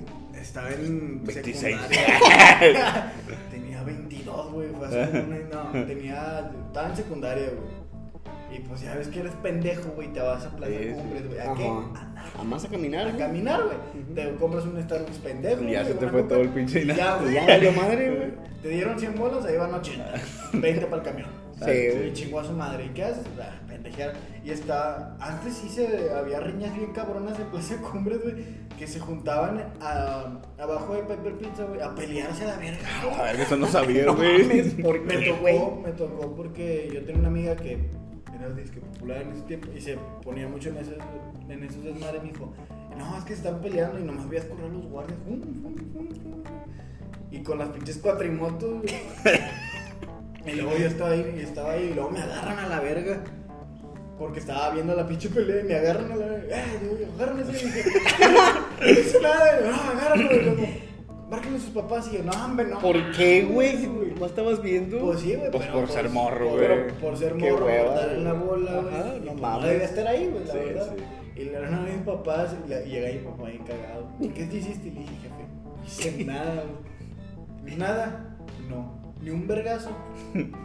Estaba 0.43 0.69
en 0.71 1.23
26. 1.23 1.77
secundaria. 1.79 3.13
tenía 3.49 3.83
22, 3.83 4.51
güey. 4.51 4.67
Una- 4.69 4.87
No, 5.73 5.85
tenía. 5.85 6.51
Estaba 6.67 6.89
en 6.89 6.95
secundaria, 6.95 7.45
güey. 7.47 7.83
Y 8.57 8.59
pues 8.59 8.81
ya 8.81 8.93
ves 8.95 9.07
que 9.07 9.21
eres 9.21 9.31
pendejo, 9.41 9.89
güey. 9.95 10.11
Te 10.13 10.19
vas 10.19 10.45
a 10.45 10.55
Plaza 10.55 10.73
Sí. 10.79 10.89
Cumbres, 10.93 11.27
güey. 11.27 11.39
¿A 11.39 11.53
qué? 11.55 11.71
A 12.39 12.43
más 12.43 12.65
a 12.65 12.67
caminar, 12.67 13.07
A 13.07 13.11
güey. 13.11 13.17
caminar, 13.17 13.61
güey. 13.63 13.77
Te 14.13 14.35
compras 14.35 14.65
un 14.65 14.81
Starbucks 14.83 15.17
pendejo. 15.19 15.63
Y 15.63 15.71
ya 15.71 15.81
güey, 15.81 15.93
se 15.93 15.99
te 15.99 16.07
fue 16.09 16.23
todo 16.23 16.41
el 16.41 16.49
pinche 16.49 16.81
Y. 16.83 16.87
Ya, 16.87 17.17
güey. 17.17 17.33
ya 17.33 17.45
valió 17.47 17.71
madre, 17.71 18.09
güey. 18.15 18.31
Te 18.61 18.69
dieron 18.69 18.99
100 18.99 19.15
bolas, 19.15 19.45
ahí 19.45 19.57
van 19.57 19.73
80. 19.73 20.13
20 20.53 20.85
para 20.87 21.01
el 21.01 21.07
camión. 21.09 21.42
Sí, 21.59 21.65
güey. 21.97 22.13
chingó 22.13 22.39
a 22.39 22.43
su 22.43 22.53
madre. 22.53 22.85
¿Y 22.85 22.89
qué 22.89 23.03
haces? 23.05 23.25
Ah, 23.39 23.51
pendejear. 23.67 24.13
Y 24.43 24.51
está. 24.51 25.15
Antes 25.19 25.53
sí 25.55 25.69
se 25.69 26.11
había 26.11 26.39
riñas 26.39 26.75
bien 26.75 26.91
cabronas 26.93 27.39
en 27.39 27.45
Plaza 27.47 27.75
Cumbres, 27.77 28.21
güey. 28.23 28.35
Que 28.77 28.87
se 28.87 28.99
juntaban 28.99 29.63
a- 29.81 30.41
abajo 30.59 30.95
de 30.95 31.03
Pepper 31.03 31.33
Pizza, 31.37 31.63
güey. 31.65 31.81
A 31.81 31.93
pelearse 31.95 32.43
a 32.43 32.47
la 32.47 32.57
verga. 32.57 32.87
güey. 33.03 33.15
A 33.15 33.23
ver, 33.23 33.39
eso 33.41 33.55
no 33.55 33.67
sabía, 33.67 34.11
güey. 34.11 34.43
mames, 34.43 34.73
¿por 34.75 34.99
Me 35.01 35.15
güey? 35.39 35.57
tocó, 35.59 35.81
me 35.85 35.91
tocó 35.91 36.35
porque 36.35 36.89
yo 36.93 37.01
tenía 37.05 37.19
una 37.19 37.27
amiga 37.29 37.55
que 37.55 37.77
era 38.35 38.49
disque 38.49 38.79
popular 38.79 39.21
en 39.21 39.31
ese 39.31 39.41
tiempo 39.43 39.67
y 39.75 39.79
se 39.79 39.95
ponía 40.23 40.47
mucho 40.47 40.69
en 40.69 40.77
esos, 40.77 40.95
en 41.47 41.63
esos 41.63 41.83
desmadres. 41.83 42.23
Me 42.23 42.29
dijo, 42.31 42.51
no, 42.97 43.17
es 43.17 43.23
que 43.25 43.33
están 43.33 43.61
peleando 43.61 43.99
y 43.99 44.03
nomás 44.03 44.27
veías 44.27 44.45
correr 44.45 44.69
los 44.71 44.85
guardias. 44.87 45.19
Y 47.31 47.39
con 47.43 47.57
las 47.59 47.69
pinches 47.69 47.97
cuatrimotos. 47.97 48.81
güey. 48.81 48.93
y 50.45 50.51
luego 50.55 50.77
yo 50.77 50.87
estaba 50.87 51.11
ahí 51.11 51.35
y 51.37 51.41
estaba 51.41 51.71
ahí 51.71 51.89
y 51.91 51.93
luego 51.93 52.09
me 52.11 52.19
agarran 52.21 52.59
a 52.59 52.67
la 52.67 52.79
verga. 52.79 53.23
Porque 54.19 54.39
estaba 54.39 54.69
viendo 54.71 54.95
la 54.95 55.07
pinche 55.07 55.29
pelea 55.29 55.61
y 55.61 55.63
me 55.65 55.75
agarran 55.75 56.11
a 56.11 56.15
la 56.15 56.25
verga. 56.27 56.57
¡Eh, 56.57 56.65
digo 56.81 56.95
dije, 56.95 57.83
no 58.81 58.89
hice 58.89 59.21
nada. 59.21 59.59
No, 59.61 60.15
luego, 60.23 60.67
márquenle 61.29 61.57
a 61.57 61.61
sus 61.61 61.69
papás. 61.71 62.09
Y 62.11 62.17
yo, 62.17 62.23
no, 62.23 62.31
hombre, 62.45 62.67
no. 62.67 62.79
¿Por 62.79 63.11
qué, 63.13 63.41
güey? 63.43 63.87
¿No 64.19 64.25
estabas 64.25 64.61
viendo? 64.61 64.99
Pues 64.99 65.19
sí, 65.21 65.33
güey. 65.35 65.49
Pues 65.51 65.65
pero 65.65 65.79
por 65.79 65.89
ser 65.89 66.09
morro, 66.09 66.47
por- 66.49 66.57
güey. 66.57 66.67
pero 66.67 66.93
Por 66.99 67.17
ser 67.17 67.33
Qué 67.33 67.51
morro, 67.51 67.65
hueva, 67.65 67.95
la 68.05 68.31
güey. 68.33 68.47
bola, 68.47 68.71
güey. 68.81 69.19
No 69.21 69.31
pues 69.31 69.41
mames. 69.41 69.69
debía 69.69 69.85
estar 69.85 70.07
ahí, 70.07 70.27
güey, 70.31 70.45
la 70.45 70.51
Sí, 70.53 70.59
verdad. 70.59 70.93
sí. 70.95 71.03
Y 71.41 71.45
le 71.45 71.55
eran 71.57 71.73
a 71.73 71.79
mis 71.81 71.95
papás 72.05 72.55
y, 72.65 72.69
la- 72.69 72.81
y 72.85 72.89
llega 72.89 73.09
mi 73.11 73.17
papá 73.27 73.47
ahí 73.47 73.57
cagado. 73.65 74.07
¿Y 74.19 74.27
qué 74.29 74.45
te 74.45 74.57
hiciste? 74.57 74.87
Y 74.89 74.91
le 74.91 74.99
dije, 74.99 75.13
jefe, 75.23 76.11
hice 76.11 76.23
nada, 76.25 76.63
güey. 77.61 77.75
¿Nada? 77.77 78.37
No. 78.69 79.02
¿Ni 79.23 79.29
un 79.29 79.47
vergazo? 79.47 79.89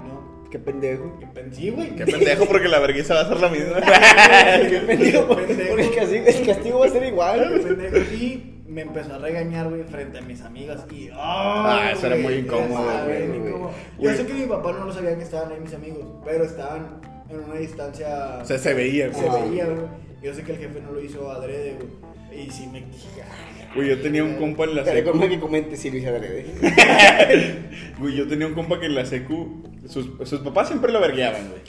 No. 0.00 0.48
Qué 0.50 0.58
pendejo. 0.58 1.18
¿Qué 1.20 1.26
pensé, 1.26 1.70
güey? 1.70 1.94
Qué 1.94 2.06
pendejo, 2.06 2.46
porque 2.46 2.68
la 2.68 2.78
vergüenza 2.80 3.14
va 3.14 3.20
a 3.20 3.28
ser 3.28 3.38
la 3.38 3.48
misma. 3.50 3.76
Qué 4.68 4.82
pendejo. 4.86 5.26
Porque 5.28 5.54
pendejo. 5.54 5.76
el 5.78 5.94
castigo, 5.94 6.24
el 6.26 6.46
castigo 6.46 6.78
va 6.80 6.86
a 6.86 6.88
ser 6.88 7.04
igual, 7.04 7.52
Qué 7.52 7.58
pendejo. 7.60 7.96
Y 8.14 8.62
me 8.66 8.80
empezó 8.80 9.14
a 9.14 9.18
regañar, 9.18 9.68
güey, 9.68 9.84
frente 9.84 10.18
a 10.18 10.22
mis 10.22 10.40
amigas. 10.40 10.86
Y, 10.90 11.10
Ah, 11.12 11.90
eso 11.92 12.06
era 12.06 12.16
muy 12.16 12.34
incómodo, 12.34 12.82
güey. 13.04 13.72
Yo 14.00 14.14
sé 14.16 14.26
que 14.26 14.32
mi 14.34 14.46
papá 14.46 14.72
no 14.72 14.86
lo 14.86 14.92
sabía 14.92 15.16
que 15.16 15.22
estaban 15.24 15.52
ahí 15.52 15.60
mis 15.60 15.74
amigos, 15.74 16.06
pero 16.24 16.44
estaban 16.44 17.00
en 17.28 17.40
una 17.40 17.54
distancia. 17.56 18.38
O 18.40 18.44
sea, 18.44 18.58
se 18.58 18.74
veía, 18.74 19.12
se 19.12 19.22
güey. 19.24 19.50
veía, 19.50 19.66
güey. 19.66 19.78
Yo 20.22 20.34
sé 20.34 20.42
que 20.42 20.52
el 20.52 20.58
jefe 20.58 20.80
no 20.80 20.92
lo 20.92 21.00
hizo 21.00 21.30
adrede, 21.30 21.76
güey. 21.76 22.44
Y 22.46 22.50
sí 22.50 22.66
me 22.68 22.78
ay, 22.78 23.68
Güey, 23.74 23.88
yo 23.88 24.00
tenía 24.00 24.22
un 24.24 24.34
compa 24.36 24.64
en 24.64 24.76
la 24.76 24.84
secu. 24.84 25.18
que 25.20 25.40
comente 25.40 25.76
si 25.76 25.90
lo 25.90 25.96
hice 25.98 26.08
adrede. 26.08 26.46
Güey, 27.98 28.16
yo 28.16 28.26
tenía 28.28 28.46
un 28.46 28.54
compa 28.54 28.78
que 28.80 28.86
en 28.86 28.94
la 28.94 29.04
secu. 29.04 29.62
Sus, 29.88 30.06
sus 30.28 30.40
papás 30.40 30.68
siempre 30.68 30.92
lo 30.92 31.00
vergueaban, 31.00 31.48
güey. 31.48 31.60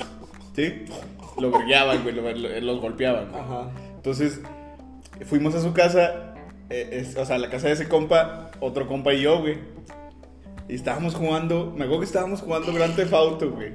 ¿Sí? 0.56 0.86
Lo 1.40 1.50
vergueaban, 1.52 2.04
güey. 2.04 2.14
lo- 2.16 2.32
lo- 2.32 2.60
los 2.62 2.80
golpeaban, 2.82 3.30
güey. 3.30 3.42
Ajá. 3.42 3.72
Entonces, 3.96 4.42
fuimos 5.26 5.56
a 5.56 5.62
su 5.62 5.74
casa. 5.74 6.36
eh, 6.70 6.90
es- 6.92 7.16
o 7.18 7.26
sea, 7.26 7.36
a 7.38 7.40
la 7.40 7.50
casa 7.50 7.68
de 7.68 7.74
ese 7.74 7.88
compa, 7.88 8.52
otro 8.60 8.88
compa 8.88 9.14
y 9.14 9.22
yo, 9.22 9.40
güey. 9.40 9.58
Y 10.70 10.76
estábamos 10.76 11.16
jugando. 11.16 11.68
Me 11.76 11.84
acuerdo 11.84 12.00
que 12.02 12.06
estábamos 12.06 12.42
jugando 12.42 12.72
Grand 12.74 12.96
Theft 12.96 13.14
Auto, 13.14 13.52
güey. 13.52 13.72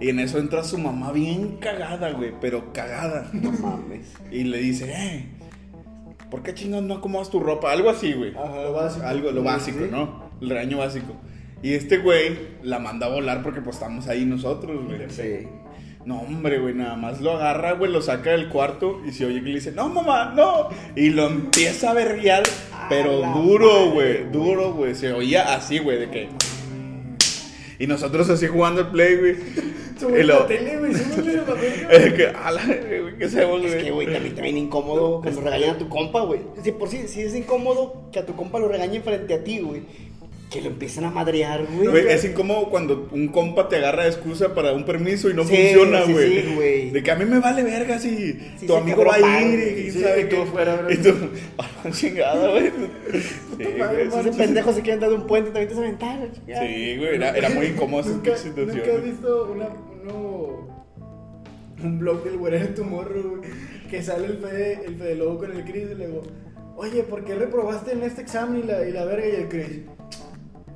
Y 0.00 0.08
en 0.08 0.18
eso 0.18 0.38
entra 0.38 0.64
su 0.64 0.78
mamá 0.78 1.12
bien 1.12 1.58
cagada, 1.58 2.10
güey. 2.12 2.32
Pero 2.40 2.72
cagada. 2.72 3.28
No 3.32 3.52
mames. 3.52 4.12
Y 4.30 4.44
le 4.44 4.58
dice, 4.58 4.92
eh. 4.92 5.26
¿Por 6.30 6.42
qué 6.42 6.54
chingados 6.54 6.84
no 6.84 6.94
acomodas 6.94 7.28
tu 7.28 7.40
ropa? 7.40 7.70
Algo 7.72 7.90
así, 7.90 8.14
güey. 8.14 8.34
Ajá. 8.34 8.62
Lo 8.62 8.72
básico. 8.72 9.06
Algo, 9.06 9.30
lo 9.30 9.42
básico, 9.42 9.78
sí. 9.84 9.88
¿no? 9.90 10.30
El 10.40 10.48
regaño 10.48 10.78
básico. 10.78 11.14
Y 11.62 11.74
este 11.74 11.98
güey 11.98 12.38
la 12.62 12.78
manda 12.78 13.06
a 13.06 13.10
volar 13.10 13.42
porque 13.42 13.60
pues 13.60 13.76
estamos 13.76 14.08
ahí 14.08 14.24
nosotros, 14.24 14.86
güey. 14.86 15.10
Sí. 15.10 15.46
No, 16.06 16.20
hombre, 16.20 16.58
güey, 16.58 16.74
nada 16.74 16.96
más 16.96 17.20
lo 17.20 17.32
agarra, 17.32 17.72
güey, 17.72 17.92
lo 17.92 18.00
saca 18.00 18.30
del 18.30 18.48
cuarto 18.48 19.02
y 19.06 19.12
se 19.12 19.26
oye 19.26 19.42
que 19.42 19.48
le 19.48 19.54
dice, 19.56 19.72
no, 19.72 19.90
mamá, 19.90 20.32
no. 20.34 20.70
Y 20.96 21.10
lo 21.10 21.26
empieza 21.26 21.90
a 21.90 21.94
berrear, 21.94 22.42
pero 22.88 23.20
duro, 23.34 23.90
güey, 23.90 24.22
güey. 24.22 24.32
duro, 24.32 24.72
güey. 24.72 24.94
Se 24.94 25.12
oía 25.12 25.54
así, 25.54 25.78
güey, 25.78 25.98
de 25.98 26.10
que... 26.10 26.28
Y 27.78 27.86
nosotros 27.86 28.30
así 28.30 28.46
jugando 28.46 28.80
al 28.80 28.90
play, 28.90 29.16
güey. 29.16 29.36
Y 30.08 30.22
lo- 30.22 30.40
la 30.40 30.46
tele, 30.46 30.78
güey, 30.78 30.94
súbele 30.94 31.34
la. 31.36 31.90
Es 31.96 32.12
que, 32.14 32.26
a 32.26 32.50
la 32.52 32.64
verga, 32.64 33.00
güey, 33.02 33.16
¿qué 33.18 33.24
hacemos, 33.24 33.64
Es 33.64 33.74
que, 33.82 33.90
güey, 33.90 34.06
también 34.06 34.26
está 34.28 34.42
bien 34.42 34.58
incómodo 34.58 35.20
cuando 35.22 35.40
regañan 35.40 35.70
a 35.70 35.78
tu 35.78 35.88
compa, 35.88 36.20
güey. 36.22 36.40
Si 36.62 36.72
por 36.72 36.88
sí, 36.88 37.06
si 37.08 37.22
es 37.22 37.34
incómodo 37.34 38.08
que 38.12 38.18
a 38.20 38.26
tu 38.26 38.34
compa 38.36 38.58
lo 38.58 38.68
regañen 38.68 39.02
frente 39.02 39.34
a 39.34 39.42
ti, 39.44 39.58
güey. 39.60 39.82
Que 40.50 40.60
lo 40.60 40.66
empiezan 40.66 41.04
a 41.04 41.10
madrear, 41.12 41.64
güey. 41.64 41.86
Güey, 41.86 42.08
es 42.08 42.24
incómodo 42.24 42.70
cuando 42.70 43.08
un 43.12 43.28
compa 43.28 43.68
te 43.68 43.76
agarra 43.76 44.02
de 44.02 44.08
excusa 44.08 44.52
para 44.52 44.72
un 44.72 44.84
permiso 44.84 45.30
y 45.30 45.34
no 45.34 45.44
Sí, 45.44 45.54
funciona, 45.54 46.04
sí, 46.04 46.12
güey. 46.12 46.42
sí, 46.42 46.52
güey. 46.56 46.90
de 46.90 47.02
que 47.04 47.10
a 47.12 47.14
mí 47.14 47.24
me 47.24 47.38
vale 47.38 47.62
verga 47.62 48.00
si 48.00 48.32
Sí, 48.58 48.66
tu 48.66 48.74
amigo 48.74 49.04
va 49.04 49.14
a 49.14 49.42
ir 49.42 49.78
y 49.86 49.90
sí, 49.92 50.00
sabe 50.00 50.22
y 50.22 50.24
que 50.24 50.34
tú 50.34 50.44
fuera, 50.46 50.86
Y 50.90 50.96
tú, 50.96 51.10
a 51.56 51.68
la 51.84 51.90
chingada, 51.92 52.50
güey. 52.50 52.64
Sí, 53.12 53.64
güey. 53.78 54.08
Ese 54.28 54.32
pendejo 54.32 54.72
se 54.72 54.80
quiere 54.80 54.94
entrar 54.94 55.10
de 55.12 55.18
un 55.18 55.26
puente, 55.28 55.50
también 55.50 55.68
te 55.68 55.74
hace 55.74 55.82
ventana, 55.84 56.26
chingada. 56.34 56.66
Sí, 56.66 56.96
güey, 56.96 57.14
era, 57.14 57.30
era 57.30 57.50
muy 57.50 57.66
incómodo 57.66 58.00
esa 58.00 58.10
¿Nunca, 58.10 58.36
situación. 58.36 58.76
¿Nunca 58.78 58.92
has 58.96 59.04
visto 59.04 59.52
una, 59.54 59.68
uno, 60.02 60.84
un 61.82 61.98
blog 61.98 62.24
del 62.24 62.36
güey 62.38 62.58
de 62.58 62.66
tu 62.68 62.84
morro, 62.84 63.36
güey? 63.36 63.50
Que 63.90 64.02
sale 64.02 64.26
el 64.26 64.38
Fede, 64.38 64.82
el 64.86 64.96
Fede 64.96 65.14
Lobo 65.16 65.38
con 65.38 65.52
el 65.52 65.64
Chris 65.64 65.90
y 65.90 65.94
le 65.94 66.06
digo, 66.06 66.22
oye, 66.76 67.02
¿por 67.02 67.24
qué 67.24 67.34
reprobaste 67.34 67.92
en 67.92 68.02
este 68.02 68.22
examen 68.22 68.62
y 68.62 68.66
la, 68.66 68.86
y 68.86 68.92
la 68.92 69.04
verga? 69.04 69.26
Y 69.26 69.34
el 69.36 69.48
Chris, 69.48 69.80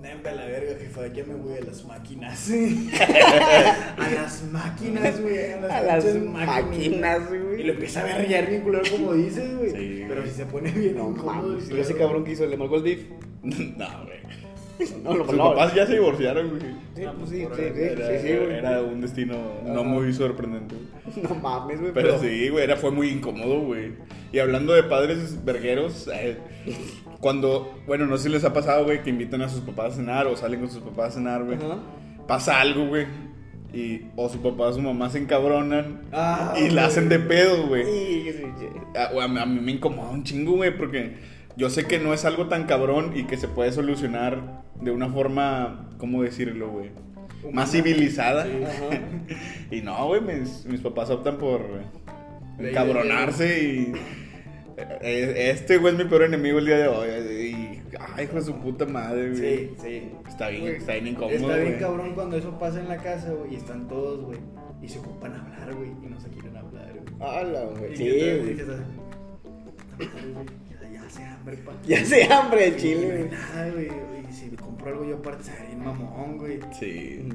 Nempe 0.03 0.33
la 0.33 0.45
verga, 0.45 0.79
jefa, 0.79 1.07
ya 1.07 1.25
me 1.25 1.35
voy 1.35 1.55
a 1.57 1.61
las 1.63 1.83
máquinas. 1.87 2.51
a 3.99 4.11
las 4.11 4.43
máquinas, 4.53 5.19
güey. 5.21 5.53
A 5.53 5.61
las, 5.61 5.71
A 5.71 5.81
las 5.83 6.05
pinches 6.05 6.31
máquinas, 6.31 7.29
güey. 7.31 7.61
Y 7.61 7.65
lo 7.65 7.73
empieza 7.73 8.01
a 8.01 8.05
berrear 8.05 8.49
bien 8.51 8.61
culero 8.63 8.85
como 8.91 9.15
dices, 9.15 9.57
güey. 9.57 9.71
Sí, 9.71 10.05
Pero 10.07 10.23
si 10.27 10.31
se 10.33 10.45
pone 10.45 10.71
bien 10.73 10.99
No 10.99 11.11
incómodo. 11.11 11.59
el 11.59 11.79
ese 11.79 11.97
cabrón 11.97 12.23
que 12.23 12.33
hizo, 12.33 12.45
le 12.45 12.57
marcó 12.57 12.77
el 12.77 12.83
DIF. 12.83 13.07
No, 13.43 13.87
güey. 14.05 14.44
No, 15.05 15.15
lo 15.15 15.25
Sus 15.27 15.35
no. 15.37 15.51
papás 15.51 15.75
ya 15.75 15.87
se 15.87 15.95
divorciaron, 15.95 16.49
güey. 16.51 16.63
Sí, 16.97 17.05
Ah, 17.05 17.15
pues 17.19 17.31
sí, 17.31 17.41
sí, 17.55 17.63
sí, 17.75 17.81
Era, 17.83 18.07
sí, 18.21 18.27
sí, 18.29 18.37
güey. 18.37 18.53
era 18.59 18.83
un 18.83 19.01
destino 19.01 19.37
no 19.65 19.73
Ajá. 19.81 19.83
muy 19.83 20.13
sorprendente. 20.13 20.75
No 21.29 21.35
mames, 21.37 21.81
güey. 21.81 21.93
Pero 21.93 22.19
sí, 22.19 22.49
güey, 22.49 22.65
era, 22.65 22.77
fue 22.77 22.91
muy 22.91 23.09
incómodo, 23.09 23.61
güey. 23.61 23.93
Y 24.33 24.39
hablando 24.39 24.73
de 24.73 24.83
padres 24.85 25.45
vergueros, 25.45 26.09
eh, 26.13 26.39
cuando, 27.21 27.75
bueno, 27.87 28.07
no 28.07 28.17
sé 28.17 28.25
si 28.25 28.29
les 28.31 28.45
ha 28.45 28.53
pasado, 28.53 28.85
güey, 28.85 29.03
que 29.03 29.11
invitan 29.11 29.43
a 29.43 29.49
sus 29.49 29.61
papás 29.61 29.93
a 29.95 29.97
cenar 29.97 30.27
o 30.27 30.37
salen 30.37 30.61
con 30.61 30.71
sus 30.71 30.83
papás 30.83 31.09
a 31.13 31.15
cenar, 31.19 31.45
güey. 31.45 31.57
Ajá. 31.57 31.79
Pasa 32.27 32.61
algo, 32.61 32.87
güey. 32.87 33.07
Y 33.73 34.03
o 34.17 34.29
su 34.29 34.41
papá 34.41 34.69
o 34.69 34.73
su 34.73 34.81
mamá 34.81 35.11
se 35.11 35.19
encabronan 35.19 36.03
Ah, 36.13 36.55
y 36.57 36.71
la 36.71 36.87
hacen 36.87 37.09
de 37.09 37.19
pedo, 37.19 37.67
güey. 37.67 37.85
Sí, 37.85 38.31
sí, 38.33 38.45
sí. 38.61 38.67
A, 38.97 39.13
güey, 39.13 39.25
a 39.25 39.29
mí- 39.29 39.41
a 39.41 39.47
mí 39.47 39.61
me 39.61 39.73
incomoda 39.73 40.11
un 40.11 40.23
chingo, 40.23 40.53
güey, 40.53 40.77
porque 40.77 41.17
yo 41.57 41.71
sé 41.71 41.85
que 41.87 41.99
no 41.99 42.13
es 42.15 42.25
algo 42.25 42.49
tan 42.49 42.65
cabrón 42.65 43.13
y 43.17 43.25
que 43.25 43.37
se 43.37 43.49
puede 43.49 43.73
solucionar 43.73 44.63
de 44.81 44.91
una 44.91 45.09
forma, 45.09 45.89
¿cómo 45.99 46.23
decirlo, 46.23 46.71
güey? 46.71 46.91
Más 47.53 47.71
civilizada. 47.73 48.43
Ajá. 48.43 49.01
Y 49.71 49.81
no, 49.83 50.07
güey, 50.07 50.21
mis, 50.21 50.65
mis 50.67 50.81
papás 50.81 51.11
optan 51.11 51.39
por 51.39 51.61
encabronarse 52.59 53.63
y... 53.63 53.93
eh, 54.77 55.51
Este, 55.51 55.79
güey, 55.79 55.95
es 55.95 55.99
mi 55.99 56.09
peor 56.09 56.23
enemigo 56.25 56.59
el 56.59 56.67
día 56.67 56.79
de 56.79 56.89
hoy. 56.89 57.09
Y, 57.09 57.83
ay, 58.15 58.25
hijo 58.25 58.35
de 58.37 58.43
su 58.43 58.55
puta 58.57 58.85
madre, 58.87 59.31
güey. 59.31 59.41
Sí, 59.41 59.71
sí. 59.83 60.13
Está 60.29 60.49
bien, 60.49 60.63
Güey, 60.63 60.77
está 60.77 60.93
bien 60.93 61.07
incómodo, 61.09 61.35
Está 61.35 61.57
bien 61.57 61.69
güey. 61.69 61.79
cabrón 61.81 62.15
cuando 62.15 62.37
eso 62.37 62.59
pasa 62.59 62.81
en 62.81 62.89
la 62.89 62.99
casa, 62.99 63.33
güey, 63.33 63.55
y 63.55 63.57
están 63.57 63.89
todos, 63.89 64.25
güey, 64.25 64.39
y 64.83 64.89
se 64.89 64.99
ocupan 65.01 65.35
hablar, 65.35 65.75
güey, 65.75 65.91
y 66.03 66.07
no 66.09 66.21
se 66.21 66.29
quieren 66.29 66.57
hablar, 66.57 66.93
güey. 66.93 67.31
Hala, 67.31 67.65
güey. 67.79 67.97
Sí, 67.97 68.11
güey. 68.11 68.57
hambre, 71.45 71.57
pa. 71.65 71.73
Ya 71.87 72.05
sé 72.05 72.25
hambre 72.25 72.69
el 72.69 72.77
chile, 72.77 73.29
no 73.31 73.37
nada, 73.37 73.71
güey, 73.71 73.89
y 74.29 74.33
si 74.33 74.47
me 74.47 74.57
compro 74.57 74.89
algo 74.91 75.05
yo 75.05 75.17
aparte, 75.17 75.45
se 75.45 75.51
ve 75.53 75.67
bien 75.69 75.85
mamón, 75.85 76.39
güey. 76.39 76.61
Sí. 76.79 77.29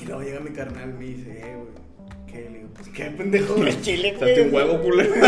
Y 0.00 0.04
luego 0.06 0.22
llega 0.22 0.40
mi 0.40 0.50
carnal 0.50 0.90
y 0.90 0.92
me 0.92 1.04
dice, 1.04 1.30
eh, 1.30 1.56
güey, 1.56 2.26
¿qué? 2.26 2.50
Le 2.50 2.58
digo, 2.58 2.68
pues 2.74 2.88
qué 2.88 3.04
pendejo. 3.04 3.56
El 3.66 3.80
chile, 3.82 4.14
güey. 4.18 4.40
Un 4.40 4.54
huevo, 4.54 4.80
culero. 4.80 5.12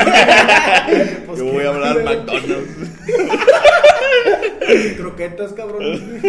Pues, 1.26 1.38
Yo 1.38 1.44
¿qué, 1.46 1.52
voy 1.52 1.64
a 1.64 1.68
hablar? 1.68 2.04
McDonald's. 2.04 2.90
Croquetas, 4.96 5.52
cabrón. 5.52 6.20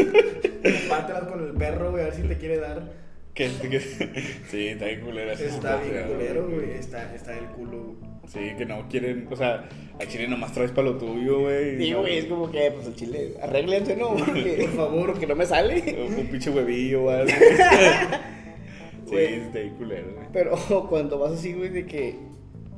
Compártelas 0.63 1.23
con 1.25 1.43
el 1.43 1.53
perro, 1.53 1.91
güey, 1.91 2.03
a 2.03 2.07
ver 2.07 2.15
si 2.15 2.21
te 2.23 2.37
quiere 2.37 2.59
dar. 2.59 3.04
Que- 3.35 3.51
que- 3.69 3.79
Sí, 4.49 4.67
está 4.69 4.85
bien 4.85 5.01
culera 5.01 5.33
esa 5.33 5.45
Está 5.45 5.77
bien 5.81 6.05
culero, 6.07 6.49
güey, 6.49 6.71
está, 6.71 7.13
está 7.13 7.31
del 7.33 7.45
culo. 7.47 7.95
Sí, 8.27 8.39
que 8.57 8.65
no 8.65 8.87
quieren, 8.89 9.27
o 9.29 9.35
sea, 9.35 9.69
a 10.01 10.05
Chile 10.07 10.27
nomás 10.27 10.51
traes 10.53 10.71
para 10.71 10.87
lo 10.87 10.97
tuyo, 10.97 11.41
güey. 11.41 11.77
Sí, 11.77 11.91
no- 11.91 11.99
güey, 12.01 12.17
es 12.17 12.25
como 12.25 12.49
que, 12.49 12.71
pues 12.71 12.87
el 12.87 12.95
chile, 12.95 13.33
arréglense, 13.41 13.95
¿no? 13.95 14.15
Porque, 14.17 14.67
Por 14.67 14.75
favor. 14.75 15.05
porque 15.11 15.27
no 15.27 15.35
me 15.35 15.45
sale. 15.45 16.07
Un 16.17 16.25
pinche 16.27 16.49
huevillo 16.49 17.03
o 17.03 17.09
algo. 17.11 17.29
sí, 19.05 19.11
Güey. 19.11 19.33
está 19.35 19.59
bien 19.59 19.75
culero, 19.75 20.13
güey. 20.15 20.27
Pero 20.33 20.55
cuando 20.89 21.19
vas 21.19 21.33
así, 21.33 21.53
güey, 21.53 21.69
de 21.69 21.85
que. 21.85 22.15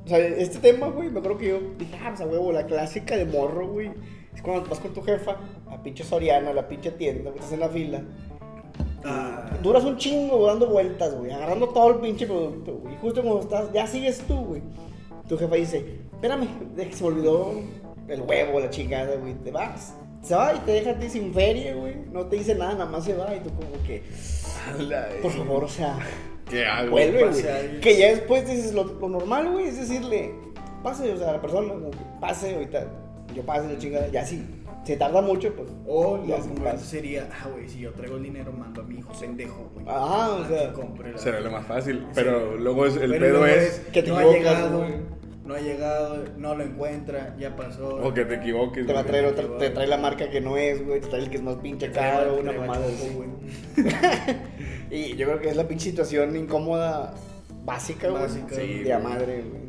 O 0.05 0.09
sea, 0.09 0.19
este 0.19 0.59
tema, 0.59 0.87
güey, 0.87 1.09
me 1.09 1.19
acuerdo 1.19 1.37
que 1.37 1.47
yo 1.49 1.59
dije, 1.77 1.95
ah, 2.01 2.07
pues 2.09 2.21
a 2.21 2.25
huevo, 2.25 2.51
la 2.51 2.65
clásica 2.65 3.15
de 3.17 3.25
morro, 3.25 3.67
güey. 3.67 3.91
Es 4.33 4.41
cuando 4.41 4.69
vas 4.69 4.79
con 4.79 4.93
tu 4.93 5.01
jefa, 5.01 5.37
a 5.69 5.81
pinche 5.83 6.03
Soriana, 6.03 6.51
a 6.51 6.53
la 6.53 6.67
pinche 6.67 6.91
tienda, 6.91 7.31
estás 7.31 7.51
en 7.53 7.59
la 7.59 7.69
fila. 7.69 8.03
Ah, 9.07 9.49
Duras 9.63 9.83
un 9.83 9.97
chingo 9.97 10.45
dando 10.45 10.67
vueltas, 10.67 11.15
güey, 11.15 11.31
agarrando 11.31 11.69
todo 11.69 11.91
el 11.91 11.95
pinche 11.97 12.27
producto, 12.27 12.75
güey. 12.75 12.93
Y 12.93 12.97
justo 12.97 13.21
cuando 13.21 13.41
estás, 13.41 13.71
ya 13.73 13.87
sigues 13.87 14.19
tú, 14.27 14.35
güey. 14.35 14.61
Tu 15.27 15.37
jefa 15.37 15.55
dice, 15.55 15.99
espérame, 16.13 16.47
de 16.75 16.87
que 16.87 16.93
se 16.95 17.03
me 17.03 17.09
olvidó 17.09 17.53
el 18.07 18.21
huevo, 18.21 18.59
la 18.59 18.69
chingada, 18.69 19.15
güey. 19.15 19.33
Te 19.35 19.51
vas. 19.51 19.93
Se 20.21 20.35
va 20.35 20.53
y 20.53 20.59
te 20.59 20.71
deja 20.73 20.91
a 20.91 20.99
ti 20.99 21.09
sin 21.09 21.33
feria, 21.33 21.73
güey. 21.75 21.95
No 22.11 22.25
te 22.25 22.37
dice 22.37 22.55
nada, 22.55 22.73
nada 22.73 22.85
más 22.85 23.05
se 23.05 23.13
va. 23.15 23.33
Y 23.35 23.39
tú 23.39 23.49
como 23.51 23.71
que, 23.85 24.03
por 25.21 25.31
favor, 25.31 25.63
o 25.63 25.67
sea, 25.69 25.97
¿Qué 26.49 26.65
hago? 26.65 26.91
vuelve, 26.91 27.27
güey. 27.27 27.79
Que 27.79 27.97
ya 27.97 28.09
después 28.09 28.47
dices 28.47 28.73
lo, 28.73 28.83
lo 28.83 29.09
normal, 29.09 29.51
güey, 29.51 29.67
es 29.67 29.77
decirle, 29.77 30.33
pase, 30.83 31.11
o 31.11 31.17
sea, 31.17 31.29
a 31.29 31.33
la 31.33 31.41
persona, 31.41 31.73
como 31.73 31.91
que 31.91 31.97
pase, 32.19 32.55
ahorita, 32.55 32.87
yo 33.33 33.43
pase, 33.43 33.67
la 33.71 33.77
chingada, 33.77 34.07
ya 34.07 34.25
sí. 34.25 34.45
Se 34.87 34.95
tarda 34.95 35.21
mucho, 35.21 35.53
pues. 35.53 35.69
O 35.85 36.15
lo 36.17 36.23
correcto 36.37 36.63
pasa. 36.63 36.77
sería, 36.85 37.27
ah, 37.31 37.49
güey, 37.51 37.67
si 37.67 37.79
yo 37.79 37.91
traigo 37.91 38.15
el 38.15 38.23
dinero, 38.23 38.53
mando 38.53 38.81
a 38.81 38.83
mi 38.85 38.99
hijo 38.99 39.11
pendejo, 39.19 39.69
güey. 39.73 39.85
Ajá, 39.87 40.29
o 40.31 40.45
sea, 40.47 40.73
que 40.73 41.09
la- 41.11 41.17
Será 41.17 41.39
lo 41.41 41.51
más 41.51 41.65
fácil. 41.67 42.05
Pero 42.15 42.55
luego 42.55 42.85
es, 42.85 42.95
el 42.95 43.11
Pero 43.11 43.25
pedo 43.25 43.39
luego 43.39 43.45
es. 43.53 43.79
que 43.91 44.01
te 44.03 44.09
no 44.09 44.17
ha 44.17 44.21
equivocas, 44.23 44.39
llegado, 44.57 44.77
güey. 44.79 44.93
no 45.45 45.53
ha 45.55 45.59
llegado, 45.59 46.23
no 46.37 46.55
lo 46.55 46.63
encuentra, 46.63 47.35
ya 47.37 47.55
pasó. 47.57 47.97
O 47.97 48.13
que 48.13 48.23
te 48.25 48.35
equivoques. 48.35 48.85
Te 48.87 48.93
va 48.93 48.99
a 48.99 49.03
güey. 49.03 49.11
traer 49.11 49.25
otra, 49.25 49.57
te 49.57 49.69
trae 49.71 49.87
la 49.87 49.97
marca 49.97 50.29
que 50.29 50.39
no 50.39 50.55
es, 50.55 50.85
güey, 50.85 51.01
te 51.01 51.07
trae 51.07 51.21
el 51.23 51.29
que 51.29 51.35
es 51.37 51.43
más 51.43 51.55
pinche 51.57 51.91
caro, 51.91 52.39
una 52.39 52.53
mamada 52.53 52.85
güey. 53.13 53.29
Y 54.89 55.15
yo 55.17 55.27
creo 55.27 55.39
que 55.39 55.49
es 55.49 55.55
la 55.57 55.67
pinche 55.67 55.89
situación 55.89 56.35
incómoda 56.35 57.13
básica, 57.65 58.07
güey. 58.09 58.23
Básica, 58.23 58.55
Sí, 58.55 58.55
güey. 58.67 58.83
de 58.83 58.93
a 58.93 58.99
madre, 58.99 59.43
güey. 59.43 59.67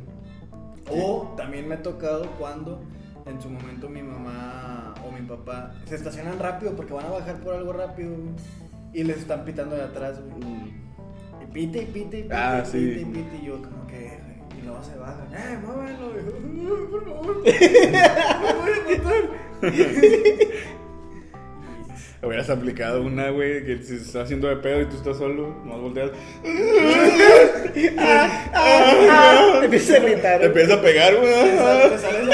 O 1.02 1.34
también 1.36 1.68
me 1.68 1.74
ha 1.74 1.82
tocado 1.82 2.24
cuando 2.38 2.80
en 3.26 3.40
su 3.42 3.50
momento 3.50 3.88
mi 3.88 4.02
mamá 4.02 4.67
mi 5.20 5.26
papá 5.28 5.72
se 5.86 5.94
estacionan 5.96 6.38
rápido 6.38 6.72
porque 6.72 6.92
van 6.92 7.06
a 7.06 7.10
bajar 7.10 7.36
por 7.36 7.54
algo 7.54 7.72
rápido 7.72 8.10
güey, 8.10 8.34
y 8.92 9.04
les 9.04 9.18
están 9.18 9.44
pitando 9.44 9.76
de 9.76 9.82
atrás, 9.82 10.20
güey. 10.20 10.72
Y 11.42 11.46
pite 11.52 11.82
y 11.82 11.86
pite 11.86 12.18
y 12.18 12.22
pite, 12.24 12.34
Ah, 12.34 12.62
y 12.64 12.66
sí. 12.70 12.78
pite 12.78 13.00
y 13.00 13.04
pite 13.04 13.36
y 13.42 13.46
yo 13.46 13.62
como 13.62 13.86
que 13.86 14.18
y 14.58 14.62
luego 14.64 14.82
se 14.82 14.96
bajan, 14.96 15.28
¡eh, 15.34 15.58
muévanlo! 15.64 16.10
Y 16.20 16.62
yo, 16.64 16.76
"Ay, 16.76 16.86
por 16.90 17.04
favor, 17.04 17.36
me 17.36 17.52
voy 18.54 18.72
a 18.72 18.98
matar. 18.98 19.24
Hubieras 22.20 22.50
aplicado 22.50 23.02
una, 23.02 23.30
güey, 23.30 23.64
que 23.64 23.80
se 23.80 23.94
está 23.94 24.22
haciendo 24.22 24.48
de 24.48 24.56
pedo 24.56 24.80
y 24.82 24.86
tú 24.86 24.96
estás 24.96 25.18
solo, 25.18 25.54
no 25.64 25.80
volteas. 25.80 26.10
Empieza 29.62 29.96
a 29.96 30.00
gritar. 30.00 30.40
Te 30.40 30.46
empieza 30.46 30.74
a 30.74 30.82
pegar, 30.82 31.14
güey. 31.14 31.32
te 31.90 31.98
sales 31.98 32.28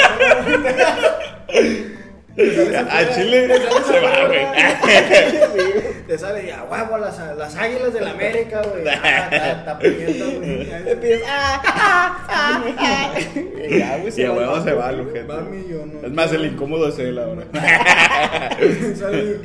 A 2.36 3.14
Chile 3.14 3.48
se 3.86 4.00
va, 4.00 4.26
güey. 4.26 4.44
Te 6.08 6.18
sale 6.18 6.46
y 6.46 6.50
a 6.50 6.64
huevo 6.64 6.98
las, 6.98 7.18
las 7.36 7.56
águilas 7.56 7.94
de 7.94 8.00
la 8.00 8.10
América, 8.10 8.60
güey. 8.62 8.84
Ah, 9.04 9.78
güey. 9.80 11.22
Ah, 11.26 11.62
ah, 11.64 12.26
ah, 12.28 12.64
ah. 12.78 13.14
Y 13.68 13.78
ya, 13.78 13.98
güey, 13.98 14.12
Y 14.16 14.24
a 14.24 14.32
huevo 14.32 14.62
se 14.62 14.72
va, 14.72 14.92
lo 14.92 15.04
Va 15.26 15.40
mi 15.42 15.68
yo, 15.68 15.86
no. 15.86 16.06
Es 16.06 16.12
más, 16.12 16.32
el 16.32 16.44
incómodo 16.46 16.88
es 16.88 16.98
él 16.98 17.18
ahora. 17.18 17.44
Sale- 18.96 19.40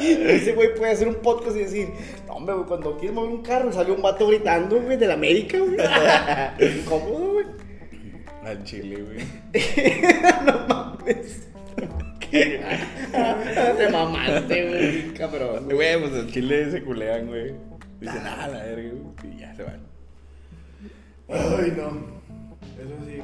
Ese 0.00 0.52
güey 0.52 0.74
puede 0.74 0.92
hacer 0.92 1.08
un 1.08 1.16
podcast 1.16 1.56
y 1.56 1.60
decir, 1.60 1.88
no, 2.26 2.34
hombre, 2.34 2.54
güey, 2.54 2.66
cuando 2.66 2.96
quieres 2.96 3.14
mover 3.14 3.30
un 3.30 3.42
carro, 3.42 3.72
salió 3.72 3.94
un 3.94 4.02
vato 4.02 4.26
gritando, 4.28 4.80
güey, 4.80 4.96
de 4.96 5.06
la 5.06 5.14
América, 5.14 5.58
güey. 5.58 5.76
Incómodo, 6.78 7.32
güey. 7.32 7.46
Al 8.44 8.64
Chile, 8.64 9.02
güey. 9.02 9.18
no 10.46 10.66
mames. 10.68 11.46
Te 12.30 13.88
mamaste, 13.90 14.68
güey, 14.68 15.14
cabrón. 15.14 15.64
Güey, 15.70 16.00
pues 16.00 16.12
al 16.14 16.30
Chile 16.30 16.70
se 16.70 16.82
culean, 16.82 17.26
güey. 17.26 17.52
Dicen, 18.00 18.22
ah, 18.24 18.48
la 18.50 18.58
verga, 18.64 18.90
güey. 18.92 19.34
Y 19.34 19.40
ya 19.40 19.54
se 19.54 19.62
van. 19.64 19.80
Ay, 21.28 21.72
no. 21.76 22.20
Eso 22.80 22.96
sí. 23.06 23.18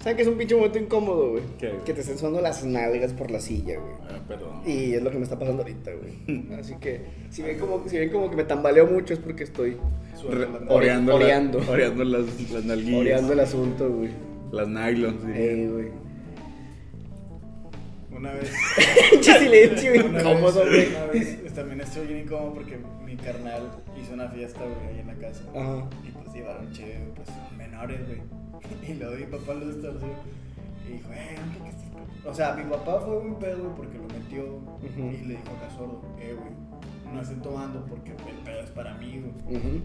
¿Saben 0.00 0.16
que 0.16 0.22
es 0.22 0.28
un 0.28 0.36
pinche 0.36 0.56
momento 0.56 0.78
incómodo, 0.78 1.30
güey? 1.32 1.42
¿Qué? 1.60 1.74
Que 1.84 1.92
te 1.94 2.00
estén 2.00 2.18
sonando 2.18 2.40
las 2.40 2.64
nalgas 2.64 3.12
por 3.12 3.30
la 3.30 3.38
silla, 3.38 3.78
güey. 3.78 3.92
Ah, 4.10 4.20
perdón. 4.26 4.62
Y 4.66 4.94
es 4.94 5.02
lo 5.02 5.10
que 5.10 5.18
me 5.18 5.24
está 5.24 5.38
pasando 5.38 5.62
ahorita, 5.62 5.92
güey. 5.92 6.44
Así 6.58 6.74
que, 6.80 7.02
si 7.30 7.42
ven 7.42 7.58
como, 7.58 7.86
si 7.88 7.98
ven 7.98 8.10
como 8.10 8.28
que 8.30 8.36
me 8.36 8.44
tambaleo 8.44 8.86
mucho 8.86 9.12
es 9.14 9.20
porque 9.20 9.44
estoy 9.44 9.72
Re- 9.72 10.18
Suelta 10.18 10.58
oreando, 10.74 11.10
la- 11.12 11.16
Oreando. 11.16 11.58
oreando 11.70 12.04
las, 12.04 12.50
las 12.50 12.64
nalguillas. 12.64 13.00
oreando 13.00 13.32
el 13.34 13.40
asunto, 13.40 13.90
güey. 13.90 14.10
Las 14.52 14.68
nylons. 14.68 15.24
Eh, 15.34 15.68
güey. 15.72 15.88
Una 18.16 18.32
vez. 18.32 18.52
Silencio 19.22 19.94
incómodo, 19.94 20.64
güey. 20.66 20.88
una 20.88 21.06
vez, 21.06 21.54
también 21.54 21.80
estoy 21.80 22.06
bien 22.06 22.20
incómodo 22.20 22.54
porque 22.54 22.78
mi 23.04 23.16
carnal 23.16 23.62
hizo 24.00 24.12
una 24.12 24.28
fiesta, 24.28 24.60
güey, 24.60 24.94
ahí 24.94 25.00
en 25.00 25.06
la 25.06 25.14
casa. 25.14 25.42
Ajá. 25.56 25.88
Y 26.06 26.10
pues 26.10 26.32
llevaron 26.34 26.70
che, 26.72 26.98
pues 27.16 27.28
menores, 27.56 28.00
güey. 28.06 28.20
Y 28.88 28.94
luego 28.94 29.16
mi 29.16 29.24
papá 29.26 29.54
los 29.54 29.74
estableció. 29.76 30.08
Y 30.88 30.92
dijo, 30.92 31.08
eh, 31.12 31.36
¿qué 31.62 31.68
estás 31.70 31.88
pe-?" 31.90 32.28
O 32.28 32.34
sea, 32.34 32.54
mi 32.54 32.64
papá 32.70 33.00
fue 33.00 33.18
un 33.18 33.38
pedo, 33.38 33.74
porque 33.74 33.96
lo 33.96 34.04
metió 34.04 34.60
y 34.96 35.24
le 35.26 35.34
dijo 35.34 35.50
acá 35.56 35.70
sordo, 35.74 36.02
eh, 36.20 36.36
güey, 36.38 36.52
no 37.14 37.20
estén 37.22 37.40
tomando 37.40 37.84
porque 37.86 38.10
el 38.10 38.36
pedo 38.44 38.60
es 38.60 38.70
para 38.70 38.94
mí, 38.98 39.20
güey. 39.20 39.56
Y 39.56 39.82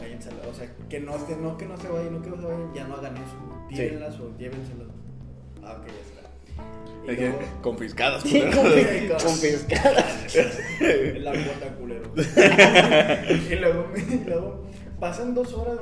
váyanse, 0.00 0.30
a 0.30 0.32
la- 0.34 0.48
o 0.48 0.54
sea, 0.54 0.68
que 0.88 1.00
no, 1.00 1.16
estén, 1.16 1.42
no 1.42 1.56
que 1.56 1.66
no 1.66 1.76
se 1.76 1.88
vayan, 1.88 2.12
no 2.14 2.22
que 2.22 2.30
no 2.30 2.36
se 2.40 2.46
vayan, 2.46 2.74
ya 2.74 2.84
no 2.84 2.94
hagan 2.96 3.16
eso. 3.16 3.36
Sí. 3.70 3.76
Tírenlas 3.76 4.18
o 4.20 4.36
llévenselas. 4.38 4.88
Ah, 5.62 5.76
ok, 5.80 5.86
ya 5.86 5.92
está. 5.92 6.20
Y 7.06 7.10
Es 7.10 7.16
que 7.18 7.28
luego- 7.28 7.38
confiscadas. 7.62 8.22
Sí, 8.22 8.40
culero. 8.40 9.16
confis- 9.18 9.22
confiscadas. 9.24 10.36
La 11.20 11.32
cuota 11.32 11.74
culero. 11.78 12.10
y, 13.50 13.54
luego, 13.56 13.86
y 13.96 14.24
luego 14.28 14.64
pasan 15.00 15.34
dos 15.34 15.52
horas 15.54 15.78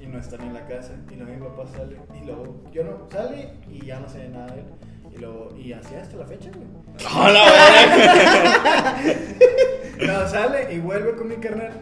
y 0.00 0.06
no 0.06 0.18
están 0.18 0.40
en 0.42 0.54
la 0.54 0.66
casa. 0.66 0.92
Y 1.10 1.14
luego 1.16 1.32
mi 1.32 1.38
papá 1.40 1.64
sale. 1.76 1.96
Y 2.20 2.24
luego 2.26 2.60
yo 2.72 2.84
no 2.84 3.08
sale 3.10 3.50
y 3.70 3.84
ya 3.86 3.98
no 4.00 4.08
sé 4.08 4.28
nada 4.28 4.46
de 4.54 4.60
él. 4.60 4.66
Y 5.14 5.18
luego, 5.18 5.54
y 5.56 5.72
así 5.72 5.94
hasta 5.94 6.16
la 6.16 6.26
fecha, 6.26 6.50
güey. 6.54 6.66
¡A 7.06 7.30
la 7.30 7.44
verga! 8.86 8.96
No, 10.06 10.28
sale 10.28 10.72
y 10.74 10.78
vuelve 10.78 11.14
con 11.16 11.28
mi 11.28 11.36
carnal. 11.36 11.72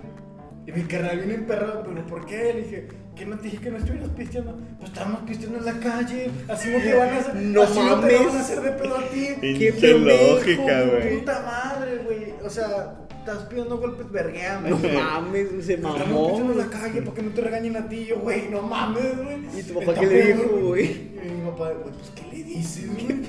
Y 0.66 0.72
mi 0.72 0.82
carnal 0.84 1.18
viene 1.18 1.34
emperrado, 1.34 1.82
pero 1.84 2.06
¿por 2.06 2.26
qué? 2.26 2.52
Le 2.54 2.62
dije, 2.62 2.88
¿qué 3.16 3.26
no 3.26 3.36
te 3.38 3.44
dije 3.44 3.58
que 3.58 3.70
no 3.70 3.78
estuvieras 3.78 4.10
pisteando? 4.10 4.56
Pues 4.78 4.90
estábamos 4.92 5.20
pisteando 5.22 5.58
en 5.58 5.64
la 5.64 5.80
calle, 5.80 6.30
así 6.48 6.70
no 6.70 6.78
te 6.78 6.94
van 6.94 7.08
a 7.08 7.18
hacer, 7.18 7.34
No 7.36 7.62
así 7.62 7.78
no 7.78 8.00
te 8.00 8.12
mames. 8.12 8.26
van 8.26 8.36
a 8.36 8.40
hacer 8.40 8.60
de 8.60 8.70
pedo 8.72 8.96
a 8.98 9.08
ti. 9.08 9.28
Pinche 9.40 9.72
pendejo, 9.72 10.34
lógica, 10.34 10.82
güey. 10.84 11.18
Puta 11.18 11.42
madre, 11.42 11.98
güey. 12.04 12.34
O 12.44 12.50
sea, 12.50 12.94
estás 13.18 13.38
pidiendo 13.44 13.78
golpes, 13.78 14.10
verguéame. 14.12 14.70
No 14.70 14.76
mames, 14.78 15.48
se 15.64 15.74
Estamos 15.74 15.98
mamó. 15.98 16.26
pisteando 16.28 16.52
en 16.52 16.58
la 16.58 16.66
calle 16.66 17.02
para 17.02 17.14
que 17.14 17.22
no 17.22 17.30
te 17.30 17.40
regañen 17.40 17.76
a 17.76 17.88
ti, 17.88 18.04
yo, 18.06 18.18
güey, 18.20 18.48
no 18.50 18.62
mames, 18.62 19.16
güey. 19.16 19.38
¿Y 19.58 19.62
tu 19.62 19.74
papá 19.80 19.94
qué 19.98 20.06
le 20.06 20.26
dijo, 20.26 20.42
güey? 20.66 20.84
Y 20.84 21.30
mi 21.36 21.50
papá, 21.50 21.70
güey, 21.72 21.94
pues, 21.94 22.12
¿qué 22.14 22.36
le 22.36 22.44
dices, 22.44 22.86
güey? 22.92 23.22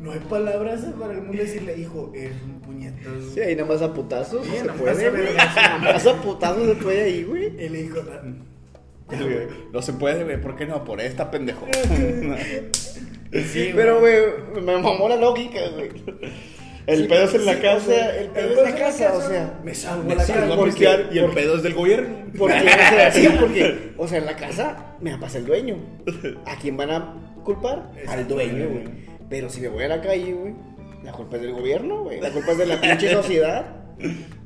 No 0.00 0.12
hay 0.12 0.18
palabras 0.20 0.80
para 0.98 1.12
el 1.12 1.22
mundo 1.22 1.42
decirle, 1.42 1.76
hijo, 1.78 2.10
eres 2.14 2.32
un 2.42 2.60
puñetazo. 2.60 3.30
Sí, 3.34 3.40
ahí 3.40 3.54
nada 3.54 3.68
más 3.68 3.82
a 3.82 3.92
putazos 3.92 4.46
Sí, 4.46 4.52
se 4.56 4.68
puede, 4.70 5.10
güey. 5.10 5.34
Nada 5.34 5.78
más 5.92 6.06
a 6.06 6.14
putazos 6.22 6.66
se 6.68 6.74
puede 6.76 7.02
ahí, 7.02 7.24
güey. 7.24 7.46
Y 7.62 7.68
le 7.68 7.82
dijo, 7.82 8.00
"Ah. 8.10 8.22
No 9.72 9.82
se 9.82 9.92
puede, 9.94 10.24
güey. 10.24 10.40
¿Por 10.40 10.56
qué 10.56 10.66
no? 10.66 10.84
Por 10.84 11.00
esta 11.00 11.30
pendejo. 11.30 11.66
Sí, 13.32 13.70
Pero, 13.76 14.00
güey, 14.00 14.16
me 14.60 14.78
mamó 14.78 15.08
la 15.08 15.14
lógica, 15.16 15.60
güey. 15.76 15.90
El 16.86 17.02
Sí, 17.02 17.06
pedo 17.08 17.24
es 17.26 17.34
en 17.34 17.46
la 17.46 17.60
casa. 17.60 18.16
el 18.16 18.26
pedo 18.30 18.50
es 18.52 18.58
en 18.58 18.64
la 18.64 18.74
casa, 18.76 19.12
o 19.14 19.20
sea. 19.20 19.60
Me 19.62 19.72
salgo 19.74 20.02
Me 20.08 20.16
la 20.16 20.24
salgo 20.24 20.40
a 20.40 20.42
calle. 20.46 20.56
porque- 20.56 20.70
pistear 20.72 21.08
y 21.12 21.18
el 21.18 21.24
porque- 21.26 21.40
pedo 21.40 21.56
es 21.56 21.62
del 21.62 21.74
gobierno. 21.74 22.16
Porque, 22.36 22.56
o 22.58 22.60
sea, 22.62 23.12
sí, 23.12 23.28
porque, 23.38 23.92
o 23.96 24.08
sea, 24.08 24.18
en 24.18 24.26
la 24.26 24.34
casa 24.36 24.96
me 25.00 25.16
pasa 25.18 25.38
el 25.38 25.46
dueño. 25.46 25.76
¿A 26.46 26.56
quién 26.56 26.76
van 26.76 26.90
a 26.90 27.14
culpar? 27.44 27.92
Al 28.08 28.26
dueño, 28.26 28.68
güey. 28.68 29.09
Pero 29.30 29.48
si 29.48 29.60
me 29.62 29.68
voy 29.68 29.84
a 29.84 29.88
la 29.88 30.00
calle, 30.02 30.32
güey, 30.34 30.54
la 31.02 31.12
culpa 31.12 31.36
es 31.36 31.42
del 31.42 31.52
gobierno, 31.52 32.02
güey. 32.02 32.20
La 32.20 32.30
culpa 32.30 32.52
es 32.52 32.58
de 32.58 32.66
la 32.66 32.80
pinche 32.80 33.10
sociedad. 33.14 33.76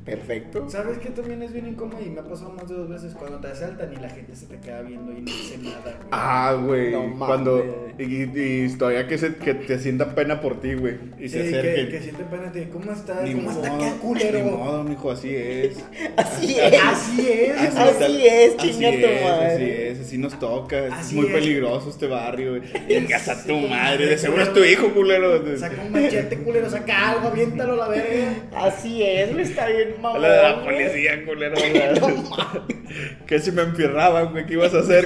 Perfecto. 0.05 0.69
¿Sabes 0.69 0.99
qué 0.99 1.09
también 1.09 1.41
es 1.41 1.51
bien 1.51 1.65
incómodo? 1.67 1.99
Y 2.05 2.09
me 2.09 2.19
ha 2.19 2.23
pasado 2.23 2.51
más 2.51 2.67
de 2.69 2.75
dos 2.75 2.89
veces 2.89 3.13
cuando 3.17 3.39
te 3.39 3.47
asaltan 3.47 3.91
y 3.91 3.95
la 3.95 4.09
gente 4.09 4.35
se 4.35 4.45
te 4.45 4.59
queda 4.59 4.81
viendo 4.83 5.11
y 5.13 5.21
no 5.21 5.25
dice 5.31 5.57
nada, 5.57 5.81
güey. 5.81 6.07
Ah, 6.11 6.57
güey. 6.63 6.91
No 6.91 7.03
mames. 7.07 7.25
Cuando. 7.27 7.87
Y, 7.97 8.03
y 8.39 8.75
todavía 8.77 9.07
que, 9.07 9.17
se, 9.17 9.35
que 9.37 9.53
te 9.55 9.79
sienta 9.79 10.13
pena 10.13 10.41
por 10.41 10.59
ti, 10.61 10.75
güey. 10.75 10.95
Y 11.17 11.23
Sí, 11.23 11.29
se 11.29 11.41
que, 11.49 11.57
acerquen. 11.57 11.89
que 11.89 11.99
sienten 12.01 12.25
pena 12.27 12.51
de 12.51 12.69
¿cómo 12.69 12.91
estás? 12.91 13.23
Ni 13.23 13.33
¿Cómo 13.33 13.49
está 13.49 13.69
modo, 13.71 13.79
qué 13.79 13.91
culero? 13.99 14.43
Ni 14.43 14.51
modo, 14.51 14.83
mijo, 14.83 15.09
así 15.11 15.33
es. 15.35 15.77
Así 16.17 16.55
es. 16.59 16.73
Así 16.83 17.27
es. 17.31 17.57
Así 17.57 17.71
güey. 17.73 17.89
está- 17.89 18.07
es, 18.07 18.55
así 18.59 18.85
es, 18.85 19.23
madre. 19.23 19.53
Así 19.55 19.63
es, 19.63 19.84
así 20.05 20.17
nos 20.17 20.37
toca. 20.39 20.87
Así 20.91 21.09
es 21.09 21.13
muy 21.13 21.27
es. 21.27 21.33
peligroso 21.33 21.89
este 21.89 22.07
barrio. 22.07 22.61
Vengas 22.87 23.27
a 23.29 23.43
tu 23.43 23.49
Sí, 23.59 23.67
madre. 23.69 24.05
De 24.07 24.17
seguro 24.17 24.43
es 24.43 24.53
tu 24.53 24.63
hijo, 24.63 24.93
culero. 24.93 25.57
Saca 25.57 25.81
un 25.81 25.91
machete, 25.91 26.37
culero, 26.37 26.69
saca 26.69 27.11
algo, 27.11 27.27
aviéntalo 27.27 27.73
a 27.73 27.77
la 27.77 27.87
verga. 27.89 28.33
Así 28.55 29.03
es, 29.03 29.31
güey, 29.33 29.43
está 29.43 29.67
bien 29.67 29.95
mamón. 30.01 30.21
La 30.21 30.31
de 30.31 30.41
la 30.43 30.63
policía, 30.63 31.25
culero. 31.25 31.55
que 33.27 33.39
si 33.39 33.51
me 33.51 33.63
enfierraban, 33.63 34.31
güey, 34.31 34.45
¿qué 34.45 34.53
ibas 34.53 34.73
a 34.73 34.79
hacer? 34.79 35.05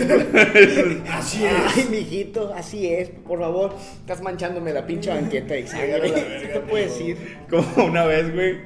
Así 1.11 1.45
Ay, 1.45 1.81
es. 1.81 1.89
mijito, 1.89 2.53
así 2.53 2.87
es. 2.87 3.09
Por 3.09 3.39
favor, 3.39 3.75
estás 3.99 4.21
manchándome 4.21 4.73
la 4.73 4.85
pinche 4.85 5.09
banqueta 5.09 5.55
¿Qué 5.55 5.61
te 5.63 6.59
mijo. 6.61 6.75
decir? 6.75 7.17
Como 7.49 7.85
una 7.85 8.05
vez, 8.05 8.33
güey, 8.33 8.57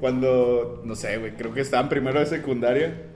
cuando, 0.00 0.82
no 0.84 0.94
sé, 0.94 1.18
güey, 1.18 1.32
creo 1.32 1.52
que 1.52 1.60
estaba 1.60 1.82
en 1.82 1.88
primero 1.88 2.20
de 2.20 2.26
secundaria. 2.26 3.06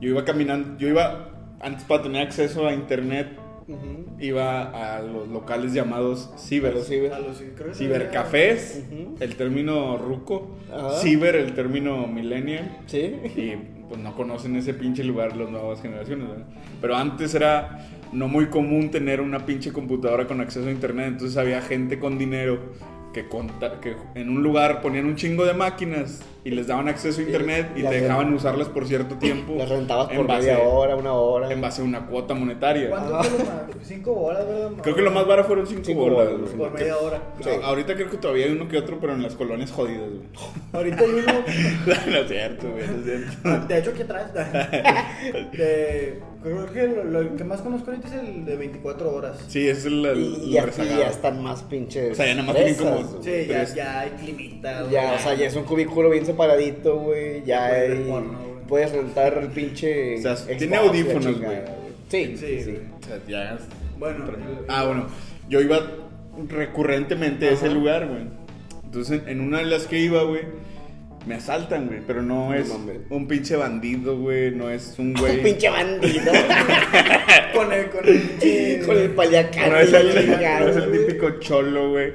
Yo 0.00 0.10
iba 0.10 0.24
caminando, 0.24 0.78
yo 0.78 0.88
iba, 0.88 1.33
antes 1.60 1.84
para 1.84 2.02
tener 2.02 2.22
acceso 2.26 2.66
a 2.66 2.72
internet, 2.74 3.28
iba 4.20 4.96
a 4.96 5.00
los 5.02 5.28
locales 5.28 5.72
llamados 5.72 6.30
ciber. 6.36 6.76
Ciber. 6.82 7.12
A 7.14 7.18
los- 7.20 7.42
Cibercafés, 7.72 8.84
el 9.20 9.36
término 9.36 9.96
ruco. 9.96 10.50
Ajá. 10.72 10.90
Ciber, 10.98 11.36
el 11.36 11.54
término 11.54 12.06
millennial. 12.06 12.78
Sí. 12.86 12.98
Y 13.36 13.52
pues 13.88 14.00
no 14.00 14.14
conocen 14.14 14.56
ese 14.56 14.74
pinche 14.74 15.04
lugar 15.04 15.36
las 15.36 15.50
nuevas 15.50 15.80
generaciones, 15.80 16.28
¿verdad? 16.28 16.46
Pero 16.80 16.96
antes 16.96 17.34
era 17.34 17.86
no 18.12 18.28
muy 18.28 18.46
común 18.46 18.90
tener 18.90 19.20
una 19.20 19.44
pinche 19.46 19.72
computadora 19.72 20.26
con 20.26 20.40
acceso 20.40 20.68
a 20.68 20.70
internet, 20.70 21.06
entonces 21.08 21.36
había 21.36 21.60
gente 21.60 21.98
con 21.98 22.16
dinero 22.18 22.58
que, 23.14 23.26
conta- 23.28 23.80
que 23.80 23.96
en 24.14 24.28
un 24.28 24.42
lugar 24.42 24.82
ponían 24.82 25.06
un 25.06 25.16
chingo 25.16 25.46
de 25.46 25.54
máquinas 25.54 26.20
y 26.44 26.50
les 26.50 26.66
daban 26.66 26.88
acceso 26.88 27.20
a 27.22 27.24
internet 27.24 27.70
y 27.74 27.80
las 27.80 27.90
te 27.92 27.98
rent- 27.98 28.02
dejaban 28.02 28.34
usarlas 28.34 28.68
por 28.68 28.86
cierto 28.86 29.14
tiempo. 29.16 29.54
Las 29.56 29.70
rentabas 29.70 30.10
en 30.10 30.16
por 30.18 30.26
base- 30.26 30.52
media 30.52 30.58
hora, 30.58 30.96
una 30.96 31.12
hora. 31.14 31.50
En 31.50 31.60
base 31.62 31.80
a 31.80 31.84
una 31.86 32.04
cuota 32.06 32.34
monetaria. 32.34 32.90
¿Cuánto 32.90 33.22
fue 33.22 33.38
lo 33.38 33.44
más? 33.46 33.62
Cinco 33.82 34.14
bolas, 34.14 34.46
¿verdad? 34.46 34.70
Creo 34.82 34.94
que 34.96 35.00
lo 35.02 35.10
más 35.10 35.26
barato 35.26 35.46
fueron 35.48 35.66
5 35.66 35.82
Cinco 35.84 36.00
bolas. 36.10 36.26
bolas, 36.32 36.40
güey. 36.42 36.56
Por 36.56 36.72
media 36.72 36.96
hora. 36.98 37.22
Sí. 37.42 37.50
Ahorita 37.62 37.94
creo 37.94 38.10
que 38.10 38.16
todavía 38.18 38.44
hay 38.46 38.52
uno 38.52 38.68
que 38.68 38.76
otro, 38.76 38.98
pero 39.00 39.14
en 39.14 39.22
las 39.22 39.34
colonias 39.36 39.70
jodidas, 39.72 40.08
güey. 40.10 40.28
Ahorita 40.72 41.02
hay 41.04 41.10
uno. 41.10 41.32
no 42.10 42.16
es 42.18 42.28
cierto, 42.28 42.70
güey, 42.70 42.86
no 42.88 42.96
es 42.98 43.04
cierto. 43.04 43.66
De 43.68 43.78
hecho, 43.78 43.90
aquí 43.90 44.02
atrás. 44.02 44.32
De, 45.52 46.20
creo 46.50 46.72
que 46.72 46.86
lo, 47.04 47.04
lo 47.22 47.36
que 47.36 47.44
más 47.44 47.60
conozco 47.62 47.90
ahorita 47.90 48.08
es 48.08 48.14
el 48.14 48.44
de 48.44 48.56
24 48.56 49.14
horas. 49.14 49.38
Sí, 49.48 49.68
es 49.68 49.84
el, 49.84 50.04
el, 50.04 50.18
Y, 50.44 50.50
y 50.52 50.58
aquí 50.58 50.82
ya 50.86 51.08
están 51.08 51.42
más 51.42 51.62
pinches. 51.62 52.12
O 52.12 52.14
sea, 52.14 52.26
ya 52.26 52.34
nada 52.34 52.46
más 52.46 52.56
tienen 52.56 52.74
como- 52.74 53.22
Sí, 53.22 53.30
ya, 53.48 53.64
ya 53.74 54.00
hay 54.00 54.10
climita. 54.10 54.90
Ya, 54.90 55.14
o 55.14 55.18
sea, 55.22 55.34
ya 55.34 55.46
es 55.46 55.56
un 55.56 55.64
cubículo 55.64 56.10
bien 56.10 56.26
separadito, 56.26 56.98
güey. 56.98 57.42
Ya 57.44 57.68
ver 57.70 57.92
hay. 57.92 57.98
porno, 58.04 58.38
güey. 58.38 58.64
Puedes 58.68 58.92
rentar 58.92 59.38
el 59.38 59.48
pinche. 59.48 60.18
O 60.18 60.22
sea, 60.22 60.36
Xbox 60.36 60.56
tiene 60.58 60.76
audífonos, 60.76 61.40
güey. 61.40 61.58
Sí, 62.08 62.36
Sí, 62.36 62.60
sí. 62.62 62.78
O 63.02 63.06
sea, 63.06 63.18
ya. 63.26 63.58
Bueno. 63.98 64.24
Ah, 64.68 64.84
bueno. 64.86 65.06
Yo 65.48 65.60
iba 65.60 65.80
recurrentemente 66.48 67.48
a 67.48 67.52
ese 67.52 67.70
lugar, 67.70 68.06
güey. 68.08 68.22
Entonces, 68.84 69.22
en 69.26 69.40
una 69.40 69.58
de 69.58 69.64
las 69.66 69.86
que 69.86 69.98
iba, 69.98 70.22
güey, 70.22 70.42
me 71.26 71.34
asaltan, 71.36 71.86
güey. 71.86 72.00
Pero 72.06 72.22
no 72.22 72.48
No 72.50 72.54
es 72.54 72.68
mames. 72.68 72.98
un 73.10 73.26
pinche 73.26 73.56
bandido, 73.56 74.18
güey. 74.18 74.50
No 74.54 74.70
es 74.70 74.94
un 74.98 75.08
Un 75.08 75.14
güey. 75.14 75.42
pinche 75.42 75.68
bandido. 75.70 76.32
Con 77.54 77.72
el, 77.72 77.88
con 77.88 78.00
el 78.04 78.82
con 78.84 78.96
el 78.98 79.10
paliacate. 79.10 79.70
No 79.70 79.78
es 79.78 79.92
el, 79.92 80.12
chingada, 80.12 80.60
no 80.60 80.68
es 80.70 80.76
el 80.76 80.88
güey. 80.88 81.06
típico 81.06 81.30
cholo, 81.38 81.90
güey. 81.90 82.12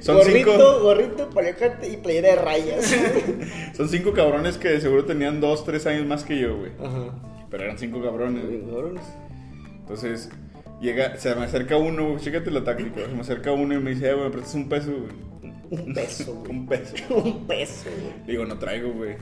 Son 0.00 0.16
gorrito, 0.16 0.50
cinco, 0.52 0.80
gorrito, 0.82 1.30
paliacate 1.30 1.88
y 1.88 1.96
playera 1.98 2.30
de 2.30 2.36
rayas. 2.36 2.96
son 3.76 3.88
cinco 3.88 4.12
cabrones 4.12 4.58
que 4.58 4.68
de 4.70 4.80
seguro 4.80 5.04
tenían 5.04 5.40
dos, 5.40 5.64
tres 5.64 5.86
años 5.86 6.04
más 6.06 6.24
que 6.24 6.36
yo, 6.38 6.56
güey. 6.58 6.72
Ajá. 6.80 7.14
Pero 7.48 7.62
eran 7.62 7.78
cinco 7.78 8.02
cabrones. 8.02 8.42
cabrones. 8.68 9.04
Entonces, 9.80 10.30
llega, 10.80 11.16
se 11.16 11.32
me 11.36 11.44
acerca 11.44 11.76
uno, 11.76 12.08
güey, 12.10 12.20
chécate 12.20 12.50
la 12.50 12.64
táctica. 12.64 13.02
Se 13.02 13.14
me 13.14 13.20
acerca 13.20 13.52
uno 13.52 13.74
y 13.74 13.78
me 13.78 13.90
dice, 13.94 14.08
eh, 14.10 14.14
güey, 14.14 14.24
¿me 14.26 14.30
prestas 14.30 14.54
un 14.56 14.68
peso, 14.68 14.90
güey? 14.90 15.31
Un 15.72 15.94
peso, 15.94 16.34
güey. 16.44 16.50
Un 16.50 16.66
peso. 16.66 16.94
Un 17.14 17.46
peso, 17.46 17.90
güey. 17.90 18.26
Digo, 18.26 18.44
no 18.44 18.58
traigo, 18.58 18.92
güey. 18.92 19.16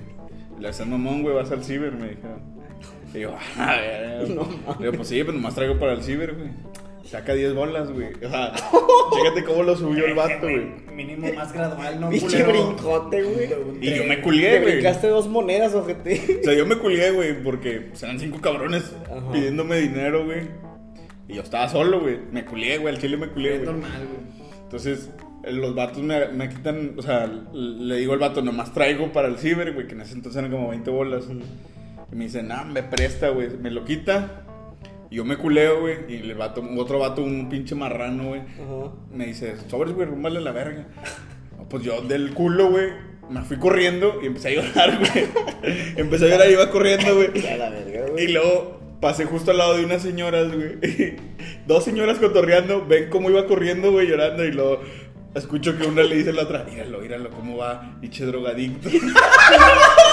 Le 0.59 0.69
haces 0.69 0.87
mamón, 0.87 1.23
güey, 1.23 1.35
vas 1.35 1.51
al 1.51 1.65
ciber, 1.65 1.93
me 1.93 2.11
dijeron. 2.11 2.41
Y 3.15 3.19
digo, 3.19 3.37
a 3.59 3.77
ver. 3.77 4.29
No 4.31 4.47
Digo, 4.79 4.93
pues 4.93 5.09
sí, 5.09 5.21
pero 5.21 5.33
nomás 5.33 5.55
traigo 5.55 5.79
para 5.79 5.93
el 5.93 6.03
ciber, 6.03 6.35
güey. 6.35 6.51
Saca 7.05 7.35
10 7.35 7.55
bolas, 7.55 7.91
güey. 7.91 8.09
O 8.25 8.31
sea, 8.31 8.53
chécate 8.55 9.43
cómo 9.45 9.63
lo 9.65 9.77
subió 9.77 10.07
el 10.07 10.15
vato, 10.15 10.43
güey. 10.43 10.67
Mínimo 10.95 11.33
más 11.33 11.53
gradual, 11.53 11.99
¿no? 12.01 12.09
Pinche 12.11 12.43
brincote, 12.45 13.23
güey. 13.23 13.49
Y 13.81 13.97
yo 13.97 14.05
me 14.05 14.17
Te 14.17 14.23
culié, 14.23 14.61
güey. 14.61 14.75
brincaste 14.75 15.09
dos 15.09 15.27
monedas, 15.27 15.75
ojete. 15.75 16.39
O 16.41 16.45
sea, 16.45 16.55
yo 16.55 16.67
me 16.67 16.77
culié, 16.79 17.11
güey, 17.11 17.43
porque 17.43 17.81
pues, 17.81 18.03
eran 18.05 18.21
cinco 18.21 18.41
cabrones 18.41 18.95
Ajá. 19.11 19.33
pidiéndome 19.33 19.79
dinero, 19.79 20.25
güey. 20.25 20.43
Y 21.27 21.35
yo 21.35 21.43
estaba 21.43 21.69
solo, 21.69 22.01
güey. 22.01 22.19
Me 22.31 22.45
culié, 22.45 22.79
güey. 22.79 22.95
Al 22.95 23.01
chile 23.01 23.17
me 23.17 23.29
culié, 23.29 23.55
Es 23.55 23.63
güey. 23.65 23.73
normal, 23.73 24.07
güey. 24.07 24.61
Entonces, 24.63 25.11
los 25.45 25.75
vatos 25.75 26.03
me, 26.03 26.29
me 26.29 26.49
quitan, 26.49 26.95
o 26.97 27.03
sea, 27.03 27.27
le 27.53 27.97
digo 27.97 28.13
al 28.13 28.19
vato, 28.19 28.43
nomás 28.43 28.73
traigo 28.73 29.13
para 29.13 29.29
el 29.29 29.39
ciber, 29.39 29.73
güey, 29.73 29.87
que 29.87 29.95
en 29.95 30.03
ese 30.03 30.15
entonces 30.15 30.39
eran 30.39 30.51
como 30.51 30.69
20 30.69 30.91
bolas. 30.91 31.27
Y 32.13 32.17
me 32.17 32.25
dice, 32.25 32.43
nah, 32.43 32.65
me 32.65 32.83
presta, 32.83 33.31
güey. 33.31 33.49
Me 33.61 33.71
lo 33.71 33.85
quita. 33.85 34.45
Y 35.11 35.17
yo 35.17 35.25
me 35.25 35.37
culeo, 35.37 35.81
güey. 35.81 35.99
Y 36.09 36.17
el 36.17 36.35
vato, 36.35 36.63
otro 36.77 36.99
vato, 36.99 37.23
un 37.23 37.49
pinche 37.49 37.75
marrano, 37.75 38.29
güey. 38.29 38.41
Ajá. 38.41 38.93
Me 39.13 39.27
dice, 39.27 39.55
sobres, 39.69 39.95
güey, 39.95 40.09
rúmbale 40.09 40.41
la 40.41 40.53
verga. 40.53 40.87
Pues 41.69 41.85
yo 41.85 42.03
del 42.03 42.35
culo, 42.35 42.71
güey, 42.71 42.89
me 43.31 43.43
fui 43.43 43.57
corriendo 43.59 44.19
y 44.23 44.27
empecé 44.27 44.49
a 44.49 44.63
llorar, 44.63 44.99
güey. 44.99 45.29
empecé 45.97 46.27
a 46.27 46.29
llorar 46.29 46.51
y 46.51 46.55
iba 46.55 46.71
corriendo, 46.71 47.15
güey. 47.15 47.47
A 47.47 47.57
la 47.57 47.71
verga, 47.71 48.21
Y 48.21 48.29
luego 48.29 48.81
pasé 49.01 49.25
justo 49.25 49.53
al 49.53 49.59
lado 49.59 49.77
de 49.77 49.85
unas 49.85 50.03
señoras, 50.03 50.53
güey. 50.53 50.79
Dos 51.67 51.85
señoras 51.85 52.19
cotorreando, 52.19 52.85
ven 52.87 53.09
cómo 53.09 53.31
iba 53.31 53.47
corriendo, 53.47 53.93
güey, 53.93 54.09
llorando. 54.09 54.45
Y 54.45 54.51
luego 54.51 54.81
escucho 55.35 55.77
que 55.77 55.87
una 55.87 56.03
le 56.03 56.17
dice 56.17 56.31
a 56.31 56.33
la 56.35 56.43
otra, 56.43 56.65
míralo, 56.65 57.01
míralo, 57.01 57.31
cómo 57.31 57.57
va, 57.57 57.97
pinche 58.01 58.25
drogadicto. 58.25 58.89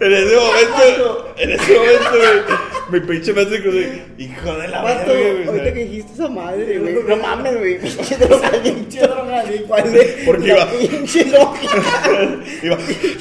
en 0.00 0.12
ese 0.12 0.36
momento, 0.36 1.34
en 1.36 1.50
ese 1.50 1.74
momento, 1.74 2.10
güey, 2.12 2.58
mi 2.90 3.00
pinche 3.00 3.32
me 3.34 3.42
hace 3.42 3.60
como 3.62 3.72
de, 3.74 4.02
hijo 4.18 4.52
de 4.54 4.68
la 4.68 4.82
Vato, 4.82 5.12
verga, 5.12 5.32
güey. 5.34 5.46
ahorita 5.48 5.74
que 5.74 5.84
dijiste 5.84 6.12
esa 6.14 6.28
madre, 6.28 6.78
güey. 6.78 6.94
No 7.06 7.16
mames, 7.16 7.58
güey. 7.58 7.78
Pinche 7.80 8.16
drogadicto. 8.16 9.66
¿Cuál 9.66 9.94
es? 9.96 10.16
Porque 10.24 10.48
iba- 10.48 10.66
Pinche 10.70 11.24
lógica. 11.26 11.82
iba- 12.62 12.78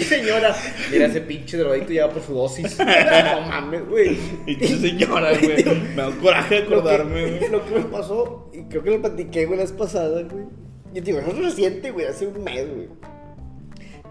Señora, 0.08 0.56
mira 0.92 1.06
ese 1.08 1.22
pinche 1.22 1.58
drogadicto 1.58 1.94
ya 1.94 2.10
por 2.10 2.22
su 2.24 2.34
dosis. 2.34 2.78
No 2.80 3.42
mames, 3.50 3.88
güey. 3.90 4.16
Pinche 4.46 4.78
señora, 4.78 5.32
güey. 5.38 5.66
Me 5.66 6.02
da 6.02 6.12
coraje 6.22 6.56
de 6.56 6.62
acordarme, 6.64 7.22
Lo 7.22 7.28
que, 7.28 7.38
güey. 7.40 7.52
lo 7.52 7.66
que 7.66 7.72
me 7.76 7.82
pasó, 7.86 8.50
y 8.54 8.64
creo 8.70 8.84
que 8.84 8.92
lo 8.92 9.02
platiqué, 9.02 9.46
güey, 9.46 9.58
la 9.58 9.64
vez 9.66 9.74
pasada, 9.74 10.22
güey. 10.24 10.46
Yo 10.94 11.02
digo, 11.02 11.20
no 11.22 11.28
es 11.32 11.38
reciente, 11.40 11.92
güey, 11.92 12.06
hace 12.06 12.26
un 12.26 12.42
mes, 12.44 12.66
güey. 12.74 12.88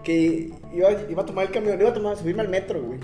Que 0.07 0.53
iba, 0.73 0.89
iba 1.09 1.21
a 1.21 1.25
tomar 1.25 1.47
el 1.47 1.51
camión, 1.51 1.77
iba 1.81 1.89
a 1.89 1.93
tomar, 1.93 2.15
subirme 2.15 2.41
al 2.41 2.47
metro, 2.47 2.81
güey. 2.81 2.97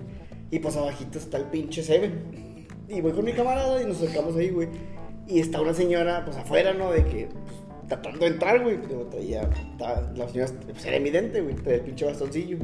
Y 0.52 0.60
pues 0.60 0.78
abajito 0.78 1.18
está 1.18 1.38
el 1.38 1.48
pinche 1.48 1.84
Seven. 1.84 2.66
Y 2.88 3.02
voy 3.02 3.12
con 3.12 3.26
mi 3.26 3.34
camarada 3.34 3.82
y 3.82 3.86
nos 3.86 3.98
acercamos 3.98 4.38
ahí, 4.38 4.52
güey. 4.52 4.70
Y 5.28 5.42
está 5.42 5.60
una 5.60 5.74
señora, 5.74 6.24
pues 6.24 6.38
afuera, 6.38 6.74
¿no? 6.74 6.94
De 6.94 7.04
que, 7.04 7.28
pues, 7.28 7.90
tratando 7.90 8.20
de 8.20 8.28
entrar, 8.28 8.64
güey. 8.64 8.80
Pero 8.82 9.02
traía, 9.08 9.50
la 10.16 10.30
señora, 10.30 10.50
pues 10.72 10.86
era 10.86 10.96
evidente, 10.96 11.42
güey, 11.42 11.56
traía 11.56 11.80
el 11.80 11.84
pinche 11.84 12.06
bastoncillo. 12.06 12.58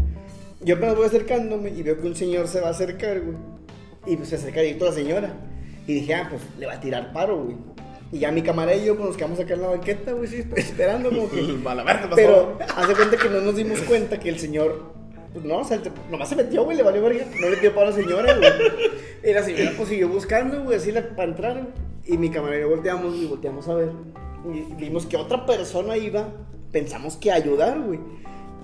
Yo 0.62 0.78
apenas 0.78 0.96
voy 0.96 1.08
acercándome 1.08 1.72
y 1.72 1.84
veo 1.84 2.00
que 2.00 2.08
un 2.08 2.16
señor 2.16 2.48
se 2.48 2.62
va 2.62 2.70
a 2.70 2.72
acercar, 2.72 3.20
güey. 3.20 3.36
Y 4.06 4.16
pues 4.16 4.30
se 4.30 4.36
acerca 4.38 4.62
directo 4.62 4.86
a 4.86 4.90
la 4.92 4.96
señora. 4.96 5.34
Y 5.86 5.96
dije, 5.96 6.14
ah, 6.14 6.28
pues 6.30 6.42
le 6.58 6.66
va 6.66 6.76
a 6.76 6.80
tirar 6.80 7.12
paro, 7.12 7.44
güey. 7.44 7.58
Y 8.12 8.20
ya 8.20 8.32
mi 8.32 8.42
camarada 8.42 8.76
y 8.76 8.86
yo 8.86 8.96
pues, 8.96 9.10
nos 9.10 9.18
quedamos 9.18 9.40
acá 9.40 9.54
en 9.54 9.62
la 9.62 9.68
banqueta, 9.68 10.14
güey, 10.14 10.28
sí, 10.28 10.44
esperando 10.56 11.10
como 11.10 11.30
que... 11.30 11.42
Verga. 11.64 12.10
Pero 12.16 12.58
hace 12.76 12.94
cuenta 12.96 13.18
que 13.18 13.30
no 13.30 13.42
nos 13.42 13.56
dimos 13.56 13.82
cuenta 13.82 14.20
que 14.20 14.30
el 14.30 14.40
señor, 14.40 14.94
pues 15.34 15.46
no, 15.46 15.60
o 15.60 15.64
sea, 15.64 15.80
nomás 16.10 16.30
se 16.30 16.36
metió, 16.36 16.64
güey, 16.64 16.76
le 16.76 16.84
valió 16.84 17.04
verga. 17.04 17.26
No 17.40 17.50
le 17.50 17.58
dio 17.58 17.74
para 17.74 17.92
la 17.92 17.96
señora, 17.96 18.36
güey. 18.36 18.52
Y 19.24 19.34
la 19.34 19.44
señora 19.44 19.74
pues 19.78 19.90
siguió 19.90 20.10
buscando, 20.10 20.64
güey, 20.64 20.78
así 20.78 20.92
la, 20.92 21.08
para 21.10 21.30
entrar. 21.30 21.54
güey. 21.54 21.90
Y 22.06 22.18
mi 22.18 22.30
camarada 22.32 22.58
y 22.58 22.62
yo 22.62 22.70
volteamos 22.70 23.16
y 23.16 23.26
volteamos 23.26 23.68
a 23.68 23.76
ver. 23.76 23.92
Y 24.52 24.74
vimos 24.74 25.06
que 25.06 25.18
otra 25.18 25.46
persona 25.46 25.96
iba, 25.96 26.30
pensamos 26.72 27.18
que 27.18 27.32
a 27.32 27.36
ayudar, 27.36 27.80
güey. 27.80 28.00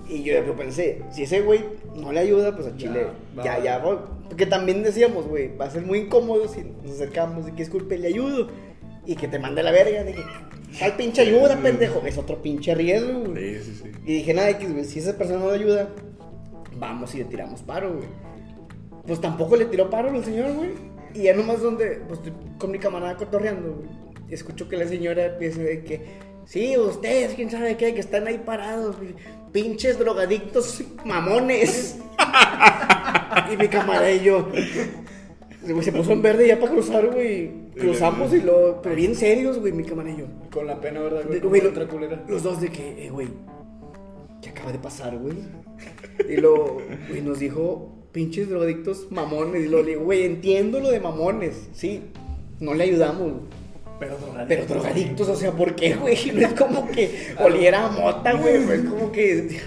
Y 0.08 0.22
yo, 0.22 0.44
yo 0.44 0.56
pensé, 0.56 1.02
si 1.12 1.22
ese 1.22 1.42
güey 1.42 1.64
no 1.94 2.10
le 2.12 2.20
ayuda, 2.20 2.54
pues 2.54 2.68
a 2.68 2.76
Chile, 2.76 3.08
ya, 3.36 3.58
va. 3.58 3.64
ya, 3.64 3.78
voy. 3.78 3.98
Porque 4.28 4.46
también 4.46 4.82
decíamos, 4.82 5.26
güey, 5.26 5.56
va 5.56 5.66
a 5.66 5.70
ser 5.70 5.82
muy 5.82 6.00
incómodo 6.00 6.48
si 6.48 6.64
nos 6.82 6.94
acercamos 6.94 7.46
de 7.46 7.52
que 7.52 7.62
es 7.62 7.70
culpa 7.70 7.94
y 7.94 7.98
le 7.98 8.08
ayudo. 8.08 8.48
Y 9.06 9.14
que 9.14 9.28
te 9.28 9.38
mande 9.38 9.62
la 9.62 9.70
verga, 9.70 10.04
que, 10.04 10.24
tal 10.78 10.96
pinche 10.96 11.22
ayuda, 11.22 11.56
pendejo. 11.56 12.02
Es 12.04 12.18
otro 12.18 12.42
pinche 12.42 12.74
riesgo, 12.74 13.20
güey. 13.20 13.58
Sí, 13.58 13.64
sí, 13.64 13.80
sí. 13.84 13.92
Y 14.04 14.14
dije, 14.14 14.34
nada, 14.34 14.50
X, 14.50 14.72
güey, 14.72 14.84
si 14.84 14.98
esa 14.98 15.16
persona 15.16 15.38
no 15.38 15.50
le 15.50 15.56
ayuda, 15.56 15.88
vamos 16.78 17.14
y 17.14 17.18
le 17.18 17.24
tiramos 17.24 17.62
paro, 17.62 17.94
güey. 17.94 18.08
Pues 19.06 19.20
tampoco 19.20 19.56
le 19.56 19.66
tiró 19.66 19.88
paro 19.88 20.10
al 20.10 20.24
señor, 20.24 20.52
güey. 20.54 20.70
Y 21.14 21.22
ya 21.24 21.34
nomás 21.34 21.62
donde, 21.62 22.02
pues 22.08 22.20
estoy 22.20 22.32
con 22.58 22.70
mi 22.70 22.78
camarada 22.78 23.16
cotorreando, 23.16 23.74
güey. 23.74 23.88
Escucho 24.28 24.68
que 24.68 24.76
la 24.76 24.88
señora 24.88 25.26
empieza 25.26 25.60
de 25.60 25.84
que, 25.84 26.06
sí, 26.44 26.76
ustedes, 26.76 27.34
quién 27.34 27.50
sabe 27.50 27.76
qué, 27.76 27.94
que 27.94 28.00
están 28.00 28.26
ahí 28.26 28.38
parados, 28.38 28.96
güey. 28.96 29.14
pinches 29.52 29.98
drogadictos 29.98 30.82
mamones. 31.04 31.98
y 33.52 33.56
mi 33.56 33.68
camarada 33.68 34.10
y 34.10 34.20
yo, 34.20 34.48
güey, 35.72 35.84
se 35.84 35.92
puso 35.92 36.12
en 36.12 36.22
verde 36.22 36.46
ya 36.46 36.58
para 36.58 36.72
cruzar, 36.72 37.06
güey. 37.12 37.50
Cruzamos 37.76 38.32
y 38.32 38.40
lo, 38.40 38.80
pero 38.82 38.94
bien 38.94 39.14
serios, 39.14 39.58
güey, 39.58 39.72
mi 39.72 39.84
camarada 39.84 40.14
y 40.14 40.20
yo. 40.20 40.26
Con 40.50 40.66
la 40.66 40.80
pena, 40.80 41.00
¿verdad, 41.00 41.24
güey? 41.26 41.40
Güey, 41.40 41.66
otra 41.66 41.86
culera. 41.86 42.24
Los 42.28 42.42
dos 42.42 42.60
de 42.60 42.68
que, 42.70 43.06
eh, 43.06 43.10
güey, 43.10 43.28
¿qué 44.42 44.50
acaba 44.50 44.72
de 44.72 44.78
pasar, 44.78 45.16
güey? 45.18 45.36
Y 46.28 46.36
lo, 46.36 46.78
güey, 47.08 47.20
nos 47.22 47.38
dijo, 47.38 48.08
pinches 48.12 48.48
drogadictos 48.48 49.08
mamones. 49.10 49.66
Y 49.66 49.68
lo 49.68 49.82
le 49.82 49.90
digo, 49.90 50.04
güey, 50.04 50.24
entiendo 50.24 50.80
lo 50.80 50.90
de 50.90 51.00
mamones, 51.00 51.68
sí, 51.72 52.02
no 52.60 52.74
le 52.74 52.84
ayudamos. 52.84 53.32
Pero 53.98 54.16
drogadictos. 54.16 54.48
Pero 54.48 54.66
drogadictos, 54.66 55.28
o 55.28 55.36
sea, 55.36 55.52
¿por 55.52 55.74
qué, 55.74 55.94
güey? 55.94 56.16
No 56.32 56.46
es 56.46 56.54
como 56.54 56.88
que 56.88 57.34
oliera 57.38 57.86
a 57.86 57.90
mota, 57.90 58.32
güey. 58.34 58.58
No 58.60 58.72
es 58.72 58.82
como 58.82 59.12
que 59.12 59.60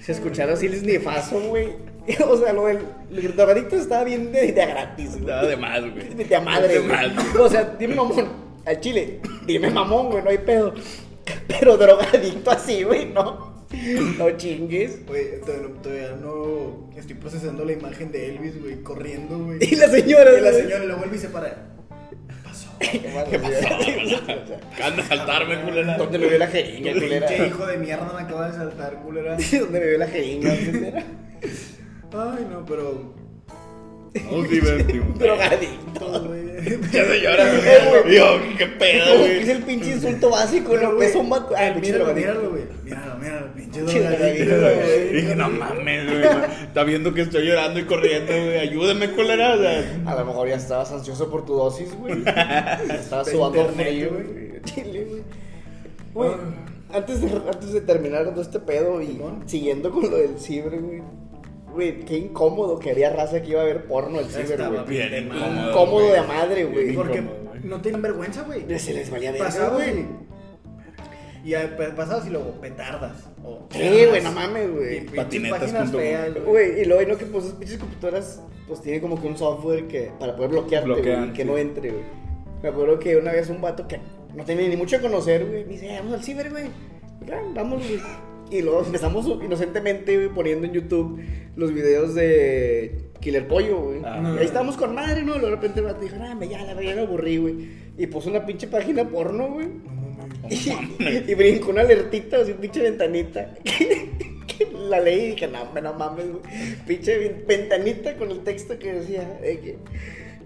se 0.00 0.12
escuchara 0.12 0.54
así 0.54 0.66
el 0.66 0.76
snifazo, 0.76 1.40
güey. 1.40 1.89
O 2.28 2.36
sea, 2.36 2.52
lo 2.52 2.66
del 2.66 2.78
el 3.14 3.36
drogadicto 3.36 3.76
estaba 3.76 4.04
bien 4.04 4.32
de, 4.32 4.52
de 4.52 4.66
gratis, 4.66 5.12
güey. 5.12 5.24
Nada 5.24 5.46
de 5.46 5.56
más, 5.56 5.80
güey. 5.80 6.14
Vete 6.14 6.36
a 6.36 6.40
madre, 6.40 6.68
De 6.68 6.78
güey. 6.80 6.90
más. 6.90 7.36
O 7.38 7.48
sea, 7.48 7.76
dime 7.78 7.94
mamón. 7.94 8.28
Al 8.66 8.80
chile, 8.80 9.20
dime 9.46 9.70
mamón, 9.70 10.10
güey, 10.10 10.22
no 10.22 10.30
hay 10.30 10.38
pedo. 10.38 10.74
Pero 11.46 11.76
drogadicto 11.76 12.50
así, 12.50 12.82
güey, 12.82 13.06
no. 13.06 13.64
No 14.18 14.30
chingues. 14.36 15.06
Güey, 15.06 15.40
todavía, 15.40 16.16
no- 16.20 16.90
estoy 16.96 17.14
procesando 17.16 17.64
la 17.64 17.72
imagen 17.72 18.10
de 18.12 18.28
Elvis, 18.30 18.60
güey, 18.60 18.82
corriendo, 18.82 19.38
güey. 19.38 19.58
Y 19.64 19.76
la 19.76 19.88
señora, 19.88 20.36
Y 20.36 20.40
la 20.40 20.50
güey. 20.50 20.62
señora 20.62 20.84
lo 20.84 20.96
vuelve 20.98 21.16
y 21.16 21.20
se 21.20 21.28
para. 21.28 21.56
Pasó. 22.44 22.68
¿Qué 22.80 23.38
pasó? 23.38 24.84
Anda 24.84 25.02
a 25.02 25.06
saltarme, 25.06 25.62
culera. 25.62 25.96
¿Dónde 25.96 26.18
me 26.18 26.26
vio 26.28 26.38
la 26.38 26.46
jeringa, 26.48 26.92
culera? 26.94 27.26
Pinche 27.28 27.46
hijo 27.46 27.66
de 27.66 27.76
mierda 27.78 28.12
me 28.14 28.22
acaba 28.22 28.48
de 28.50 28.54
saltar, 28.56 28.94
culera. 29.04 29.36
¿Dónde 29.36 29.80
me 29.80 29.86
vio 29.86 29.98
la 29.98 30.06
jeringa? 30.08 30.54
culera? 30.56 31.04
Ay, 32.12 32.46
no, 32.50 32.64
pero. 32.66 33.20
Nos 34.30 34.48
divertimos. 34.50 35.18
Drogadicto. 35.18 36.24
güey. 36.26 36.50
Ya 36.92 37.04
se 37.04 37.20
llora, 37.20 37.54
Eh, 37.54 37.88
güey. 37.88 38.02
güey. 38.02 38.16
Yo, 38.16 38.56
qué 38.58 38.66
pedo, 38.66 39.04
que 39.24 39.38
es 39.38 39.44
güey. 39.44 39.50
el 39.50 39.62
pinche 39.62 39.92
insulto 39.92 40.30
básico, 40.30 40.76
¿no? 40.76 40.94
güey, 40.96 41.08
vato. 41.30 41.54
Ah, 41.56 41.70
pinche 41.72 41.92
míralo, 42.14 42.50
güey. 42.50 42.62
Míralo, 42.84 43.16
míralo, 43.18 43.52
pinche 43.54 43.78
Pinche 43.80 44.00
drogadicto, 44.02 44.56
güey. 44.60 45.12
Dije, 45.14 45.36
no 45.36 45.48
mames, 45.50 46.06
güey. 46.10 46.24
Está 46.64 46.82
viendo 46.84 47.14
que 47.14 47.20
estoy 47.22 47.46
llorando 47.46 47.78
y 47.78 47.84
corriendo, 47.84 48.32
güey. 48.32 48.58
Ayúdame, 48.58 49.10
sea, 49.62 49.84
A 50.06 50.14
lo 50.16 50.24
mejor 50.26 50.48
ya 50.48 50.56
estabas 50.56 50.90
ansioso 50.90 51.30
por 51.30 51.46
tu 51.46 51.54
dosis, 51.54 51.94
güey. 51.96 52.14
Estabas 52.90 53.30
sudando 53.30 53.66
frío, 53.68 54.10
güey. 54.10 54.24
güey. 54.24 54.62
Chile, 54.64 55.06
güey. 55.08 55.22
Güey, 56.12 56.30
antes 56.92 57.20
de, 57.20 57.28
antes 57.28 57.72
de 57.72 57.80
terminar 57.82 58.24
todo 58.30 58.42
este 58.42 58.58
pedo 58.58 59.00
y 59.00 59.20
siguiendo 59.46 59.92
con 59.92 60.10
lo 60.10 60.16
del 60.16 60.36
cibre, 60.40 60.78
güey. 60.78 61.02
Güey, 61.72 62.00
qué 62.00 62.18
incómodo 62.18 62.78
que 62.78 62.90
haría 62.90 63.10
raza 63.10 63.40
que 63.42 63.50
iba 63.50 63.60
a 63.62 63.64
ver 63.64 63.84
porno 63.86 64.18
al 64.18 64.26
ciber, 64.26 64.58
güey. 64.68 64.84
bien 64.86 65.24
incómodo. 65.26 65.50
madre. 65.50 65.70
Incómodo 65.70 66.06
güey. 66.08 66.20
de 66.20 66.26
madre, 66.26 66.64
güey. 66.64 66.94
Porque 66.94 67.22
no 67.64 67.80
tienen 67.80 68.02
vergüenza, 68.02 68.42
güey. 68.42 68.78
Se 68.78 68.92
les 68.94 69.10
valía 69.10 69.36
Pasabas 69.36 69.74
güey. 69.74 70.06
y, 71.44 71.50
y 71.50 71.54
a- 71.54 71.76
pa- 71.76 71.94
pasabas 71.94 72.26
y 72.26 72.30
luego 72.30 72.52
petardas. 72.60 73.28
o 73.44 73.66
Sí, 73.70 74.04
güey, 74.08 74.22
no 74.22 74.32
mames, 74.32 74.64
y 74.68 74.72
güey. 74.72 75.06
Patinetas 75.06 75.92
güey. 76.44 76.80
Y 76.80 76.84
luego, 76.84 77.08
¿no? 77.12 77.16
Que 77.18 77.26
pues 77.26 77.44
esas 77.44 77.56
pinches 77.56 77.78
computadoras, 77.78 78.42
pues 78.66 78.82
tienen 78.82 79.00
como 79.00 79.20
que 79.20 79.26
un 79.26 79.36
software 79.38 79.86
que, 79.88 80.10
para 80.18 80.34
poder 80.36 80.50
bloquearte, 80.50 80.88
güey, 80.88 81.32
que 81.32 81.42
sí. 81.42 81.48
no 81.48 81.56
entre, 81.58 81.90
güey. 81.90 82.02
Me 82.62 82.68
acuerdo 82.68 82.98
que 82.98 83.16
una 83.16 83.32
vez 83.32 83.48
un 83.48 83.60
vato 83.62 83.88
que 83.88 83.98
no 84.34 84.44
tenía 84.44 84.68
ni 84.68 84.76
mucho 84.76 84.96
que 84.98 85.02
conocer, 85.04 85.46
güey, 85.46 85.64
me 85.64 85.72
dice, 85.72 85.94
"Eh, 85.94 85.98
vamos 85.98 86.14
al 86.14 86.22
ciber, 86.24 86.50
güey. 86.50 86.64
Vamos, 87.54 87.82
güey. 87.86 88.00
Y 88.50 88.62
luego 88.62 88.84
empezamos 88.84 89.26
inocentemente, 89.44 90.16
güey, 90.16 90.28
poniendo 90.28 90.66
en 90.66 90.72
YouTube 90.72 91.20
los 91.56 91.72
videos 91.72 92.14
de 92.14 93.10
Killer 93.20 93.46
Pollo, 93.46 93.80
güey. 93.80 94.00
Ah. 94.04 94.34
Y 94.36 94.38
ahí 94.38 94.44
estábamos 94.46 94.76
con 94.76 94.94
madre, 94.94 95.22
¿no? 95.22 95.36
Y 95.36 95.38
luego 95.38 95.46
de 95.46 95.54
repente 95.56 95.80
vato 95.80 96.00
dijo, 96.00 96.16
ah, 96.20 96.34
me 96.34 96.48
ya, 96.48 96.58
la 96.58 96.74
verdad, 96.74 96.82
ya 96.82 96.94
me 96.96 97.02
aburrí, 97.02 97.36
güey. 97.36 97.54
Y 97.96 98.06
puso 98.06 98.30
una 98.30 98.44
pinche 98.44 98.66
página 98.66 99.08
porno, 99.08 99.48
güey. 99.48 99.68
Y, 100.48 101.30
y 101.30 101.34
brincó 101.34 101.70
una 101.70 101.82
alertita, 101.82 102.38
así, 102.38 102.54
pinche 102.54 102.80
ventanita. 102.82 103.54
la 104.88 105.00
leí 105.00 105.20
y 105.20 105.30
dije, 105.32 105.46
no, 105.46 105.62
hombre, 105.62 105.82
no 105.82 105.92
mames, 105.94 106.26
güey. 106.28 106.42
Pinche 106.86 107.18
ven- 107.18 107.44
ventanita 107.46 108.16
con 108.16 108.30
el 108.30 108.40
texto 108.40 108.78
que 108.78 108.92
decía, 108.94 109.38
de 109.40 109.60
que 109.60 109.76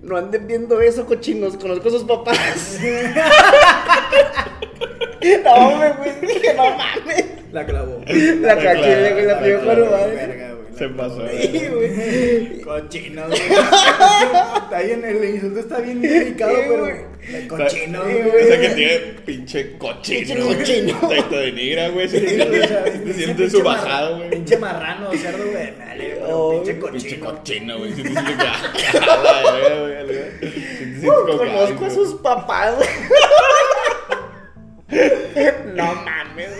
no 0.03 0.17
anden 0.17 0.47
viendo 0.47 0.81
eso, 0.83 1.07
cochinos, 1.07 1.57
conozco 1.57 1.89
a 1.89 1.91
sus 1.91 2.05
papás. 2.05 2.79
no, 5.45 5.53
hombre, 5.55 5.93
güey, 5.99 6.11
dije, 6.35 6.55
no 6.55 6.71
mames. 6.71 7.25
La 7.53 7.65
clavó. 7.67 8.01
La 8.41 8.57
caché, 8.59 9.13
güey, 9.13 9.27
la 9.27 9.35
La 9.35 9.41
pegó 9.41 9.65
con 9.65 9.75
clavó, 9.75 9.91
madre. 9.91 10.55
Se 10.77 10.89
pasó. 10.89 11.23
Sí, 11.29 11.69
güey. 11.73 12.61
Cochino, 12.63 13.27
güey. 13.29 13.41
Está 13.41 14.81
bien, 14.85 15.05
el 15.05 15.25
insulto 15.25 15.61
está 15.61 15.79
bien 15.79 16.03
delicado, 16.03 16.51
Sí, 16.53 16.63
pero. 16.69 16.81
güey. 16.81 17.49
Cochino, 17.49 18.03
güey. 18.03 18.21
O 18.23 18.47
sea 18.49 18.61
que 18.61 18.69
tiene 18.71 18.99
pinche 19.25 19.79
cochino. 19.79 20.19
Pinche 20.19 20.37
cochino. 20.59 21.09
Te, 21.09 21.23
te 21.23 21.37
denigra, 21.37 21.89
güey. 21.91 22.09
Se 22.09 22.19
Sí, 22.21 22.27
siente, 22.29 22.61
o 22.61 22.67
sea, 22.67 22.85
se 22.87 22.91
pinche 22.91 23.13
siente 23.15 23.51
su 23.51 23.63
bajada, 23.63 24.17
güey. 24.17 24.31
Pinche 24.31 24.59
marrano, 24.59 25.13
cerdo, 25.13 25.45
güey. 25.49 25.69
Oh, 26.29 26.61
pinche 26.65 26.75
Pinche 26.75 27.21
cochino. 27.21 27.25
cochino, 27.37 27.79
güey. 27.79 27.93
Te 27.93 28.03
sientes 28.03 28.27
la 28.27 29.43
la 29.43 30.07
te 30.41 30.51
sientes 30.51 31.11
Conozco 31.39 31.85
a 31.87 31.91
sus 31.91 32.15
papás, 32.15 32.75
güey. 32.77 32.89
No 35.75 35.95
mames. 36.05 36.51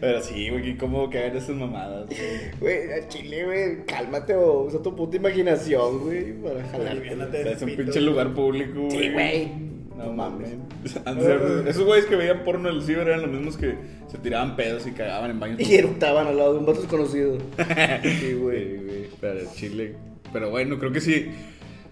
Pero 0.00 0.22
sí, 0.22 0.48
güey, 0.48 0.76
que 0.76 1.18
hagan 1.18 1.36
esas 1.36 1.56
mamadas. 1.56 2.06
güey. 2.06 2.50
Güey, 2.60 2.92
a 2.92 3.08
Chile, 3.08 3.44
güey, 3.44 3.84
cálmate 3.86 4.34
o 4.34 4.64
usa 4.64 4.82
tu 4.82 4.96
puta 4.96 5.16
imaginación, 5.16 6.00
güey, 6.00 6.32
para 6.32 6.64
jalar. 6.68 6.96
Es 7.46 7.62
un 7.62 7.76
pinche 7.76 8.00
lugar 8.00 8.32
público, 8.32 8.82
güey. 8.82 8.98
Sí, 8.98 9.10
güey. 9.10 9.48
No 9.96 10.06
No 10.06 10.12
mames. 10.14 10.48
Esos 11.68 11.84
güeyes 11.84 12.06
que 12.06 12.16
veían 12.16 12.44
porno 12.44 12.68
en 12.68 12.76
el 12.76 12.82
ciber 12.82 13.08
eran 13.08 13.22
los 13.22 13.30
mismos 13.30 13.56
que 13.56 13.74
se 14.10 14.18
tiraban 14.18 14.56
pedos 14.56 14.86
y 14.86 14.92
cagaban 14.92 15.30
en 15.30 15.40
baños. 15.40 15.60
Y 15.68 15.76
eructaban 15.76 16.26
al 16.26 16.36
lado 16.36 16.54
de 16.54 16.58
un 16.60 16.66
vato 16.66 16.80
desconocido. 16.80 17.38
Sí, 18.02 18.32
güey. 18.32 18.76
Güey, 18.76 18.76
güey. 18.78 19.06
Pero 19.20 19.40
Chile. 19.54 19.94
Pero 20.32 20.50
bueno, 20.50 20.78
creo 20.78 20.92
que 20.92 21.00
sí. 21.00 21.30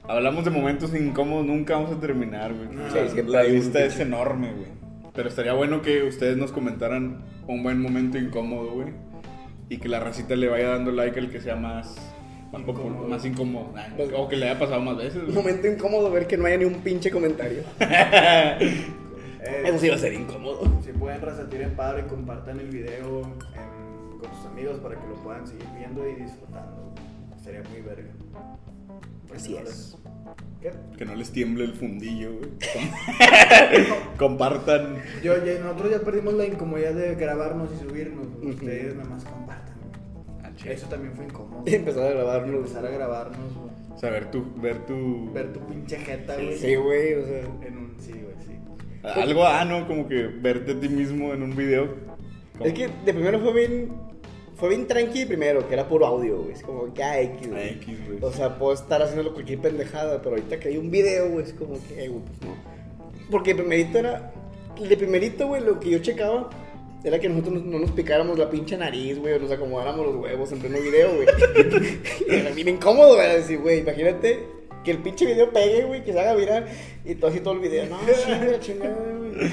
Hablamos 0.08 0.44
de 0.44 0.50
momentos 0.50 0.92
incómodos, 0.94 1.46
nunca 1.46 1.74
vamos 1.74 1.92
a 1.92 2.00
terminar, 2.00 2.52
güey. 2.52 2.68
No, 2.70 3.30
la 3.30 3.44
lista 3.44 3.84
es 3.84 4.00
enorme, 4.00 4.48
güey. 4.52 4.80
Pero 5.14 5.28
estaría 5.28 5.52
bueno 5.52 5.82
que 5.82 6.02
ustedes 6.04 6.36
nos 6.36 6.52
comentaran 6.52 7.24
un 7.46 7.62
buen 7.62 7.80
momento 7.80 8.18
incómodo, 8.18 8.70
güey. 8.72 8.88
Y 9.68 9.78
que 9.78 9.88
la 9.88 10.00
racita 10.00 10.34
le 10.36 10.48
vaya 10.48 10.68
dando 10.70 10.90
like 10.92 11.18
al 11.18 11.30
que 11.30 11.40
sea 11.40 11.56
más. 11.56 11.96
Incómodo. 12.52 13.06
más 13.06 13.24
incómodo. 13.24 13.72
Ay, 13.76 14.10
O 14.16 14.28
que 14.28 14.34
le 14.36 14.48
haya 14.50 14.58
pasado 14.58 14.80
más 14.82 14.96
veces, 14.96 15.22
Un 15.28 15.34
momento 15.34 15.68
incómodo 15.68 16.10
ver 16.10 16.26
que 16.26 16.36
no 16.36 16.46
haya 16.46 16.56
ni 16.56 16.64
un 16.64 16.74
pinche 16.80 17.10
comentario. 17.10 17.62
Eh, 19.42 19.62
Eso 19.64 19.78
sí 19.78 19.88
va 19.88 19.94
a 19.94 19.98
ser 19.98 20.12
incómodo. 20.12 20.60
Si 20.84 20.92
pueden 20.92 21.18
raza, 21.22 21.48
tiren 21.48 21.74
paro 21.74 21.98
y 21.98 22.02
compartan 22.02 22.60
el 22.60 22.68
video 22.68 23.22
en- 23.22 24.18
con 24.20 24.34
sus 24.36 24.44
amigos 24.52 24.76
para 24.80 24.96
que 25.00 25.06
lo 25.08 25.14
puedan 25.22 25.46
seguir 25.46 25.64
viendo 25.78 26.06
y 26.06 26.14
disfrutando. 26.22 26.92
Sería 27.42 27.62
muy 27.70 27.80
verga. 27.80 28.10
Así 29.34 29.56
es. 29.56 29.96
Que 30.98 31.04
no 31.06 31.14
les 31.14 31.30
tiemble 31.30 31.64
el 31.64 31.72
fundillo, 31.72 32.32
güey. 32.36 32.50
Compartan. 34.18 34.96
Yo, 35.22 35.42
ya- 35.44 35.58
nosotros 35.60 35.90
ya 35.90 36.00
perdimos 36.00 36.34
la 36.34 36.46
incomodidad 36.46 36.92
de 36.92 37.14
grabarnos 37.14 37.70
y 37.74 37.88
subirnos. 37.88 38.26
Ujú. 38.26 38.48
Ustedes 38.50 38.94
nada 38.96 39.08
más 39.08 39.24
compartan. 39.24 39.70
Eso 40.66 40.86
también 40.88 41.14
fue 41.14 41.24
incómodo. 41.24 41.62
Y 41.66 41.74
empezar 41.74 42.04
a 42.06 42.10
grabarnos. 42.10 42.54
Empezar 42.56 42.84
a 42.84 42.90
grabarnos, 42.90 43.54
güey. 43.54 43.70
O 43.94 43.98
sea, 43.98 44.10
ver 44.10 44.30
tu. 44.30 44.44
Ver 44.60 44.84
tu 44.84 45.32
ver 45.32 45.52
tu 45.54 45.60
pinche 45.60 45.96
jeta, 45.96 46.34
güey. 46.34 46.58
Sí, 46.58 46.74
güey, 46.74 47.14
o 47.14 47.24
sea. 47.24 47.38
En 47.66 47.78
un, 47.78 47.94
sí, 47.98 48.12
güey, 48.12 48.34
sí. 48.46 48.58
Algo, 49.02 49.46
ah, 49.46 49.64
¿no? 49.64 49.86
Como 49.86 50.06
que 50.06 50.26
verte 50.26 50.72
a 50.72 50.80
ti 50.80 50.90
mismo 50.90 51.32
en 51.32 51.42
un 51.42 51.56
video. 51.56 51.94
Es 52.62 52.74
que 52.74 52.88
de 52.88 53.14
primero 53.14 53.40
fue 53.40 53.54
bien. 53.54 53.92
Fue 54.60 54.68
bien 54.68 54.86
tranqui 54.86 55.24
primero, 55.24 55.66
que 55.66 55.72
era 55.72 55.88
puro 55.88 56.06
audio, 56.06 56.42
güey. 56.42 56.52
Es 56.52 56.62
como 56.62 56.86
X, 56.86 57.00
Ah, 57.02 57.16
güey. 57.48 57.68
X, 57.70 58.06
güey. 58.06 58.18
O 58.20 58.30
sea, 58.30 58.58
puedo 58.58 58.74
estar 58.74 59.00
haciendo 59.00 59.32
cualquier 59.32 59.58
pendejada, 59.60 60.18
pero 60.18 60.36
ahorita 60.36 60.60
que 60.60 60.68
hay 60.68 60.76
un 60.76 60.90
video, 60.90 61.30
güey, 61.30 61.46
es 61.46 61.54
como 61.54 61.78
que, 61.88 62.04
eh, 62.04 62.08
güey, 62.08 62.22
pues 62.24 62.40
no. 62.42 62.54
Porque 63.30 63.52
el 63.52 63.56
primerito 63.56 63.98
era. 63.98 64.32
De 64.78 64.96
primerito, 64.96 65.46
güey, 65.48 65.62
lo 65.62 65.80
que 65.80 65.90
yo 65.90 65.98
checaba 66.00 66.50
era 67.02 67.18
que 67.18 67.28
nosotros 67.30 67.64
no 67.64 67.78
nos 67.78 67.90
picáramos 67.92 68.38
la 68.38 68.50
pinche 68.50 68.76
nariz, 68.76 69.18
güey, 69.18 69.32
o 69.34 69.38
nos 69.38 69.50
acomodáramos 69.50 70.06
los 70.06 70.16
huevos 70.16 70.52
en 70.52 70.58
pleno 70.58 70.78
video, 70.80 71.10
güey. 71.14 71.26
Era 72.28 72.50
bien 72.50 72.68
incómodo, 72.68 73.14
güey, 73.14 73.36
decir, 73.36 73.58
güey, 73.60 73.78
imagínate 73.80 74.59
que 74.84 74.90
el 74.92 74.98
pinche 74.98 75.26
video 75.26 75.50
pegue, 75.50 75.84
güey, 75.84 76.02
que 76.04 76.12
se 76.12 76.20
haga 76.20 76.34
viral 76.34 76.66
y 77.04 77.14
todo 77.14 77.30
así 77.30 77.40
todo 77.40 77.54
el 77.54 77.60
video. 77.60 77.86
No, 77.86 77.98
chinga, 78.24 78.60
chingada, 78.60 78.96
güey. 78.96 79.50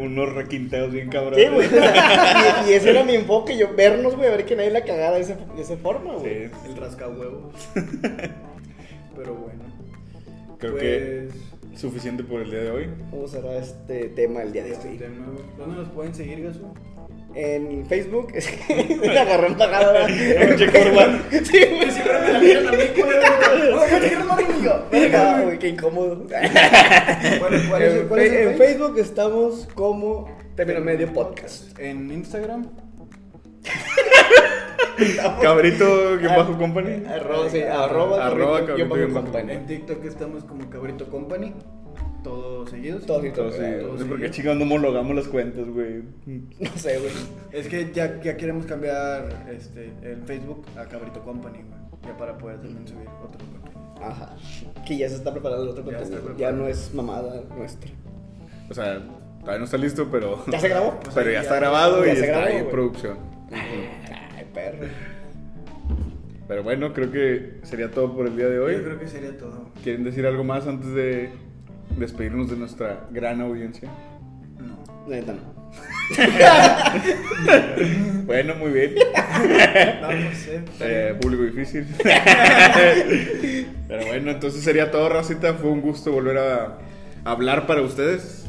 Unos 0.00 0.32
requinteos 0.34 0.92
bien 0.92 1.08
cabrón. 1.08 1.34
Sí, 1.40 1.46
güey. 1.52 1.68
Y, 2.66 2.70
y 2.70 2.72
ese 2.74 2.90
era 2.90 3.02
mi 3.04 3.14
enfoque, 3.14 3.56
yo 3.56 3.74
vernos, 3.74 4.14
güey, 4.14 4.28
a 4.28 4.32
ver 4.32 4.44
que 4.44 4.54
nadie 4.56 4.70
la 4.70 4.84
cagara 4.84 5.16
de, 5.16 5.22
ese- 5.22 5.36
de 5.56 5.62
esa 5.62 5.76
forma, 5.76 6.14
güey. 6.14 6.46
Sí. 6.46 6.50
El 6.66 6.76
rascahuevos. 6.76 7.54
Pero 9.16 9.34
bueno. 9.34 9.64
Creo 10.58 10.72
pues, 10.72 10.82
que 10.82 11.28
suficiente 11.76 12.22
por 12.24 12.42
el 12.42 12.50
día 12.50 12.60
de 12.60 12.70
hoy. 12.70 12.88
¿Cómo 13.10 13.26
será 13.28 13.56
este 13.56 14.08
tema 14.10 14.42
el 14.42 14.52
día 14.52 14.64
de 14.64 14.72
este 14.72 14.88
hoy? 14.90 14.96
tema. 14.98 15.26
¿Dónde 15.56 15.76
nos 15.76 15.88
pueden 15.90 16.14
seguir, 16.14 16.42
Gasu? 16.42 16.72
En 17.40 17.86
Facebook, 17.86 18.30
es 18.34 18.48
que 18.48 18.98
me 19.00 19.16
agarré 19.16 19.46
en 19.46 19.56
pagada. 19.56 20.06
Pinche 20.06 20.66
curva. 20.66 21.20
Sí, 21.30 21.58
güey. 21.70 21.90
Siempre 21.92 22.18
me 22.18 22.32
la 22.32 22.38
miran 22.40 22.68
a 22.68 22.72
mí. 22.72 22.84
Ah, 25.14 25.40
güey, 25.44 25.58
qué 25.60 25.68
incómodo. 25.68 26.16
Bueno, 26.16 27.58
¿cuál 27.68 27.82
es 27.82 27.94
En, 27.94 28.08
cuál 28.08 28.20
es 28.22 28.32
el 28.32 28.38
en 28.38 28.58
Face? 28.58 28.74
Facebook 28.74 28.98
estamos 28.98 29.68
como 29.74 30.36
Término 30.56 30.80
Medio 30.80 31.12
Podcast. 31.12 31.78
En 31.78 32.10
Instagram. 32.10 32.70
Cabrito, 35.40 36.18
que 36.18 36.26
bajo 36.26 36.58
company. 36.58 37.04
Arroba, 37.06 37.48
sí, 37.50 37.62
arroba, 37.62 38.26
Arroba 38.26 38.66
cabrito, 38.66 38.74
guion 38.74 38.88
cabrito, 38.88 38.94
guion 38.96 39.14
bajo 39.14 39.26
company. 39.26 39.52
En 39.52 39.66
TikTok 39.66 40.04
estamos 40.06 40.42
como 40.42 40.68
Cabrito 40.68 41.08
Company. 41.08 41.54
Todos 42.24 42.70
seguidos. 42.70 43.06
Todos 43.06 43.24
y 43.24 43.30
todos, 43.30 43.54
Sí, 43.54 43.60
sí. 43.62 43.86
no 43.86 43.96
sé 43.98 44.04
por 44.04 44.20
qué 44.20 44.30
chicos 44.30 44.56
no 44.56 44.62
homologamos 44.64 45.14
las 45.14 45.28
cuentas, 45.28 45.68
güey. 45.68 46.02
No 46.26 46.70
sé, 46.76 46.98
güey. 46.98 47.12
Es 47.52 47.68
que 47.68 47.90
ya, 47.92 48.20
ya 48.20 48.36
queremos 48.36 48.66
cambiar 48.66 49.46
este, 49.50 49.92
el 50.02 50.22
Facebook 50.26 50.64
a 50.76 50.84
Cabrito 50.86 51.22
Company, 51.22 51.58
güey. 51.58 51.78
Ya 52.04 52.16
para 52.16 52.36
poder 52.36 52.58
también 52.60 52.86
subir 52.86 53.08
otro 53.08 53.38
contenido. 53.38 54.02
Ajá. 54.02 54.36
Que 54.86 54.96
ya 54.98 55.08
se 55.08 55.16
está 55.16 55.32
preparando 55.32 55.64
el 55.64 55.70
otro 55.70 55.84
contenido. 55.84 56.36
Ya 56.36 56.52
no 56.52 56.66
es 56.68 56.92
mamada 56.94 57.42
nuestra. 57.56 57.90
O 58.70 58.74
sea, 58.74 59.00
todavía 59.40 59.58
no 59.58 59.64
está 59.64 59.76
listo, 59.78 60.08
pero. 60.10 60.44
¿Ya 60.50 60.58
se 60.60 60.68
grabó? 60.68 60.98
Pues 61.00 61.14
Pero 61.14 61.30
ya 61.30 61.34
ya- 61.36 61.40
está 61.42 61.56
grabado 61.56 62.04
ya 62.04 62.12
y 62.12 62.16
se 62.16 62.22
está 62.26 62.38
grabó, 62.40 62.46
ahí 62.52 62.56
en 62.56 62.68
producción. 62.70 63.18
Ay, 63.52 64.44
perro. 64.52 64.86
Pero 66.46 66.62
bueno, 66.62 66.92
creo 66.94 67.10
que 67.12 67.58
sería 67.62 67.90
todo 67.90 68.14
por 68.14 68.26
el 68.26 68.36
día 68.36 68.46
de 68.48 68.56
Yo 68.56 68.64
hoy. 68.64 68.76
creo 68.82 68.98
que 68.98 69.06
sería 69.06 69.36
todo. 69.36 69.68
¿Quieren 69.82 70.04
decir 70.04 70.26
algo 70.26 70.44
más 70.44 70.66
antes 70.66 70.92
de 70.94 71.28
despedirnos 71.96 72.50
de 72.50 72.56
nuestra 72.56 73.06
gran 73.10 73.40
audiencia? 73.40 73.88
No. 74.58 74.78
Neta 75.08 75.32
no. 75.32 75.58
Bueno, 78.24 78.54
muy 78.56 78.70
bien. 78.70 78.94
No, 80.02 80.12
no 80.12 80.32
sé. 80.34 80.62
Eh, 80.80 81.16
público 81.20 81.44
difícil. 81.44 81.86
Pero 82.02 82.16
bueno, 84.06 84.32
entonces 84.32 84.62
sería 84.62 84.90
todo, 84.90 85.08
Racita. 85.08 85.54
Fue 85.54 85.70
un 85.70 85.80
gusto 85.80 86.12
volver 86.12 86.36
a 86.38 86.78
hablar 87.24 87.66
para 87.66 87.80
ustedes. 87.82 88.44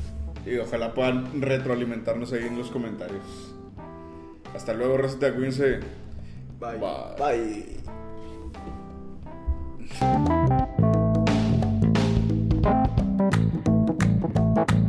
Y 0.45 0.57
ojalá 0.57 0.93
puedan 0.93 1.41
retroalimentarnos 1.41 2.33
ahí 2.33 2.45
en 2.45 2.57
los 2.57 2.69
comentarios. 2.71 3.55
Hasta 4.55 4.73
luego, 4.73 4.97
Racita. 4.97 5.33
Cuídense. 5.33 5.79
Bye. 6.59 6.77
Bye. 6.79 7.15
Bye. 9.99 10.38
thank 14.65 14.83
you 14.83 14.88